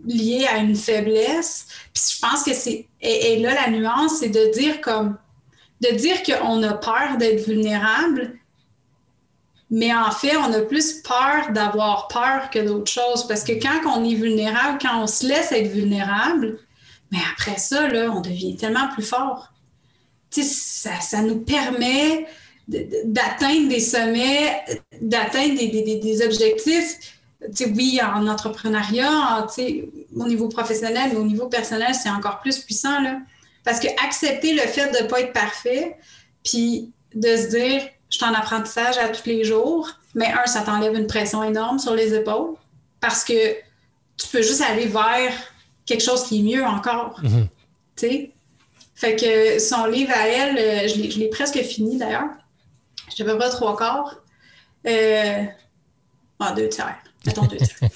lié 0.06 0.46
à 0.48 0.58
une 0.58 0.76
faiblesse. 0.76 1.68
Puis 1.94 2.04
je 2.16 2.20
pense 2.20 2.44
que 2.44 2.54
c'est. 2.54 2.88
Et, 3.00 3.40
là, 3.40 3.54
la 3.54 3.70
nuance, 3.70 4.20
c'est 4.20 4.30
de 4.30 4.52
dire 4.54 4.82
comme. 4.82 5.18
de 5.80 5.96
dire 5.96 6.22
qu'on 6.24 6.62
a 6.64 6.74
peur 6.74 7.18
d'être 7.18 7.48
vulnérable, 7.48 8.38
mais 9.70 9.94
en 9.94 10.12
fait, 10.12 10.36
on 10.36 10.52
a 10.54 10.62
plus 10.62 11.02
peur 11.02 11.52
d'avoir 11.54 12.10
peur 12.10 12.50
que 12.50 12.60
d'autres 12.60 12.92
choses. 12.92 13.26
Parce 13.26 13.44
que 13.44 13.54
quand 13.54 13.80
on 13.86 14.04
est 14.04 14.16
vulnérable, 14.16 14.80
quand 14.82 15.02
on 15.02 15.08
se 15.08 15.26
laisse 15.26 15.54
être 15.54 15.72
vulnérable, 15.72 16.60
mais 17.12 17.20
après 17.34 17.58
ça, 17.58 17.88
là, 17.88 18.12
on 18.12 18.22
devient 18.22 18.56
tellement 18.56 18.88
plus 18.94 19.04
fort. 19.04 19.54
Ça, 20.30 21.00
ça 21.02 21.22
nous 21.22 21.40
permet 21.40 22.28
d'atteindre 22.68 23.70
des 23.70 23.80
sommets, 23.80 24.64
d'atteindre 25.02 25.58
des, 25.58 25.70
des, 25.70 26.00
des, 26.00 26.22
objectifs. 26.22 26.98
oui, 27.76 28.00
en 28.04 28.28
entrepreneuriat, 28.28 29.48
au 30.16 30.28
niveau 30.28 30.50
professionnel, 30.50 31.12
mais 31.14 31.18
au 31.18 31.24
niveau 31.24 31.48
personnel, 31.48 31.96
c'est 31.96 32.10
encore 32.10 32.40
plus 32.42 32.60
puissant. 32.60 33.02
Là. 33.02 33.20
Parce 33.64 33.80
que 33.80 33.88
accepter 34.06 34.54
le 34.54 34.62
fait 34.62 34.92
de 34.92 35.04
ne 35.04 35.08
pas 35.08 35.22
être 35.22 35.34
parfait, 35.34 35.98
puis 36.44 36.92
de 37.16 37.38
se 37.38 37.48
dire, 37.48 37.82
je 38.10 38.18
suis 38.18 38.26
en 38.26 38.34
apprentissage 38.34 38.98
à 38.98 39.10
tous 39.10 39.26
les 39.26 39.44
jours, 39.44 39.90
mais 40.14 40.28
un, 40.28 40.46
ça 40.46 40.62
t'enlève 40.62 40.96
une 40.96 41.08
pression 41.08 41.44
énorme 41.44 41.80
sur 41.80 41.94
les 41.94 42.14
épaules 42.14 42.56
parce 43.00 43.24
que 43.24 43.54
tu 44.18 44.28
peux 44.32 44.42
juste 44.42 44.62
aller 44.62 44.88
vers 44.88 45.34
quelque 45.88 46.04
chose 46.04 46.24
qui 46.26 46.40
est 46.40 46.44
mieux 46.44 46.64
encore. 46.64 47.20
Mhm. 47.24 47.48
Tu 47.96 48.08
sais? 48.08 48.32
Fait 48.94 49.16
que 49.16 49.60
son 49.60 49.86
livre 49.86 50.12
à 50.14 50.28
elle, 50.28 50.58
euh, 50.58 50.88
je 50.88 51.20
l'ai 51.20 51.30
presque 51.30 51.60
fini 51.62 51.98
d'ailleurs. 51.98 52.30
Je 53.16 53.24
ne 53.24 53.34
pas 53.34 53.50
trois 53.50 53.76
quarts. 53.76 54.16
Euh, 54.86 55.44
ah, 56.40 56.52
deux 56.54 56.70
tiers. 56.70 56.98
Mettons 57.26 57.46
deux 57.46 57.58
tiers. 57.58 57.90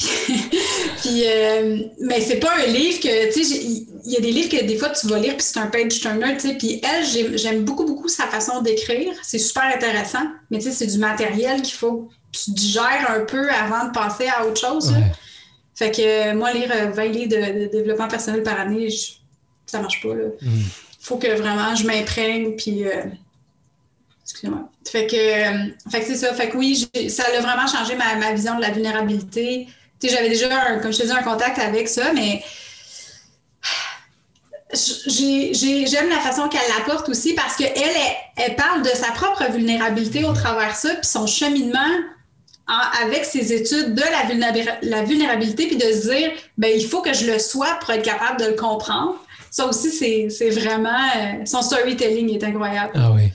puis, 1.02 1.24
euh, 1.26 1.78
mais 2.00 2.20
c'est 2.20 2.38
pas 2.38 2.52
un 2.56 2.66
livre 2.66 3.00
que, 3.00 3.32
tu 3.32 3.44
sais, 3.44 3.56
il 4.04 4.12
y 4.12 4.16
a 4.16 4.20
des 4.20 4.32
livres 4.32 4.48
que 4.48 4.64
des 4.64 4.76
fois 4.76 4.90
tu 4.90 5.06
vas 5.08 5.18
lire, 5.18 5.36
puis 5.36 5.44
c'est 5.44 5.58
un 5.58 5.66
page 5.66 6.00
turner, 6.00 6.34
tu 6.34 6.48
sais. 6.48 6.54
Puis 6.54 6.80
elle, 6.82 7.38
j'aime 7.38 7.64
beaucoup, 7.64 7.84
beaucoup 7.84 8.08
sa 8.08 8.26
façon 8.26 8.62
d'écrire. 8.62 9.12
C'est 9.22 9.38
super 9.38 9.64
intéressant, 9.64 10.26
mais 10.50 10.58
tu 10.58 10.64
sais, 10.64 10.72
c'est 10.72 10.86
du 10.86 10.98
matériel 10.98 11.62
qu'il 11.62 11.74
faut 11.74 12.08
que 12.32 12.38
tu 12.38 12.50
digères 12.52 13.10
un 13.10 13.24
peu 13.24 13.50
avant 13.50 13.86
de 13.86 13.92
passer 13.92 14.28
à 14.28 14.46
autre 14.46 14.60
chose. 14.60 14.92
Fait 15.80 15.90
que 15.90 16.02
euh, 16.02 16.34
moi, 16.34 16.52
lire 16.52 16.68
20 16.92 17.04
livres 17.06 17.30
de, 17.30 17.68
développement 17.68 18.06
personnel 18.06 18.42
par 18.42 18.60
année, 18.60 18.90
ça 18.90 19.14
ça 19.64 19.80
marche 19.80 20.02
pas. 20.02 20.10
Il 20.42 20.46
mm. 20.46 20.64
faut 21.00 21.16
que 21.16 21.28
vraiment 21.28 21.74
je 21.74 21.86
m'imprègne, 21.86 22.54
puis. 22.54 22.86
Euh, 22.86 23.04
excusez-moi. 24.22 24.68
Fait 24.86 25.06
que, 25.06 25.16
euh, 25.16 25.70
fait 25.90 26.00
que 26.00 26.06
c'est 26.06 26.16
ça. 26.16 26.34
Fait 26.34 26.50
que 26.50 26.58
oui, 26.58 26.86
ça 27.08 27.22
a 27.24 27.40
vraiment 27.40 27.66
changé 27.66 27.94
ma, 27.96 28.30
vision 28.32 28.56
de 28.56 28.60
la 28.60 28.72
vulnérabilité. 28.72 29.68
Tu 29.98 30.08
sais, 30.08 30.14
j'avais 30.14 30.28
déjà, 30.28 30.76
comme 30.80 30.92
je 30.92 30.98
te 30.98 31.02
disais, 31.04 31.14
un 31.14 31.22
contact 31.22 31.58
avec 31.58 31.88
ça, 31.88 32.12
mais 32.12 32.44
j'aime 34.74 36.10
la 36.10 36.20
façon 36.20 36.50
qu'elle 36.50 36.60
l'apporte 36.76 37.08
aussi 37.08 37.32
parce 37.32 37.56
qu'elle, 37.56 37.72
elle, 37.74 37.96
elle 38.36 38.54
parle 38.54 38.82
de 38.82 38.90
sa 38.90 39.12
propre 39.12 39.50
vulnérabilité 39.50 40.24
au 40.24 40.34
travers 40.34 40.72
de 40.72 40.76
ça, 40.76 40.94
puis 40.96 41.06
son 41.06 41.26
cheminement 41.26 41.88
avec 42.66 43.24
ses 43.24 43.52
études 43.52 43.94
de 43.94 44.02
la, 44.82 45.02
vulnérabilité, 45.02 45.66
puis 45.66 45.76
de 45.76 45.82
se 45.82 46.08
dire, 46.10 46.30
ben, 46.56 46.70
il 46.74 46.86
faut 46.86 47.02
que 47.02 47.12
je 47.12 47.26
le 47.26 47.38
sois 47.38 47.78
pour 47.80 47.90
être 47.90 48.04
capable 48.04 48.40
de 48.40 48.46
le 48.46 48.54
comprendre. 48.54 49.16
Ça 49.50 49.66
aussi, 49.66 49.90
c'est 50.30 50.50
vraiment. 50.50 50.90
Euh, 51.16 51.44
son 51.44 51.62
storytelling 51.62 52.32
est 52.32 52.44
incroyable. 52.44 52.92
Ah 52.94 53.12
oui. 53.12 53.32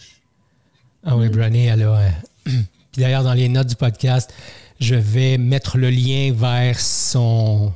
Ah 1.05 1.17
oui, 1.17 1.27
Brené, 1.27 1.65
elle 1.65 1.83
a. 1.83 1.97
Euh, 1.97 2.09
puis 2.45 3.01
d'ailleurs, 3.01 3.23
dans 3.23 3.33
les 3.33 3.49
notes 3.49 3.67
du 3.67 3.75
podcast, 3.75 4.33
je 4.79 4.95
vais 4.95 5.37
mettre 5.37 5.77
le 5.77 5.89
lien 5.89 6.31
vers 6.33 6.79
son 6.79 7.73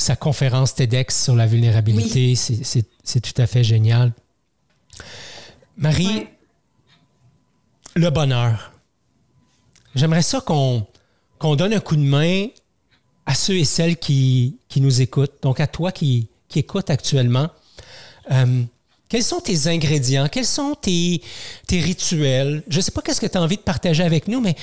sa 0.00 0.16
conférence 0.16 0.74
TEDx 0.74 1.24
sur 1.24 1.36
la 1.36 1.46
vulnérabilité. 1.46 2.34
C'est 2.34 3.20
tout 3.20 3.40
à 3.40 3.46
fait 3.46 3.62
génial. 3.62 4.12
Marie, 5.76 6.26
le 7.94 8.10
bonheur. 8.10 8.69
J'aimerais 9.94 10.22
ça 10.22 10.40
qu'on 10.40 10.86
donne 11.56 11.74
un 11.74 11.80
coup 11.80 11.96
de 11.96 12.02
main 12.02 12.46
à 13.26 13.34
ceux 13.34 13.56
et 13.56 13.64
celles 13.64 13.96
qui, 13.96 14.56
nous 14.76 15.00
écoutent, 15.00 15.42
donc 15.42 15.60
à 15.60 15.66
toi 15.66 15.92
qui, 15.92 16.28
qui 16.48 16.60
écoutes 16.60 16.90
actuellement. 16.90 17.48
Euh, 18.30 18.62
quels 19.08 19.24
sont 19.24 19.40
tes 19.40 19.66
ingrédients? 19.66 20.28
Quels 20.30 20.46
sont 20.46 20.76
tes, 20.80 21.20
tes 21.66 21.80
rituels? 21.80 22.62
Je 22.68 22.76
ne 22.76 22.80
sais 22.82 22.92
pas 22.92 23.02
qu'est-ce 23.02 23.20
que 23.20 23.26
tu 23.26 23.36
as 23.36 23.42
envie 23.42 23.56
de 23.56 23.62
partager 23.62 24.04
avec 24.04 24.28
nous, 24.28 24.40
mais 24.40 24.54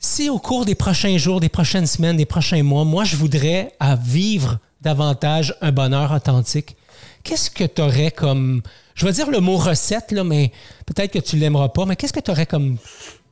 si 0.00 0.28
au 0.28 0.38
cours 0.38 0.64
des 0.64 0.74
prochains 0.74 1.16
jours, 1.16 1.40
des 1.40 1.48
prochaines 1.48 1.86
semaines, 1.86 2.16
des 2.16 2.26
prochains 2.26 2.62
mois, 2.62 2.84
moi, 2.84 3.04
je 3.04 3.16
voudrais 3.16 3.72
vivre 4.02 4.58
davantage 4.80 5.54
un 5.60 5.72
bonheur 5.72 6.12
authentique, 6.12 6.76
qu'est-ce 7.22 7.50
que 7.50 7.64
tu 7.64 7.82
aurais 7.82 8.10
comme, 8.10 8.62
je 8.94 9.06
vais 9.06 9.12
dire 9.12 9.30
le 9.30 9.40
mot 9.40 9.56
recette, 9.56 10.12
là, 10.12 10.24
mais 10.24 10.52
peut-être 10.86 11.12
que 11.12 11.18
tu 11.18 11.36
ne 11.36 11.40
l'aimeras 11.40 11.68
pas, 11.68 11.84
mais 11.84 11.96
qu'est-ce 11.96 12.12
que 12.12 12.20
tu 12.20 12.30
aurais 12.30 12.46
comme 12.46 12.78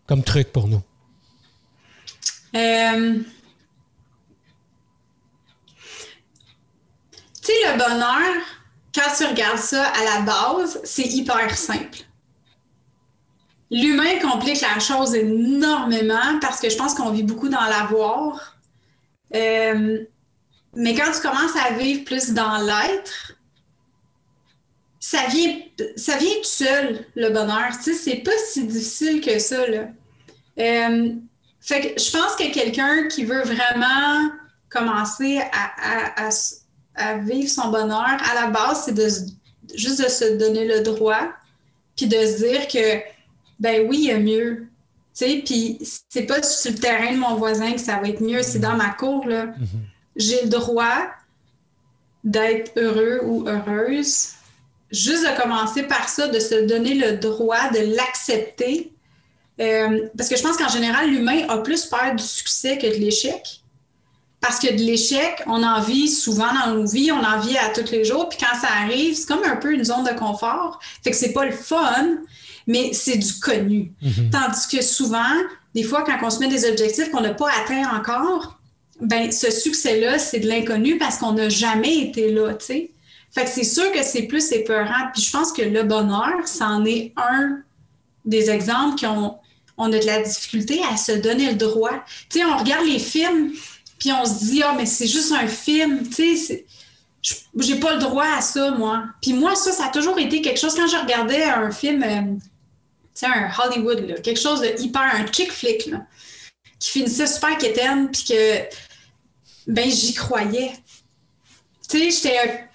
comme 0.06 0.22
truc 0.22 0.52
pour 0.52 0.68
nous? 0.68 0.82
Euh, 2.54 3.18
tu 7.42 7.52
sais, 7.52 7.72
le 7.72 7.78
bonheur, 7.78 8.42
quand 8.94 9.10
tu 9.16 9.24
regardes 9.24 9.58
ça 9.58 9.88
à 9.88 10.04
la 10.04 10.20
base, 10.22 10.80
c'est 10.84 11.06
hyper 11.06 11.56
simple. 11.56 11.98
L'humain 13.70 14.18
complique 14.22 14.60
la 14.60 14.78
chose 14.78 15.14
énormément 15.14 16.38
parce 16.40 16.60
que 16.60 16.70
je 16.70 16.76
pense 16.76 16.94
qu'on 16.94 17.10
vit 17.10 17.24
beaucoup 17.24 17.48
dans 17.48 17.64
l'avoir. 17.64 18.56
Euh, 19.34 20.04
mais 20.74 20.94
quand 20.94 21.10
tu 21.12 21.20
commences 21.20 21.56
à 21.56 21.72
vivre 21.72 22.04
plus 22.04 22.32
dans 22.32 22.58
l'être, 22.58 23.35
ça 25.06 25.26
vient, 25.28 25.56
ça 25.96 26.16
vient 26.16 26.34
tout 26.36 26.44
seul, 26.44 27.06
le 27.14 27.28
bonheur. 27.30 27.68
Tu 27.76 27.84
sais, 27.84 27.94
c'est 27.94 28.16
pas 28.16 28.32
si 28.48 28.66
difficile 28.66 29.20
que 29.20 29.38
ça, 29.38 29.66
là. 29.68 29.88
Euh, 30.58 31.12
fait 31.60 31.80
que 31.94 32.02
je 32.02 32.10
pense 32.10 32.34
que 32.34 32.52
quelqu'un 32.52 33.06
qui 33.08 33.24
veut 33.24 33.42
vraiment 33.42 34.30
commencer 34.68 35.40
à, 35.52 36.28
à, 36.96 37.18
vivre 37.18 37.48
son 37.48 37.68
bonheur, 37.70 38.00
à 38.04 38.34
la 38.34 38.48
base, 38.48 38.84
c'est 38.86 38.94
de 38.94 39.08
juste 39.74 40.02
de 40.02 40.08
se 40.08 40.36
donner 40.38 40.66
le 40.66 40.80
droit, 40.80 41.28
puis 41.96 42.06
de 42.06 42.16
se 42.16 42.38
dire 42.38 42.66
que, 42.66 43.00
ben 43.60 43.86
oui, 43.88 43.98
il 43.98 44.04
y 44.06 44.10
a 44.10 44.18
mieux. 44.18 44.66
Tu 45.16 45.24
sais, 45.24 45.42
puis 45.44 45.78
c'est 46.08 46.26
pas 46.26 46.42
sur 46.42 46.72
le 46.72 46.78
terrain 46.78 47.12
de 47.12 47.18
mon 47.18 47.36
voisin 47.36 47.72
que 47.72 47.80
ça 47.80 47.98
va 47.98 48.08
être 48.08 48.20
mieux, 48.20 48.42
c'est 48.42 48.58
dans 48.58 48.76
ma 48.76 48.90
cour, 48.90 49.26
là. 49.26 49.46
Mm-hmm 49.46 49.86
j'ai 50.16 50.42
le 50.42 50.48
droit 50.48 51.10
d'être 52.24 52.72
heureux 52.76 53.20
ou 53.24 53.46
heureuse. 53.46 54.30
Juste 54.90 55.24
de 55.24 55.40
commencer 55.40 55.82
par 55.82 56.08
ça, 56.08 56.28
de 56.28 56.38
se 56.38 56.66
donner 56.66 56.94
le 56.94 57.16
droit 57.16 57.70
de 57.70 57.96
l'accepter. 57.96 58.92
Euh, 59.60 60.08
parce 60.16 60.28
que 60.28 60.36
je 60.36 60.42
pense 60.42 60.56
qu'en 60.56 60.68
général, 60.68 61.10
l'humain 61.10 61.46
a 61.48 61.58
plus 61.58 61.86
peur 61.86 62.14
du 62.14 62.22
succès 62.22 62.78
que 62.78 62.86
de 62.86 63.00
l'échec. 63.00 63.62
Parce 64.40 64.58
que 64.58 64.72
de 64.72 64.78
l'échec, 64.78 65.42
on 65.46 65.62
en 65.62 65.80
vit 65.80 66.08
souvent 66.08 66.52
dans 66.52 66.74
nos 66.74 66.86
vies, 66.86 67.10
on 67.10 67.24
en 67.24 67.40
vit 67.40 67.56
à 67.58 67.70
tous 67.70 67.90
les 67.90 68.04
jours. 68.04 68.28
Puis 68.28 68.38
quand 68.38 68.58
ça 68.60 68.68
arrive, 68.82 69.14
c'est 69.14 69.26
comme 69.26 69.42
un 69.44 69.56
peu 69.56 69.72
une 69.72 69.84
zone 69.84 70.04
de 70.04 70.16
confort. 70.16 70.78
Fait 71.02 71.10
que 71.10 71.16
c'est 71.16 71.32
pas 71.32 71.46
le 71.46 71.52
fun, 71.52 72.18
mais 72.66 72.92
c'est 72.92 73.16
du 73.16 73.32
connu. 73.40 73.92
Mm-hmm. 74.04 74.30
Tandis 74.30 74.68
que 74.70 74.82
souvent, 74.82 75.34
des 75.74 75.82
fois, 75.82 76.04
quand 76.04 76.18
on 76.22 76.30
se 76.30 76.38
met 76.38 76.48
des 76.48 76.68
objectifs 76.68 77.10
qu'on 77.10 77.22
n'a 77.22 77.34
pas 77.34 77.48
atteints 77.60 77.88
encore, 77.98 78.58
ben 79.00 79.30
ce 79.32 79.50
succès-là, 79.50 80.18
c'est 80.18 80.40
de 80.40 80.48
l'inconnu 80.48 80.98
parce 80.98 81.18
qu'on 81.18 81.32
n'a 81.32 81.48
jamais 81.48 81.98
été 81.98 82.30
là, 82.32 82.54
tu 82.54 82.66
sais. 82.66 82.90
Fait 83.36 83.44
que 83.44 83.50
c'est 83.50 83.64
sûr 83.64 83.92
que 83.92 84.02
c'est 84.02 84.22
plus 84.22 84.50
épeurant. 84.52 85.10
Puis 85.12 85.20
je 85.20 85.30
pense 85.30 85.52
que 85.52 85.60
le 85.60 85.82
bonheur, 85.82 86.46
c'en 86.46 86.86
est 86.86 87.12
un 87.18 87.58
des 88.24 88.48
exemples 88.48 88.96
qui 88.96 89.04
ont 89.04 89.36
on 89.76 89.92
a 89.92 89.98
de 89.98 90.06
la 90.06 90.22
difficulté 90.22 90.80
à 90.90 90.96
se 90.96 91.12
donner 91.12 91.50
le 91.50 91.56
droit. 91.56 92.02
Tu 92.30 92.38
sais, 92.38 92.44
on 92.46 92.56
regarde 92.56 92.86
les 92.86 92.98
films, 92.98 93.52
puis 93.98 94.10
on 94.10 94.24
se 94.24 94.42
dit, 94.46 94.62
ah, 94.62 94.74
mais 94.74 94.86
c'est 94.86 95.06
juste 95.06 95.32
un 95.32 95.46
film, 95.48 96.08
tu 96.08 96.34
sais, 96.38 96.64
j'ai 97.58 97.78
pas 97.78 97.92
le 97.92 97.98
droit 97.98 98.24
à 98.24 98.40
ça, 98.40 98.70
moi. 98.70 99.04
Puis 99.20 99.34
moi, 99.34 99.54
ça, 99.54 99.70
ça 99.70 99.88
a 99.88 99.88
toujours 99.90 100.18
été 100.18 100.40
quelque 100.40 100.58
chose, 100.58 100.74
quand 100.74 100.88
je 100.88 100.96
regardais 100.96 101.44
un 101.44 101.70
film, 101.70 102.02
euh, 102.04 102.22
tu 102.32 102.40
sais, 103.12 103.26
un 103.26 103.50
Hollywood, 103.50 104.08
là, 104.08 104.14
quelque 104.14 104.40
chose 104.40 104.62
de 104.62 104.80
hyper, 104.80 105.02
un 105.02 105.30
chick 105.30 105.52
flick, 105.52 105.84
là, 105.88 106.06
qui 106.78 106.90
finissait 106.90 107.26
super 107.26 107.58
quétaine, 107.58 108.10
puis 108.10 108.24
que 108.24 108.62
ben 109.66 109.90
j'y 109.90 110.14
croyais. 110.14 110.72
Tu 111.86 111.98
sais, 111.98 112.10
j'étais 112.10 112.66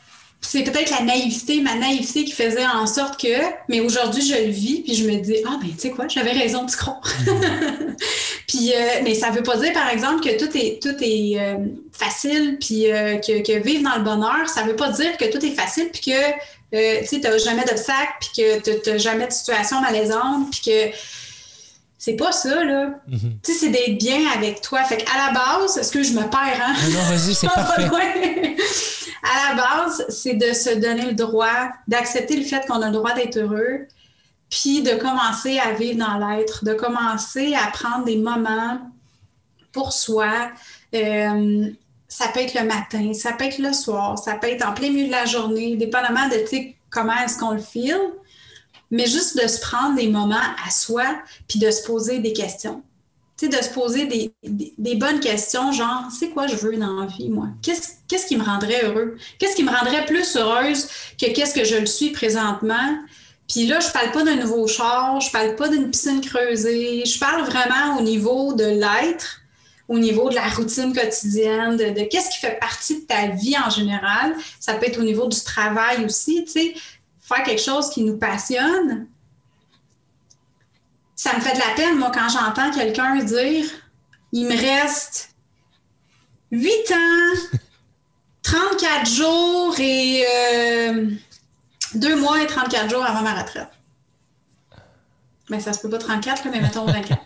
c'est 0.44 0.64
peut-être 0.64 0.90
la 0.90 1.02
naïveté, 1.04 1.62
ma 1.62 1.76
naïveté 1.76 2.26
qui 2.26 2.32
faisait 2.32 2.66
en 2.66 2.88
sorte 2.88 3.22
que, 3.22 3.28
mais 3.70 3.80
aujourd'hui, 3.80 4.26
je 4.26 4.34
le 4.34 4.50
vis, 4.50 4.82
puis 4.82 4.96
je 4.96 5.08
me 5.08 5.18
dis, 5.18 5.36
ah, 5.48 5.60
ben, 5.62 5.70
tu 5.70 5.80
sais 5.80 5.90
quoi, 5.92 6.08
j'avais 6.08 6.32
raison 6.32 6.66
de 6.66 6.72
croire. 6.72 7.02
puis, 8.48 8.74
euh, 8.74 9.02
mais 9.04 9.14
ça 9.14 9.30
veut 9.30 9.44
pas 9.44 9.58
dire, 9.58 9.72
par 9.72 9.88
exemple, 9.90 10.24
que 10.24 10.38
tout 10.44 10.50
est, 10.58 10.82
tout 10.82 10.96
est 11.00 11.40
euh, 11.40 11.58
facile, 11.92 12.58
puis 12.60 12.92
euh, 12.92 13.18
que, 13.18 13.44
que, 13.44 13.60
vivre 13.64 13.84
dans 13.84 13.98
le 13.98 14.04
bonheur, 14.04 14.50
ça 14.50 14.64
veut 14.64 14.76
pas 14.76 14.90
dire 14.90 15.16
que 15.18 15.26
tout 15.26 15.46
est 15.46 15.52
facile, 15.56 15.90
puis 15.94 16.12
que, 16.12 17.02
tu 17.02 17.08
sais, 17.08 17.20
t'as 17.22 17.38
jamais 17.38 17.64
d'obstacles, 17.64 18.18
puis 18.20 18.44
que 18.44 18.80
t'as 18.80 18.98
jamais 18.98 19.28
de 19.28 19.32
situation 19.32 19.80
malaisante, 19.80 20.50
puis 20.52 20.62
que 20.66 20.98
c'est 22.02 22.16
pas 22.16 22.32
ça, 22.32 22.64
là. 22.64 22.96
Mhm. 23.08 23.38
Tu 23.44 23.52
sais, 23.54 23.60
c'est 23.60 23.70
d'être 23.70 24.00
bien 24.00 24.28
avec 24.36 24.62
toi. 24.62 24.84
Fait 24.86 24.98
qu'à 24.98 25.28
la 25.28 25.34
base, 25.34 25.78
est-ce 25.78 25.92
que 25.92 26.02
je 26.02 26.14
me 26.14 26.28
perds, 26.32 26.60
hein? 26.60 26.74
Non, 26.90 27.02
vas-y, 27.04 27.36
c'est 27.36 27.46
parfait. 27.54 27.84
à 29.22 29.54
la 29.54 29.62
base, 29.62 30.06
c'est 30.10 30.34
de 30.34 30.52
se 30.52 30.80
donner 30.80 31.06
le 31.06 31.14
droit, 31.14 31.70
d'accepter 31.88 32.38
le 32.38 32.44
fait 32.44 32.66
qu'on 32.66 32.82
a 32.82 32.88
le 32.88 32.94
droit 32.94 33.14
d'être 33.14 33.38
heureux, 33.38 33.86
puis 34.50 34.82
de 34.82 34.96
commencer 34.96 35.60
à 35.60 35.74
vivre 35.74 36.00
dans 36.00 36.18
l'être, 36.18 36.66
de 36.66 36.74
commencer 36.74 37.54
à 37.54 37.70
prendre 37.70 38.04
des 38.04 38.18
moments 38.18 38.80
pour 39.72 39.94
soi. 39.94 40.50
Euh, 40.96 41.70
ça 42.08 42.30
peut 42.30 42.40
être 42.40 42.60
le 42.60 42.66
matin, 42.66 43.14
ça 43.14 43.34
peut 43.34 43.46
être 43.46 43.60
le 43.60 43.74
soir, 43.74 44.18
ça 44.18 44.34
peut 44.34 44.48
être 44.48 44.68
en 44.68 44.74
plein 44.74 44.90
milieu 44.90 45.06
de 45.06 45.12
la 45.12 45.26
journée, 45.26 45.76
dépendamment 45.76 46.28
de 46.30 46.44
comment 46.90 47.14
est-ce 47.24 47.38
qu'on 47.38 47.52
le 47.52 47.62
file 47.62 48.02
mais 48.92 49.08
juste 49.08 49.42
de 49.42 49.48
se 49.48 49.60
prendre 49.60 49.96
des 49.96 50.08
moments 50.08 50.36
à 50.66 50.70
soi, 50.70 51.06
puis 51.48 51.60
de 51.60 51.72
se 51.72 51.84
poser 51.84 52.20
des 52.20 52.34
questions. 52.34 52.84
Tu 53.38 53.50
sais, 53.50 53.58
de 53.58 53.64
se 53.64 53.70
poser 53.70 54.06
des, 54.06 54.32
des, 54.78 54.96
bonnes 54.96 55.22
questions, 55.22 55.72
genre, 55.72 56.04
c'est 56.18 56.30
quoi 56.30 56.46
je 56.46 56.56
veux 56.58 56.78
dans 56.78 57.00
la 57.00 57.08
vie, 57.08 57.30
moi? 57.30 57.48
Qu'est-ce, 57.64 58.28
qui 58.28 58.36
me 58.36 58.44
rendrait 58.44 58.86
heureux? 58.86 59.18
Qu'est-ce 59.40 59.56
qui 59.56 59.64
me 59.64 59.72
rendrait 59.72 60.06
plus 60.06 60.36
heureuse 60.36 60.88
que 61.20 61.34
qu'est-ce 61.34 61.56
que 61.56 61.64
je 61.64 61.78
le 61.78 61.88
suis 61.88 62.12
présentement? 62.12 63.00
Puis 63.48 63.66
là, 63.66 63.80
je 63.80 63.90
parle 63.90 64.12
pas 64.12 64.24
d'un 64.24 64.36
nouveau 64.36 64.68
char, 64.68 65.20
je 65.22 65.32
parle 65.32 65.56
pas 65.56 65.70
d'une 65.70 65.90
piscine 65.90 66.22
creusée, 66.22 67.04
je 67.06 67.18
parle 67.18 67.44
vraiment 67.44 67.98
au 67.98 68.02
niveau 68.02 68.54
de 68.54 68.66
l'être, 68.66 69.42
au 69.88 69.98
niveau 69.98 70.30
de 70.30 70.36
la 70.36 70.48
routine 70.48 70.94
quotidienne, 70.94 71.78
de, 71.78 72.00
de 72.00 72.08
qu'est-ce 72.08 72.30
qui 72.30 72.40
fait 72.40 72.60
partie 72.60 73.02
de 73.02 73.06
ta 73.06 73.28
vie 73.28 73.56
en 73.58 73.70
général. 73.70 74.36
Ça 74.60 74.76
peut 74.76 74.86
être 74.86 75.00
au 75.00 75.04
niveau 75.04 75.28
du 75.28 75.42
travail 75.42 76.06
aussi, 76.06 76.46
tu 76.46 76.52
sais 76.52 76.74
faire 77.34 77.44
quelque 77.44 77.62
chose 77.62 77.90
qui 77.90 78.04
nous 78.04 78.18
passionne, 78.18 79.08
ça 81.16 81.36
me 81.36 81.42
fait 81.42 81.54
de 81.54 81.60
la 81.60 81.76
peine, 81.76 81.98
moi, 81.98 82.12
quand 82.14 82.30
j'entends 82.30 82.72
quelqu'un 82.72 83.16
dire 83.18 83.66
il 84.32 84.48
me 84.48 84.56
reste 84.56 85.36
8 86.52 86.70
ans, 86.92 87.58
34 88.44 89.10
jours 89.10 89.76
et 89.80 90.26
2 91.96 92.12
euh, 92.12 92.16
mois 92.18 92.42
et 92.42 92.48
34 92.48 92.90
jours 92.90 93.06
avant 93.06 93.22
ma 93.22 93.42
retraite. 93.42 93.68
Mais 95.50 95.58
ben, 95.58 95.64
ça 95.64 95.74
se 95.74 95.80
peut 95.80 95.90
pas 95.90 95.98
34, 95.98 96.48
mais 96.50 96.62
mettons 96.62 96.86
24. 96.86 97.22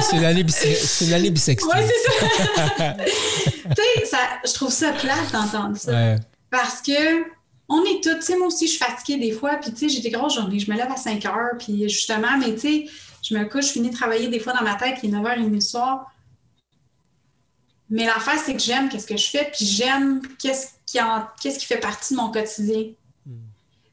c'est 0.02 0.18
l'année 0.18 0.42
bisexuelle. 0.42 1.84
Oui, 1.84 1.88
c'est 1.88 2.10
ça. 2.10 2.94
tu 3.04 4.06
sais, 4.06 4.16
je 4.44 4.52
trouve 4.54 4.72
ça 4.72 4.92
plate 4.92 5.32
d'entendre 5.32 5.76
ça. 5.76 6.16
Parce 6.50 6.82
que 6.82 7.37
on 7.68 7.84
est 7.84 8.02
toutes, 8.02 8.20
tu 8.20 8.22
sais, 8.22 8.36
moi 8.36 8.46
aussi, 8.46 8.66
je 8.66 8.72
suis 8.72 8.84
fatiguée 8.84 9.18
des 9.18 9.32
fois, 9.32 9.56
puis 9.56 9.72
tu 9.72 9.78
sais, 9.78 9.88
j'ai 9.88 10.00
des 10.00 10.10
grosses 10.10 10.34
journées, 10.34 10.58
je 10.58 10.70
me 10.70 10.76
lève 10.76 10.90
à 10.90 10.96
5 10.96 11.24
heures, 11.26 11.58
puis 11.58 11.88
justement, 11.88 12.38
mais 12.38 12.54
tu 12.54 12.60
sais, 12.60 12.86
je 13.22 13.36
me 13.36 13.44
couche, 13.44 13.66
je 13.66 13.72
finis 13.72 13.90
de 13.90 13.94
travailler 13.94 14.28
des 14.28 14.40
fois 14.40 14.54
dans 14.54 14.62
ma 14.62 14.74
tête, 14.74 14.98
il 15.02 15.14
est 15.14 15.18
9h30 15.18 15.50
le 15.50 15.60
soir. 15.60 16.10
Mais 17.90 18.06
l'affaire, 18.06 18.38
c'est 18.38 18.54
que 18.54 18.60
j'aime 18.60 18.88
qu'est-ce 18.88 19.06
que 19.06 19.16
je 19.16 19.28
fais, 19.28 19.50
puis 19.54 19.66
j'aime 19.66 20.22
qu'est-ce 20.38 20.68
qui, 20.86 20.98
qu'est-ce 21.40 21.58
qui 21.58 21.66
fait 21.66 21.80
partie 21.80 22.14
de 22.14 22.18
mon 22.18 22.30
quotidien. 22.30 22.92
Hmm. 23.26 23.32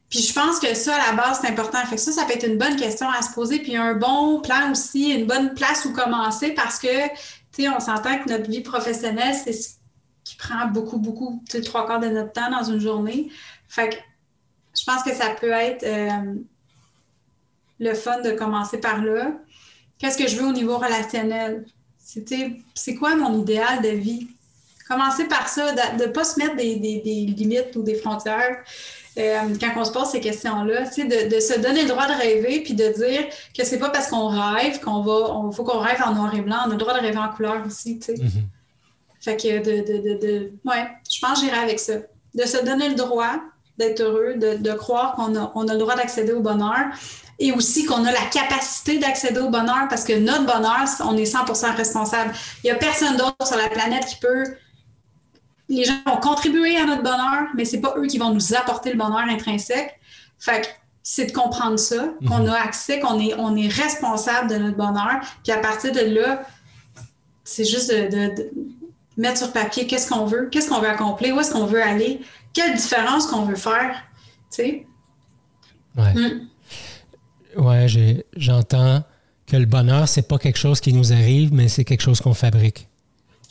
Puis 0.08 0.20
je 0.20 0.32
pense 0.32 0.58
que 0.58 0.74
ça, 0.74 0.94
à 0.94 1.10
la 1.10 1.12
base, 1.16 1.40
c'est 1.42 1.48
important. 1.48 1.78
Fait 1.86 1.96
que 1.96 2.00
ça, 2.00 2.12
ça 2.12 2.24
peut 2.24 2.34
être 2.34 2.46
une 2.46 2.58
bonne 2.58 2.76
question 2.76 3.08
à 3.10 3.20
se 3.22 3.32
poser, 3.32 3.58
puis 3.58 3.76
un 3.76 3.94
bon 3.94 4.40
plan 4.40 4.70
aussi, 4.70 5.10
une 5.10 5.26
bonne 5.26 5.54
place 5.54 5.84
où 5.84 5.92
commencer, 5.92 6.52
parce 6.52 6.78
que, 6.78 7.08
tu 7.52 7.62
sais, 7.62 7.68
on 7.68 7.80
s'entend 7.80 8.18
que 8.18 8.30
notre 8.30 8.50
vie 8.50 8.60
professionnelle, 8.62 9.34
c'est 9.34 9.52
ce 9.52 9.70
qui 10.24 10.36
prend 10.36 10.66
beaucoup, 10.66 10.98
beaucoup, 10.98 11.42
tu 11.48 11.52
sais, 11.52 11.62
trois 11.62 11.86
quarts 11.86 12.00
de 12.00 12.08
notre 12.08 12.32
temps 12.32 12.50
dans 12.50 12.64
une 12.64 12.80
journée. 12.80 13.30
Fait 13.68 13.90
que 13.90 13.96
je 14.78 14.84
pense 14.84 15.02
que 15.02 15.14
ça 15.14 15.30
peut 15.30 15.50
être 15.50 15.84
euh, 15.84 16.34
le 17.80 17.94
fun 17.94 18.20
de 18.20 18.32
commencer 18.32 18.78
par 18.78 19.02
là. 19.02 19.32
Qu'est-ce 19.98 20.18
que 20.18 20.28
je 20.28 20.36
veux 20.36 20.46
au 20.46 20.52
niveau 20.52 20.78
relationnel? 20.78 21.64
C'est 22.74 22.94
quoi 22.94 23.16
mon 23.16 23.40
idéal 23.40 23.82
de 23.82 23.88
vie? 23.88 24.28
Commencer 24.88 25.24
par 25.24 25.48
ça, 25.48 25.72
de 25.72 26.04
ne 26.04 26.06
pas 26.06 26.24
se 26.24 26.38
mettre 26.38 26.56
des, 26.56 26.74
limites 26.74 27.74
ou 27.74 27.82
des 27.82 27.96
frontières 27.96 28.62
euh, 29.18 29.54
quand 29.58 29.72
on 29.76 29.84
se 29.84 29.90
pose 29.90 30.10
ces 30.10 30.20
questions-là, 30.20 30.82
de, 30.84 31.34
de 31.34 31.40
se 31.40 31.58
donner 31.58 31.82
le 31.82 31.88
droit 31.88 32.06
de 32.06 32.12
rêver 32.12 32.60
puis 32.60 32.74
de 32.74 32.88
dire 32.88 33.26
que 33.56 33.64
c'est 33.64 33.78
pas 33.78 33.88
parce 33.88 34.08
qu'on 34.08 34.28
rêve 34.28 34.78
qu'on 34.80 35.00
va, 35.00 35.34
on 35.34 35.50
faut 35.52 35.64
qu'on 35.64 35.78
rêve 35.78 36.02
en 36.04 36.14
noir 36.14 36.34
et 36.34 36.42
blanc, 36.42 36.58
on 36.66 36.70
a 36.70 36.72
le 36.72 36.76
droit 36.76 36.94
de 36.94 37.00
rêver 37.00 37.18
en 37.18 37.30
couleur 37.30 37.64
aussi. 37.66 37.98
Mm-hmm. 37.98 38.42
Fait 39.20 39.36
que 39.36 39.58
de, 39.58 40.18
de, 40.18 40.52
ouais, 40.66 40.86
je 41.10 41.18
pense 41.18 41.40
que 41.40 41.46
j'irai 41.46 41.58
avec 41.58 41.80
ça. 41.80 41.94
De 42.34 42.44
se 42.44 42.62
donner 42.62 42.90
le 42.90 42.94
droit 42.94 43.40
d'être 43.78 44.00
heureux, 44.00 44.34
de, 44.34 44.72
croire 44.72 45.14
qu'on 45.14 45.36
a, 45.36 45.52
on 45.54 45.68
a 45.68 45.72
le 45.72 45.78
droit 45.78 45.96
d'accéder 45.96 46.32
au 46.32 46.40
bonheur 46.40 46.86
et 47.38 47.52
aussi 47.52 47.84
qu'on 47.84 48.04
a 48.04 48.12
la 48.12 48.24
capacité 48.32 48.98
d'accéder 48.98 49.40
au 49.40 49.50
bonheur 49.50 49.86
parce 49.88 50.04
que 50.04 50.18
notre 50.18 50.46
bonheur, 50.46 50.86
on 51.04 51.16
est 51.16 51.30
100% 51.30 51.76
responsable. 51.76 52.32
Il 52.64 52.66
n'y 52.66 52.70
a 52.70 52.76
personne 52.76 53.16
d'autre 53.16 53.46
sur 53.46 53.56
la 53.56 53.68
planète 53.68 54.06
qui 54.06 54.16
peut. 54.16 54.44
Les 55.68 55.84
gens 55.84 55.94
vont 56.06 56.16
contribuer 56.16 56.76
à 56.76 56.86
notre 56.86 57.02
bonheur, 57.02 57.48
mais 57.54 57.64
c'est 57.64 57.80
pas 57.80 57.94
eux 57.98 58.06
qui 58.06 58.18
vont 58.18 58.30
nous 58.30 58.54
apporter 58.54 58.90
le 58.90 58.96
bonheur 58.96 59.24
intrinsèque. 59.28 60.00
Fait 60.38 60.62
que 60.62 60.66
c'est 61.02 61.26
de 61.26 61.32
comprendre 61.32 61.78
ça, 61.78 62.04
mhm. 62.20 62.28
qu'on 62.28 62.46
a 62.46 62.54
accès, 62.54 63.00
qu'on 63.00 63.20
est, 63.20 63.34
on 63.38 63.54
est 63.56 63.68
responsable 63.68 64.48
de 64.48 64.56
notre 64.56 64.76
bonheur. 64.76 65.20
Puis 65.44 65.52
à 65.52 65.58
partir 65.58 65.92
de 65.92 66.00
là, 66.00 66.42
c'est 67.44 67.64
juste 67.64 67.90
de, 67.90 68.34
de 68.34 68.50
mettre 69.16 69.38
sur 69.38 69.52
papier 69.52 69.86
qu'est-ce 69.86 70.08
qu'on 70.08 70.24
veut, 70.24 70.48
qu'est-ce 70.50 70.68
qu'on 70.68 70.80
veut 70.80 70.88
accomplir, 70.88 71.36
où 71.36 71.40
est-ce 71.40 71.52
qu'on 71.52 71.66
veut 71.66 71.82
aller, 71.82 72.20
quelle 72.56 72.74
différence 72.74 73.26
qu'on 73.26 73.44
veut 73.44 73.54
faire, 73.54 74.02
tu 74.50 74.56
sais? 74.56 74.86
Ouais. 75.94 76.14
Mm. 76.14 76.48
Ouais, 77.58 78.24
j'entends 78.36 79.04
que 79.46 79.56
le 79.56 79.66
bonheur, 79.66 80.08
c'est 80.08 80.26
pas 80.26 80.38
quelque 80.38 80.58
chose 80.58 80.80
qui 80.80 80.94
nous 80.94 81.12
arrive, 81.12 81.52
mais 81.52 81.68
c'est 81.68 81.84
quelque 81.84 82.00
chose 82.00 82.20
qu'on 82.20 82.32
fabrique. 82.32 82.88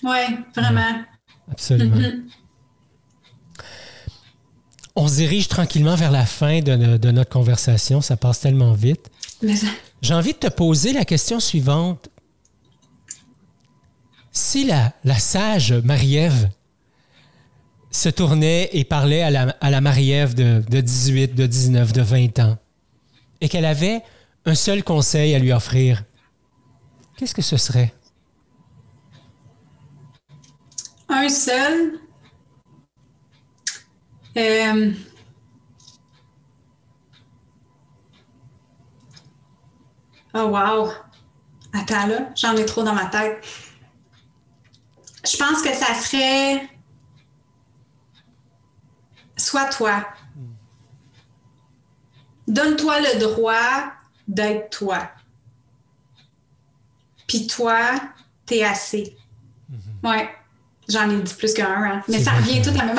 Oui, 0.02 0.18
vraiment. 0.56 1.04
absolument. 1.52 1.96
Mm-hmm. 1.96 2.24
On 4.96 5.08
se 5.08 5.16
dirige 5.16 5.50
tranquillement 5.50 5.96
vers 5.96 6.12
la 6.12 6.26
fin 6.26 6.62
de, 6.62 6.98
de 6.98 7.12
notre 7.12 7.30
conversation. 7.30 8.02
Ça 8.02 8.18
passe 8.18 8.40
tellement 8.40 8.74
vite. 8.74 9.12
J'ai 10.02 10.14
envie 10.14 10.34
de 10.34 10.38
te 10.38 10.48
poser 10.48 10.94
la 10.94 11.06
question 11.06 11.40
suivante. 11.40 12.10
Si 14.32 14.66
la, 14.66 14.94
la 15.04 15.20
sage 15.20 15.74
Marie-Ève 15.74 16.50
se 17.96 18.10
tournait 18.10 18.70
et 18.74 18.84
parlait 18.84 19.22
à 19.22 19.30
la, 19.30 19.56
à 19.62 19.70
la 19.70 19.82
Marie-Ève 19.82 20.34
de, 20.34 20.64
de 20.70 20.82
18, 20.82 21.36
de 21.36 21.46
19, 21.46 21.94
de 21.94 22.02
20 22.02 22.40
ans, 22.40 22.58
et 23.42 23.50
qu'elle 23.50 23.66
avait 23.66 24.02
un 24.46 24.56
seul 24.56 24.84
conseil 24.84 25.34
à 25.34 25.40
lui 25.40 25.52
offrir, 25.52 26.04
qu'est-ce 27.18 27.34
que 27.34 27.42
ce 27.42 27.58
serait? 27.58 27.94
Un 31.10 31.30
seul. 31.30 32.00
Euh, 34.38 34.92
Oh 40.38 40.48
wow! 40.48 40.92
Attends 41.74 42.08
là, 42.08 42.30
j'en 42.36 42.58
ai 42.58 42.66
trop 42.66 42.84
dans 42.84 42.94
ma 42.94 43.06
tête. 43.06 43.42
Je 45.26 45.38
pense 45.38 45.62
que 45.62 45.74
ça 45.74 45.94
serait 45.94 46.75
Sois 49.38 49.66
toi. 49.66 50.06
Donne-toi 52.48 53.00
le 53.02 53.20
droit 53.20 53.92
d'être 54.28 54.70
toi. 54.78 55.10
Puis 57.28 57.48
toi, 57.48 58.00
t'es 58.46 58.64
assez. 58.64 59.18
Mm-hmm. 59.72 60.10
Ouais. 60.10 60.30
J'en 60.88 61.10
ai 61.10 61.22
dit 61.22 61.34
plus 61.34 61.54
qu'un, 61.54 61.66
hein. 61.66 62.04
mais 62.08 62.24
ça 62.24 62.32
revient 62.34 62.62
tout 62.62 62.70
à 62.70 62.86
la 62.86 62.94
même 62.94 62.98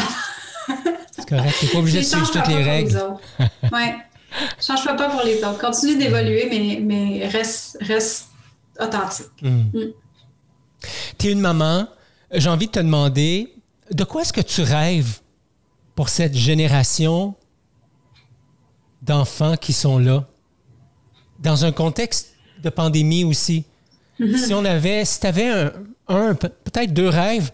C'est 1.12 1.28
correct. 1.28 1.56
T'es 1.60 1.68
pas 1.68 1.78
obligé 1.78 2.00
de 2.00 2.04
suivre 2.04 2.30
toutes 2.30 2.48
les 2.48 2.62
règles. 2.62 3.00
ouais. 3.72 3.96
Change 4.60 4.84
pas 4.84 5.08
pour 5.08 5.22
les 5.22 5.42
autres. 5.44 5.58
Continue 5.58 5.96
d'évoluer, 5.96 6.48
mais, 6.50 6.80
mais 6.80 7.28
reste, 7.28 7.78
reste 7.80 8.26
authentique. 8.78 9.30
Mm. 9.40 9.48
Mm. 9.72 9.92
Tu 11.18 11.28
es 11.28 11.32
une 11.32 11.40
maman. 11.40 11.88
J'ai 12.32 12.50
envie 12.50 12.66
de 12.66 12.72
te 12.72 12.80
demander, 12.80 13.54
de 13.90 14.04
quoi 14.04 14.22
est-ce 14.22 14.32
que 14.32 14.40
tu 14.40 14.62
rêves 14.62 15.20
pour 15.96 16.08
cette 16.08 16.36
génération 16.36 17.34
d'enfants 19.02 19.56
qui 19.56 19.72
sont 19.72 19.98
là, 19.98 20.28
dans 21.40 21.64
un 21.64 21.72
contexte 21.72 22.36
de 22.62 22.70
pandémie 22.70 23.24
aussi? 23.24 23.64
Mm-hmm. 24.20 24.36
Si 24.36 24.54
on 24.54 24.64
avait, 24.64 25.04
si 25.04 25.18
tu 25.18 25.26
avais 25.26 25.48
un, 25.48 25.72
un 26.08 26.34
peut-être 26.34 26.92
deux 26.92 27.08
rêves 27.08 27.50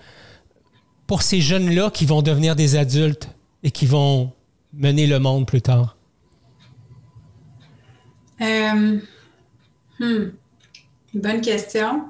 pour 1.06 1.22
ces 1.22 1.40
jeunes-là 1.40 1.90
qui 1.90 2.04
vont 2.04 2.22
devenir 2.22 2.54
des 2.56 2.76
adultes 2.76 3.28
et 3.62 3.70
qui 3.70 3.86
vont 3.86 4.32
mener 4.72 5.06
le 5.06 5.18
monde 5.18 5.46
plus 5.46 5.62
tard. 5.62 5.96
Euh, 8.40 8.98
hmm, 10.00 10.24
bonne 11.14 11.40
question. 11.40 12.04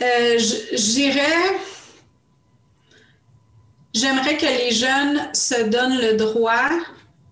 Euh, 0.00 0.38
J'irais. 0.74 1.73
J'aimerais 3.94 4.36
que 4.36 4.46
les 4.46 4.72
jeunes 4.72 5.32
se 5.32 5.62
donnent 5.68 5.98
le 5.98 6.16
droit 6.16 6.68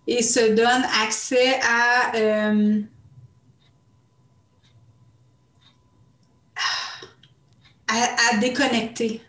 et 0.06 0.22
se 0.22 0.52
donnent 0.54 0.86
accès 1.02 1.58
à, 1.60 2.14
euh, 2.14 2.80
à, 7.88 8.30
à, 8.30 8.36
déconnecter, 8.38 9.20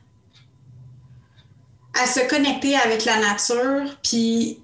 à 1.99 2.05
se 2.05 2.19
connecter 2.29 2.75
avec 2.77 3.03
la 3.05 3.19
nature, 3.19 3.97
puis 4.03 4.59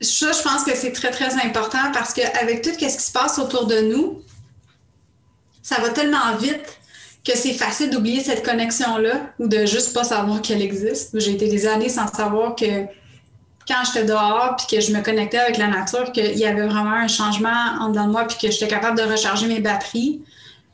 ça, 0.00 0.32
je 0.32 0.42
pense 0.42 0.64
que 0.64 0.74
c'est 0.74 0.92
très, 0.92 1.10
très 1.10 1.34
important 1.44 1.92
parce 1.92 2.12
qu'avec 2.14 2.62
tout 2.62 2.70
ce 2.70 2.78
qui 2.78 2.90
se 2.90 3.12
passe 3.12 3.38
autour 3.38 3.66
de 3.66 3.80
nous, 3.80 4.22
ça 5.62 5.80
va 5.80 5.90
tellement 5.90 6.36
vite 6.36 6.79
que 7.24 7.36
c'est 7.36 7.52
facile 7.52 7.90
d'oublier 7.90 8.20
cette 8.20 8.44
connexion-là 8.44 9.32
ou 9.38 9.46
de 9.46 9.66
juste 9.66 9.92
pas 9.92 10.04
savoir 10.04 10.40
qu'elle 10.40 10.62
existe. 10.62 11.18
J'ai 11.18 11.32
été 11.32 11.48
des 11.48 11.66
années 11.66 11.88
sans 11.88 12.06
savoir 12.08 12.54
que 12.54 12.86
quand 13.68 13.84
j'étais 13.84 14.06
dehors 14.06 14.56
puis 14.56 14.76
que 14.76 14.82
je 14.82 14.92
me 14.92 15.02
connectais 15.02 15.38
avec 15.38 15.58
la 15.58 15.68
nature, 15.68 16.12
qu'il 16.12 16.38
y 16.38 16.46
avait 16.46 16.66
vraiment 16.66 16.92
un 16.92 17.08
changement 17.08 17.76
en 17.80 17.90
dedans 17.90 18.06
de 18.06 18.12
moi 18.12 18.24
puis 18.24 18.38
que 18.38 18.50
j'étais 18.50 18.68
capable 18.68 18.98
de 18.98 19.04
recharger 19.04 19.46
mes 19.46 19.60
batteries. 19.60 20.22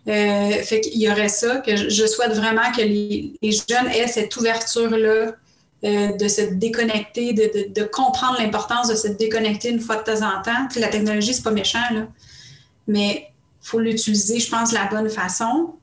Euh, 0.08 0.50
fait 0.62 0.80
qu'il 0.82 1.00
y 1.00 1.10
aurait 1.10 1.28
ça, 1.28 1.56
que 1.56 1.74
je 1.76 2.06
souhaite 2.06 2.32
vraiment 2.32 2.70
que 2.70 2.80
les 2.80 3.34
jeunes 3.42 3.88
aient 3.88 4.06
cette 4.06 4.36
ouverture-là 4.36 5.34
euh, 5.84 6.16
de 6.16 6.26
se 6.26 6.40
déconnecter, 6.40 7.34
de, 7.34 7.82
comprendre 7.84 8.38
l'importance 8.38 8.88
de 8.88 8.94
se 8.94 9.08
déconnecter 9.08 9.68
une 9.68 9.78
fois 9.78 9.96
de 9.96 10.04
temps 10.04 10.22
en 10.22 10.40
temps. 10.42 10.68
la 10.76 10.88
technologie, 10.88 11.34
c'est 11.34 11.42
pas 11.42 11.50
méchant, 11.50 11.78
là. 11.92 12.06
mais 12.86 13.28
il 13.62 13.68
faut 13.68 13.78
l'utiliser, 13.78 14.40
je 14.40 14.50
pense, 14.50 14.70
de 14.70 14.74
la 14.74 14.86
bonne 14.86 15.10
façon. 15.10 15.74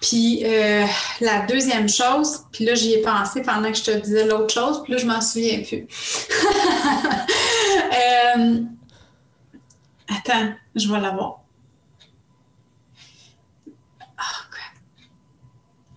Puis 0.00 0.42
euh, 0.44 0.86
la 1.20 1.40
deuxième 1.46 1.88
chose, 1.88 2.44
puis 2.52 2.64
là, 2.64 2.74
j'y 2.74 2.94
ai 2.94 3.02
pensé 3.02 3.42
pendant 3.42 3.70
que 3.70 3.78
je 3.78 3.82
te 3.82 3.90
disais 3.90 4.26
l'autre 4.26 4.54
chose, 4.54 4.82
puis 4.84 4.92
là, 4.92 4.98
je 4.98 5.06
m'en 5.06 5.20
souviens 5.20 5.62
plus. 5.62 5.86
Euh, 8.36 8.60
attends, 10.08 10.52
je 10.74 10.90
vais 10.90 11.00
l'avoir. 11.00 11.40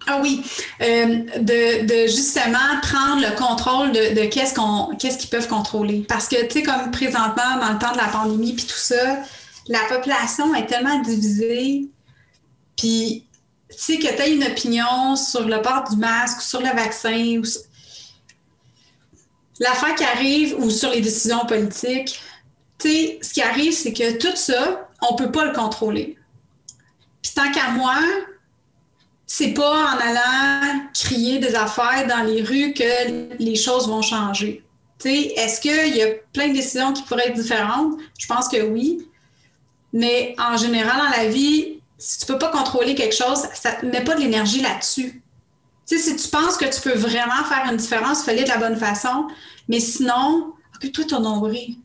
Ah 0.08 0.20
oui, 0.22 0.44
euh, 0.82 1.24
de, 1.40 2.08
justement 2.08 2.58
prendre 2.82 3.22
le 3.22 3.36
contrôle 3.36 3.92
de, 3.92 4.26
qu'est-ce 4.26 4.54
qu'on 4.54 4.96
qu'est-ce 4.98 5.18
qu'ils 5.18 5.30
peuvent 5.30 5.48
contrôler. 5.48 6.06
Parce 6.08 6.28
que, 6.28 6.44
tu 6.48 6.60
sais, 6.60 6.64
comme 6.64 6.92
présentement, 6.92 7.58
dans 7.60 7.72
le 7.72 7.80
temps 7.80 7.92
de 7.94 7.98
la 7.98 8.08
pandémie, 8.08 8.54
puis 8.54 8.66
tout 8.66 8.74
ça, 8.74 9.20
la 9.68 9.80
population 9.90 10.54
est 10.56 10.66
tellement 10.66 11.00
divisée. 11.00 11.90
Puis, 12.76 13.26
tu 13.72 13.78
sais, 13.78 13.98
que 13.98 14.08
tu 14.08 14.22
as 14.22 14.28
une 14.28 14.44
opinion 14.44 15.16
sur 15.16 15.48
le 15.48 15.62
port 15.62 15.84
du 15.90 15.98
masque 15.98 16.40
ou 16.40 16.42
sur 16.42 16.60
le 16.60 16.70
vaccin, 16.70 17.40
ou 17.40 17.44
l'affaire 19.60 19.96
qui 19.96 20.04
arrive, 20.04 20.56
ou 20.60 20.70
sur 20.70 20.92
les 20.92 21.02
décisions 21.02 21.46
politiques, 21.46 22.22
tu 22.78 22.90
sais, 22.90 23.20
ce 23.22 23.34
qui 23.34 23.42
arrive, 23.42 23.74
c'est 23.74 23.94
que 23.94 24.18
tout 24.18 24.36
ça, 24.36 24.90
on 25.02 25.14
ne 25.14 25.18
peut 25.18 25.32
pas 25.32 25.46
le 25.46 25.54
contrôler. 25.54 26.18
Puis 27.22 27.34
tant 27.34 27.52
qu'à 27.52 27.70
moi, 27.72 28.00
c'est 29.26 29.54
pas 29.54 29.94
en 29.94 29.98
allant 29.98 30.90
crier 30.94 31.40
des 31.40 31.56
affaires 31.56 32.06
dans 32.08 32.24
les 32.24 32.42
rues 32.42 32.74
que 32.74 33.38
les 33.42 33.56
choses 33.56 33.88
vont 33.88 34.02
changer. 34.02 34.64
Est-ce 35.06 35.62
qu'il 35.62 35.96
y 35.96 36.04
a 36.04 36.08
plein 36.34 36.50
de 36.50 36.54
décisions 36.54 36.94
qui 36.94 37.04
pourraient 37.04 37.30
être 37.30 37.38
différentes? 37.38 37.98
Je 38.20 38.28
pense 38.28 38.48
que 38.48 38.62
oui. 38.62 39.08
Mais 39.94 40.36
en 40.38 40.58
général, 40.58 40.98
dans 40.98 41.18
la 41.18 41.30
vie, 41.30 41.81
si 42.02 42.18
tu 42.18 42.26
peux 42.26 42.40
pas 42.40 42.50
contrôler 42.50 42.96
quelque 42.96 43.16
chose, 43.16 43.44
ça 43.54 43.78
ne 43.84 43.92
met 43.92 44.04
pas 44.04 44.16
de 44.16 44.22
l'énergie 44.22 44.60
là-dessus. 44.60 45.22
si 45.86 46.16
tu 46.16 46.28
penses 46.30 46.58
que 46.58 46.66
tu 46.66 46.82
peux 46.82 46.98
vraiment 46.98 47.44
faire 47.48 47.70
une 47.70 47.78
différence, 47.78 48.24
fais-le 48.24 48.44
de 48.44 48.48
la 48.48 48.58
bonne 48.58 48.76
façon. 48.76 49.28
Mais 49.70 49.80
sinon, 49.80 50.54
occupe-toi 50.76 51.06
ton 51.06 51.20
nombril. 51.20 51.78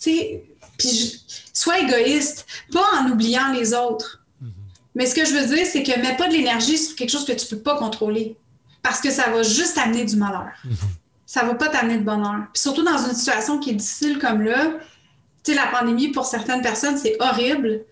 Puis 0.00 1.22
sois 1.52 1.78
égoïste, 1.78 2.46
pas 2.72 2.84
en 3.00 3.10
oubliant 3.10 3.52
les 3.52 3.72
autres. 3.72 4.24
Mais 4.96 5.06
ce 5.06 5.14
que 5.14 5.24
je 5.24 5.32
veux 5.32 5.54
dire, 5.54 5.64
c'est 5.64 5.84
que 5.84 6.00
mets 6.00 6.16
pas 6.16 6.26
de 6.26 6.32
l'énergie 6.32 6.76
sur 6.76 6.96
quelque 6.96 7.10
chose 7.10 7.24
que 7.24 7.32
tu 7.32 7.46
peux 7.46 7.62
pas 7.62 7.76
contrôler. 7.76 8.36
Parce 8.82 9.00
que 9.00 9.12
ça 9.12 9.30
va 9.30 9.44
juste 9.44 9.78
amener 9.78 10.04
du 10.04 10.16
malheur. 10.16 10.50
Ça 10.64 10.68
mhm. 10.68 10.76
Ça 11.26 11.44
va 11.44 11.54
pas 11.54 11.68
t'amener 11.68 11.98
de 11.98 12.02
bonheur. 12.02 12.46
Puis 12.52 12.60
surtout 12.60 12.82
dans 12.82 12.98
une 12.98 13.14
situation 13.14 13.60
qui 13.60 13.70
est 13.70 13.74
difficile 13.74 14.18
comme 14.18 14.42
là, 14.42 14.64
tu 15.44 15.52
sais, 15.52 15.54
la 15.54 15.68
pandémie, 15.68 16.08
pour 16.08 16.26
certaines 16.26 16.60
personnes, 16.60 16.98
c'est 16.98 17.16
horrible. 17.20 17.84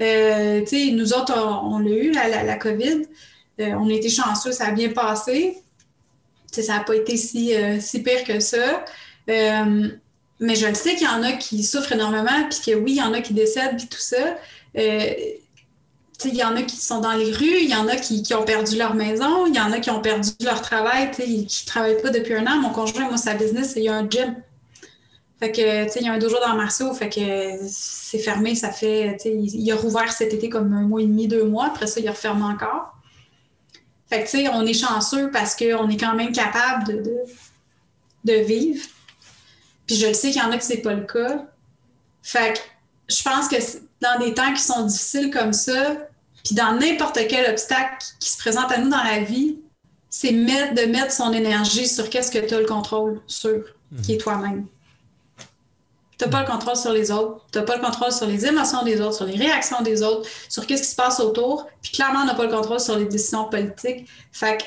Euh, 0.00 0.64
tu 0.64 0.92
nous 0.92 1.12
autres, 1.12 1.34
on, 1.36 1.78
l'a 1.78 1.90
eu, 1.90 2.10
la, 2.12 2.42
la, 2.42 2.56
COVID. 2.56 3.02
Euh, 3.60 3.72
on 3.78 3.88
a 3.88 3.92
été 3.92 4.08
chanceux, 4.08 4.52
ça 4.52 4.66
a 4.66 4.70
bien 4.72 4.90
passé. 4.90 5.58
Ça 6.52 6.78
n'a 6.78 6.84
pas 6.84 6.96
été 6.96 7.16
si, 7.16 7.54
euh, 7.54 7.80
si 7.80 8.02
pire 8.02 8.24
que 8.24 8.40
ça. 8.40 8.84
mais 9.26 10.54
je 10.54 10.66
le 10.66 10.74
sais 10.74 10.94
qu'il 10.94 11.06
y 11.06 11.10
en 11.10 11.22
a 11.22 11.32
qui 11.32 11.62
souffrent 11.62 11.92
énormément, 11.92 12.48
puis 12.50 12.72
que 12.72 12.76
oui, 12.76 12.92
il 12.92 12.98
y 12.98 13.02
en 13.02 13.12
a 13.12 13.20
qui 13.20 13.34
décèdent, 13.34 13.76
puis 13.76 13.88
tout 13.88 13.98
ça 13.98 14.36
il 16.24 16.34
y 16.34 16.42
en 16.42 16.56
a 16.56 16.62
qui 16.62 16.76
sont 16.76 17.00
dans 17.00 17.12
les 17.12 17.32
rues, 17.32 17.58
il 17.62 17.70
y 17.70 17.74
en 17.74 17.88
a 17.88 17.96
qui, 17.96 18.22
ont 18.34 18.44
perdu 18.44 18.76
leur 18.76 18.94
maison, 18.94 19.46
il 19.46 19.54
y 19.54 19.60
en 19.60 19.72
a 19.72 19.80
qui 19.80 19.90
ont 19.90 20.00
perdu 20.00 20.30
leur 20.40 20.62
travail, 20.62 21.10
qui 21.10 21.42
ne 21.42 21.66
travaillent 21.66 22.00
pas 22.00 22.10
depuis 22.10 22.34
un 22.34 22.46
an. 22.46 22.56
Mon 22.60 22.70
conjoint, 22.70 23.08
moi, 23.08 23.16
sa 23.16 23.34
business, 23.34 23.76
a 23.76 23.92
un 23.92 24.08
gym. 24.08 24.36
Fait 25.38 25.52
que, 25.52 25.98
il 25.98 26.06
y 26.06 26.08
a 26.08 26.12
un 26.12 26.18
dojo 26.18 26.36
dans 26.40 26.54
Marceau, 26.54 26.94
fait 26.94 27.10
que 27.10 27.58
c'est 27.68 28.18
fermé, 28.18 28.54
ça 28.54 28.70
fait, 28.70 29.18
il, 29.26 29.70
a 29.70 29.76
rouvert 29.76 30.10
cet 30.10 30.32
été 30.32 30.48
comme 30.48 30.72
un 30.72 30.82
mois 30.82 31.02
et 31.02 31.06
demi, 31.06 31.28
deux 31.28 31.44
mois. 31.44 31.66
Après 31.66 31.86
ça, 31.86 32.00
il 32.00 32.08
a 32.08 32.12
refermé 32.12 32.44
encore. 32.44 32.94
Fait 34.08 34.20
que, 34.20 34.30
tu 34.30 34.38
sais, 34.38 34.48
on 34.48 34.62
est 34.62 34.72
chanceux 34.72 35.30
parce 35.30 35.54
qu'on 35.54 35.88
est 35.90 35.96
quand 35.98 36.14
même 36.14 36.32
capable 36.32 36.84
de, 36.86 37.02
de, 37.02 38.32
de 38.32 38.40
vivre. 38.44 38.82
Puis 39.86 39.96
je 39.96 40.06
le 40.06 40.14
sais 40.14 40.30
qu'il 40.30 40.40
y 40.40 40.44
en 40.44 40.50
a 40.52 40.56
que 40.56 40.64
c'est 40.64 40.78
pas 40.78 40.94
le 40.94 41.04
cas. 41.04 41.44
Fait 42.22 42.54
que 42.54 42.60
je 43.08 43.22
pense 43.22 43.48
que 43.48 43.56
dans 44.00 44.18
des 44.18 44.32
temps 44.32 44.52
qui 44.54 44.62
sont 44.62 44.86
difficiles 44.86 45.30
comme 45.30 45.52
ça, 45.52 45.96
puis 46.44 46.54
dans 46.54 46.78
n'importe 46.78 47.18
quel 47.28 47.50
obstacle 47.50 48.06
qui 48.20 48.30
se 48.30 48.38
présente 48.38 48.70
à 48.72 48.78
nous 48.78 48.88
dans 48.88 49.02
la 49.02 49.20
vie, 49.20 49.58
c'est 50.08 50.32
mettre, 50.32 50.74
de 50.74 50.90
mettre 50.90 51.12
son 51.12 51.32
énergie 51.32 51.86
sur 51.86 52.08
qu'est-ce 52.08 52.30
que 52.30 52.38
tu 52.38 52.54
as 52.54 52.60
le 52.60 52.66
contrôle 52.66 53.20
sur, 53.26 53.64
qui 54.02 54.14
est 54.14 54.18
toi-même. 54.18 54.66
Tu 56.18 56.24
n'as 56.24 56.30
pas 56.30 56.40
le 56.40 56.46
contrôle 56.46 56.76
sur 56.76 56.92
les 56.92 57.10
autres, 57.10 57.44
tu 57.52 57.58
n'as 57.58 57.64
pas 57.64 57.76
le 57.76 57.82
contrôle 57.82 58.10
sur 58.10 58.26
les 58.26 58.46
émotions 58.46 58.82
des 58.82 59.00
autres, 59.00 59.16
sur 59.16 59.26
les 59.26 59.36
réactions 59.36 59.82
des 59.82 60.02
autres, 60.02 60.28
sur 60.48 60.66
qu'est-ce 60.66 60.82
qui 60.82 60.88
se 60.88 60.96
passe 60.96 61.20
autour, 61.20 61.66
puis 61.82 61.92
clairement, 61.92 62.20
on 62.22 62.24
n'a 62.26 62.34
pas 62.34 62.44
le 62.44 62.52
contrôle 62.52 62.80
sur 62.80 62.96
les 62.96 63.04
décisions 63.04 63.44
politiques. 63.50 64.08
Fait 64.32 64.56
que 64.56 64.64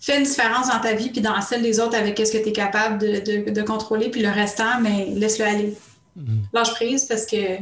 fais 0.00 0.18
une 0.18 0.24
différence 0.24 0.68
dans 0.68 0.80
ta 0.80 0.94
vie 0.94 1.10
puis 1.10 1.20
dans 1.20 1.40
celle 1.42 1.62
des 1.62 1.78
autres 1.78 1.96
avec 1.96 2.18
ce 2.18 2.32
que 2.32 2.42
tu 2.42 2.48
es 2.48 2.52
capable 2.52 2.98
de, 2.98 3.62
contrôler, 3.62 4.10
puis 4.10 4.22
le 4.22 4.30
restant, 4.30 4.80
mais 4.80 5.06
laisse-le 5.14 5.44
aller. 5.44 5.78
Mm. 6.16 6.38
Lâche 6.52 6.74
prise 6.74 7.04
parce 7.04 7.26
que 7.26 7.58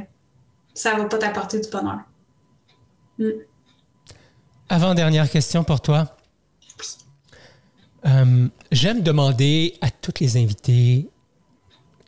ça 0.72 0.94
ne 0.94 1.00
va 1.00 1.04
pas 1.06 1.18
t'apporter 1.18 1.60
du 1.60 1.68
bonheur. 1.68 1.98
Mm. 3.18 3.30
Avant-dernière 4.70 5.28
question 5.28 5.64
pour 5.64 5.80
toi. 5.80 6.16
Euh, 8.06 8.48
j'aime 8.70 9.02
demander 9.02 9.74
à 9.80 9.90
toutes 9.90 10.20
les 10.20 10.36
invités 10.36 11.08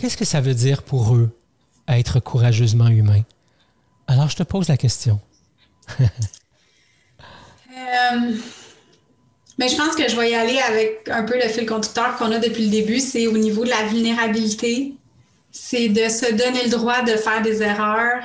qu'est-ce 0.01 0.17
que 0.17 0.25
ça 0.25 0.41
veut 0.41 0.55
dire 0.55 0.83
pour 0.83 1.15
eux 1.15 1.31
être 1.87 2.21
courageusement 2.21 2.89
humain? 2.89 3.23
Alors, 4.07 4.31
je 4.31 4.37
te 4.37 4.43
pose 4.43 4.69
la 4.69 4.77
question. 4.77 5.21
Euh, 7.73 8.37
mais 9.59 9.69
je 9.69 9.77
pense 9.77 9.97
que 9.97 10.09
je 10.09 10.15
vais 10.15 10.33
y 10.33 10.35
aller 10.35 10.59
avec 10.59 11.09
un 11.09 11.23
peu 11.23 11.35
le 11.35 11.49
fil 11.49 11.67
conducteur 11.67 12.17
qu'on 12.17 12.31
a 12.31 12.39
depuis 12.39 12.65
le 12.65 12.71
début, 12.71 13.01
c'est 13.01 13.27
au 13.27 13.39
niveau 13.39 13.65
de 13.65 13.71
la 13.71 13.85
vulnérabilité. 13.85 14.95
C'est 15.51 15.89
de 15.89 16.09
se 16.09 16.31
donner 16.33 16.65
le 16.65 16.71
droit 16.71 17.03
de 17.03 17.13
faire 17.13 17.41
des 17.43 17.63
erreurs, 17.63 18.23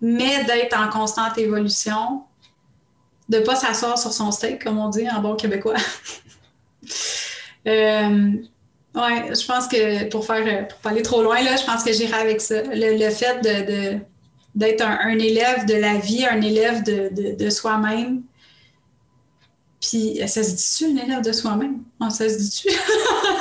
mais 0.00 0.44
d'être 0.44 0.78
en 0.78 0.88
constante 0.88 1.38
évolution, 1.38 2.22
de 3.28 3.38
ne 3.38 3.44
pas 3.44 3.56
s'asseoir 3.56 3.98
sur 3.98 4.12
son 4.12 4.30
steak, 4.30 4.62
comme 4.62 4.78
on 4.78 4.90
dit 4.90 5.08
en 5.08 5.20
bon 5.20 5.36
québécois. 5.36 5.76
euh, 7.66 8.32
ouais, 8.94 9.34
je 9.34 9.46
pense 9.46 9.68
que 9.68 10.08
pour 10.08 10.26
faire 10.26 10.68
pour 10.68 10.78
pas 10.78 10.90
aller 10.90 11.02
trop 11.02 11.22
loin, 11.22 11.42
là, 11.42 11.56
je 11.56 11.64
pense 11.64 11.82
que 11.82 11.92
j'irai 11.92 12.20
avec 12.20 12.40
ça. 12.40 12.62
Le, 12.62 13.10
fait 13.10 13.40
de, 13.42 13.98
d'être 14.54 14.82
un, 14.82 15.18
élève 15.18 15.66
de 15.66 15.74
la 15.74 15.96
vie, 15.96 16.26
un 16.26 16.40
élève 16.40 16.82
de, 16.82 17.36
de 17.36 17.50
soi-même, 17.50 18.22
puis, 19.80 20.20
ça 20.26 20.44
se 20.44 20.50
dit-tu, 20.50 20.84
un 20.84 21.04
élève 21.04 21.22
de 21.22 21.32
soi-même? 21.32 21.78
Ça 22.10 22.28
se 22.28 22.36
dit-tu? 22.36 22.68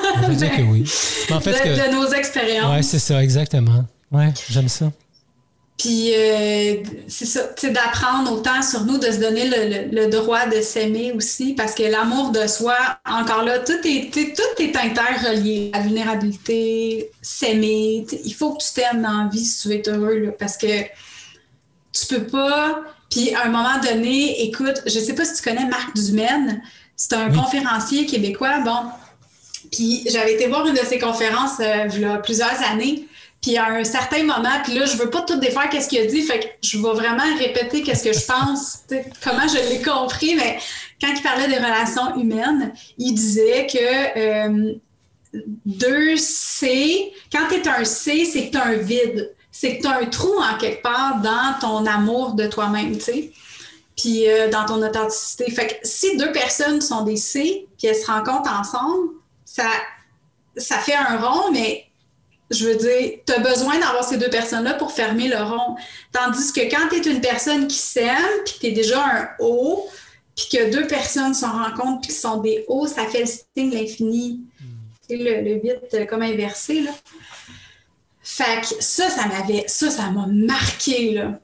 Que 0.10 0.62
oui. 0.64 0.84
en 1.32 1.40
fait, 1.40 1.52
de, 1.52 1.94
nos 1.94 2.08
expériences. 2.12 2.76
Oui, 2.76 2.84
c'est 2.84 3.00
ça, 3.00 3.22
exactement. 3.24 3.86
Oui, 4.12 4.26
j'aime 4.50 4.68
ça. 4.68 4.92
Puis, 5.80 6.14
euh, 6.14 6.84
c'est 7.08 7.26
ça, 7.26 7.50
c'est 7.56 7.72
d'apprendre 7.72 8.32
autant 8.34 8.62
sur 8.62 8.86
nous, 8.86 9.00
de 9.00 9.10
se 9.10 9.18
donner 9.18 9.50
le, 9.92 10.08
droit 10.10 10.46
de 10.46 10.62
s'aimer 10.62 11.14
aussi, 11.14 11.54
parce 11.54 11.74
que 11.74 11.84
l'amour 11.84 12.32
de 12.32 12.46
soi, 12.46 12.76
encore 13.10 13.44
là, 13.44 13.60
tout 13.60 13.80
est, 13.86 14.12
tout 14.14 14.62
est 14.62 14.76
interrelié. 14.76 15.72
La 15.74 15.80
vulnérabilité, 15.80 17.10
s'aimer. 17.22 18.06
Il 18.26 18.34
faut 18.34 18.54
que 18.54 18.64
tu 18.64 18.74
t'aimes 18.74 19.02
dans 19.02 19.24
la 19.24 19.30
vie 19.30 19.44
si 19.44 19.62
tu 19.62 19.68
veux 19.70 19.76
être 19.76 19.88
heureux, 19.88 20.36
parce 20.38 20.58
que 20.58 20.84
tu 21.94 22.06
peux 22.10 22.28
pas 22.28 22.84
puis 23.10 23.34
à 23.34 23.46
un 23.46 23.50
moment 23.50 23.80
donné, 23.82 24.44
écoute, 24.44 24.82
je 24.86 25.00
sais 25.00 25.14
pas 25.14 25.26
si 25.26 25.36
tu 25.36 25.42
connais 25.42 25.66
Marc 25.66 25.96
Dumaine, 25.96 26.62
c'est 26.96 27.14
un 27.14 27.32
conférencier 27.32 28.06
québécois, 28.06 28.60
bon. 28.60 28.92
Puis 29.72 30.04
j'avais 30.10 30.34
été 30.34 30.48
voir 30.48 30.66
une 30.68 30.74
de 30.74 30.86
ses 30.86 31.00
conférences 31.00 31.60
euh, 31.60 31.88
il 31.94 32.02
y 32.02 32.06
a 32.06 32.18
plusieurs 32.18 32.62
années. 32.72 33.08
Puis 33.42 33.58
à 33.58 33.68
un 33.68 33.84
certain 33.84 34.24
moment, 34.24 34.62
puis 34.64 34.74
là, 34.74 34.86
je 34.86 34.98
veux 34.98 35.10
pas 35.10 35.22
tout 35.22 35.40
défaire 35.40 35.70
qu'est-ce 35.70 35.88
qu'il 35.88 36.00
a 36.00 36.06
dit, 36.06 36.22
fait 36.24 36.40
que 36.40 36.46
je 36.62 36.78
vais 36.78 36.94
vraiment 36.94 37.24
répéter 37.38 37.84
qu'est-ce 37.84 38.04
que 38.04 38.14
je 38.14 38.26
pense, 38.26 38.80
comment 39.24 39.48
je 39.48 39.70
l'ai 39.70 39.82
compris, 39.82 40.36
mais 40.36 40.60
quand 41.00 41.08
il 41.16 41.22
parlait 41.22 41.48
des 41.48 41.58
relations 41.58 42.16
humaines, 42.18 42.74
il 42.98 43.14
disait 43.14 43.66
que 43.66 44.20
euh, 44.20 44.74
deux 45.66 46.18
C, 46.18 47.14
quand 47.32 47.48
tu 47.50 47.56
es 47.56 47.68
un 47.68 47.86
C, 47.86 48.26
c'est 48.26 48.48
que 48.48 48.52
tu 48.52 48.58
un 48.58 48.74
vide 48.74 49.34
c'est 49.60 49.78
que 49.78 49.82
tu 49.82 49.88
un 49.88 50.06
trou 50.06 50.34
en 50.40 50.58
quelque 50.58 50.82
part 50.82 51.20
dans 51.22 51.60
ton 51.60 51.86
amour 51.86 52.34
de 52.34 52.48
toi-même, 52.48 52.98
tu 52.98 53.04
sais, 53.04 53.32
puis 53.98 54.30
euh, 54.30 54.50
dans 54.50 54.66
ton 54.66 54.82
authenticité. 54.82 55.52
Fait 55.52 55.68
que 55.68 55.74
si 55.84 56.16
deux 56.16 56.32
personnes 56.32 56.80
sont 56.80 57.02
des 57.04 57.18
C, 57.18 57.68
puis 57.78 57.88
elles 57.88 57.96
se 57.96 58.06
rencontrent 58.10 58.52
ensemble, 58.52 59.10
ça, 59.44 59.66
ça 60.56 60.78
fait 60.78 60.96
un 60.96 61.18
rond, 61.18 61.52
mais 61.52 61.89
je 62.52 62.66
veux 62.66 62.76
dire, 62.76 63.20
tu 63.26 63.34
as 63.34 63.40
besoin 63.40 63.80
d'avoir 63.80 64.04
ces 64.04 64.18
deux 64.18 64.30
personnes-là 64.30 64.74
pour 64.74 64.92
fermer 64.92 65.28
le 65.28 65.38
rond. 65.38 65.76
Tandis 66.12 66.52
que 66.52 66.62
quand 66.62 66.90
tu 66.90 66.98
es 66.98 67.12
une 67.12 67.22
personne 67.22 67.68
qui 67.68 67.78
s'aime, 67.78 68.16
puis 68.46 68.56
que 68.56 68.60
tu 68.60 68.66
es 68.68 68.72
déjà 68.72 69.04
un 69.04 69.30
haut, 69.40 69.88
puis 70.36 70.48
que 70.52 70.72
deux 70.72 70.88
personnes 70.88 71.34
se 71.34 71.46
rencontrent, 71.46 72.02
puis 72.02 72.10
qui 72.10 72.20
sont 72.20 72.38
des 72.38 72.66
hauts, 72.68 72.88
ça 72.88 73.06
fait 73.06 73.22
le 73.22 73.28
signe 73.28 73.70
de 73.70 73.76
l'infini. 73.76 74.42
Hmm. 74.60 75.14
le, 75.14 75.42
le 75.42 75.60
vide 75.60 76.08
comme 76.10 76.24
inversé, 76.24 76.82
là. 76.82 76.92
Fait 78.22 78.62
que 78.62 78.84
ça, 78.84 79.10
ça 79.10 79.28
m'avait, 79.28 79.66
ça, 79.68 79.90
ça 79.90 80.10
m'a 80.12 80.28
marqué, 80.28 81.14
là. 81.14 81.40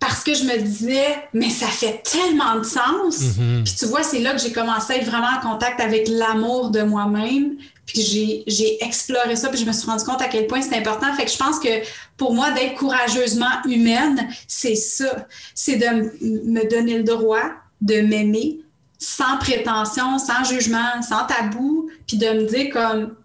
Parce 0.00 0.24
que 0.24 0.34
je 0.34 0.42
me 0.42 0.58
disais, 0.58 1.28
mais 1.32 1.48
ça 1.48 1.68
fait 1.68 2.02
tellement 2.02 2.56
de 2.56 2.64
sens. 2.64 3.20
Mm-hmm. 3.20 3.62
Puis 3.62 3.74
tu 3.78 3.86
vois, 3.86 4.02
c'est 4.02 4.18
là 4.18 4.32
que 4.32 4.40
j'ai 4.40 4.50
commencé 4.50 4.94
à 4.94 4.96
être 4.96 5.06
vraiment 5.06 5.28
en 5.38 5.40
contact 5.40 5.80
avec 5.80 6.08
l'amour 6.08 6.70
de 6.70 6.82
moi-même. 6.82 7.56
Puis 7.86 8.44
j'ai, 8.46 8.84
exploré 8.84 9.34
ça, 9.36 9.48
puis 9.48 9.58
je 9.58 9.66
me 9.66 9.72
suis 9.72 9.86
rendu 9.86 10.04
compte 10.04 10.22
à 10.22 10.28
quel 10.28 10.46
point 10.46 10.62
c'est 10.62 10.76
important. 10.76 11.12
Fait 11.14 11.24
que 11.24 11.30
je 11.30 11.36
pense 11.36 11.58
que 11.58 11.68
pour 12.16 12.32
moi, 12.32 12.52
d'être 12.52 12.74
courageusement 12.74 13.62
humaine, 13.66 14.28
c'est 14.46 14.76
ça. 14.76 15.26
C'est 15.54 15.76
de 15.76 16.12
me 16.20 16.68
donner 16.70 16.98
le 16.98 17.04
droit 17.04 17.50
de 17.80 18.00
m'aimer 18.00 18.60
sans 18.98 19.36
prétention, 19.38 20.18
sans 20.18 20.44
jugement, 20.44 21.02
sans 21.02 21.26
tabou, 21.26 21.90
puis 22.06 22.18
de 22.18 22.26
me 22.26 22.46
dire 22.46 22.72
comme 22.72 23.16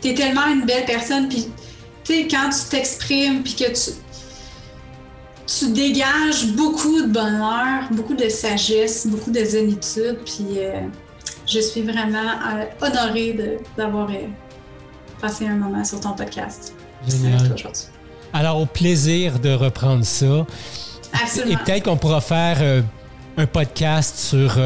t'es 0.00 0.14
tellement 0.14 0.46
une 0.46 0.64
belle 0.64 0.86
personne. 0.86 1.28
Puis, 1.28 1.48
tu 2.04 2.14
sais, 2.14 2.28
quand 2.30 2.48
tu 2.48 2.70
t'exprimes 2.70 3.42
puis 3.42 3.54
que 3.54 3.64
tu, 3.64 3.90
tu 5.46 5.70
dégages 5.72 6.46
beaucoup 6.56 7.02
de 7.02 7.06
bonheur, 7.06 7.84
beaucoup 7.92 8.14
de 8.14 8.28
sagesse, 8.28 9.06
beaucoup 9.06 9.30
de 9.30 9.44
zénitude, 9.44 10.18
puis 10.24 10.58
euh, 10.58 10.80
je 11.46 11.60
suis 11.60 11.82
vraiment 11.82 12.18
euh, 12.18 12.64
honorée 12.80 13.60
d'avoir 13.76 14.10
euh, 14.10 14.26
passé 15.20 15.46
un 15.46 15.54
moment 15.54 15.84
sur 15.84 16.00
ton 16.00 16.12
podcast. 16.12 16.74
Génial. 17.06 17.54
Alors, 18.32 18.60
au 18.60 18.66
plaisir 18.66 19.38
de 19.38 19.52
reprendre 19.52 20.04
ça. 20.04 20.44
Absolument. 21.12 21.52
Et 21.52 21.64
peut-être 21.64 21.84
qu'on 21.84 21.96
pourra 21.96 22.20
faire 22.20 22.82
un 23.36 23.46
podcast 23.46 24.18
sur 24.18 24.58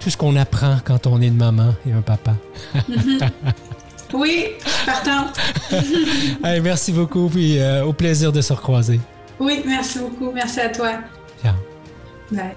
tout 0.00 0.10
ce 0.10 0.16
qu'on 0.16 0.34
apprend 0.36 0.78
quand 0.84 1.06
on 1.06 1.22
est 1.22 1.28
une 1.28 1.36
maman 1.36 1.74
et 1.86 1.92
un 1.92 2.02
papa. 2.02 2.34
oui, 4.12 4.46
partant. 4.84 5.28
merci 6.62 6.92
beaucoup, 6.92 7.28
puis 7.28 7.58
au 7.86 7.92
plaisir 7.92 8.32
de 8.32 8.40
se 8.40 8.52
recroiser. 8.52 9.00
Oui, 9.40 9.62
merci 9.66 9.98
beaucoup. 9.98 10.32
Merci 10.32 10.60
à 10.60 10.68
toi. 10.68 11.00
Ciao. 11.42 11.54
Bye. 12.30 12.56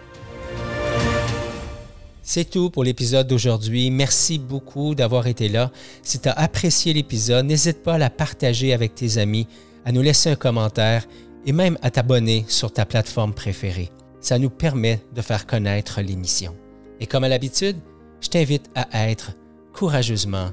C'est 2.24 2.50
tout 2.50 2.70
pour 2.70 2.84
l'épisode 2.84 3.28
d'aujourd'hui. 3.28 3.92
Merci 3.92 4.40
beaucoup 4.40 4.96
d'avoir 4.96 5.28
été 5.28 5.50
là. 5.50 5.72
Si 6.02 6.20
tu 6.20 6.30
as 6.30 6.34
apprécié 6.34 6.94
l'épisode, 6.94 7.46
n'hésite 7.46 7.84
pas 7.84 7.96
à 7.96 7.98
la 7.98 8.10
partager 8.10 8.74
avec 8.74 8.96
tes 8.96 9.18
amis, 9.18 9.48
à 9.86 9.92
nous 9.92 10.02
laisser 10.02 10.30
un 10.30 10.36
commentaire 10.36 11.08
et 11.46 11.52
même 11.52 11.78
à 11.82 11.92
t'abonner 11.92 12.46
sur 12.48 12.72
ta 12.72 12.86
plateforme 12.86 13.34
préférée. 13.34 13.90
Ça 14.20 14.38
nous 14.38 14.50
permet 14.50 15.02
de 15.14 15.22
faire 15.22 15.48
connaître 15.48 16.00
l'émission. 16.02 16.56
Et 17.00 17.08
comme 17.08 17.24
à 17.24 17.30
l'habitude, 17.30 17.78
je 18.22 18.30
t'invite 18.30 18.70
à 18.76 19.10
être 19.10 19.32
courageusement 19.74 20.52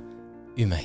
humain. 0.56 0.82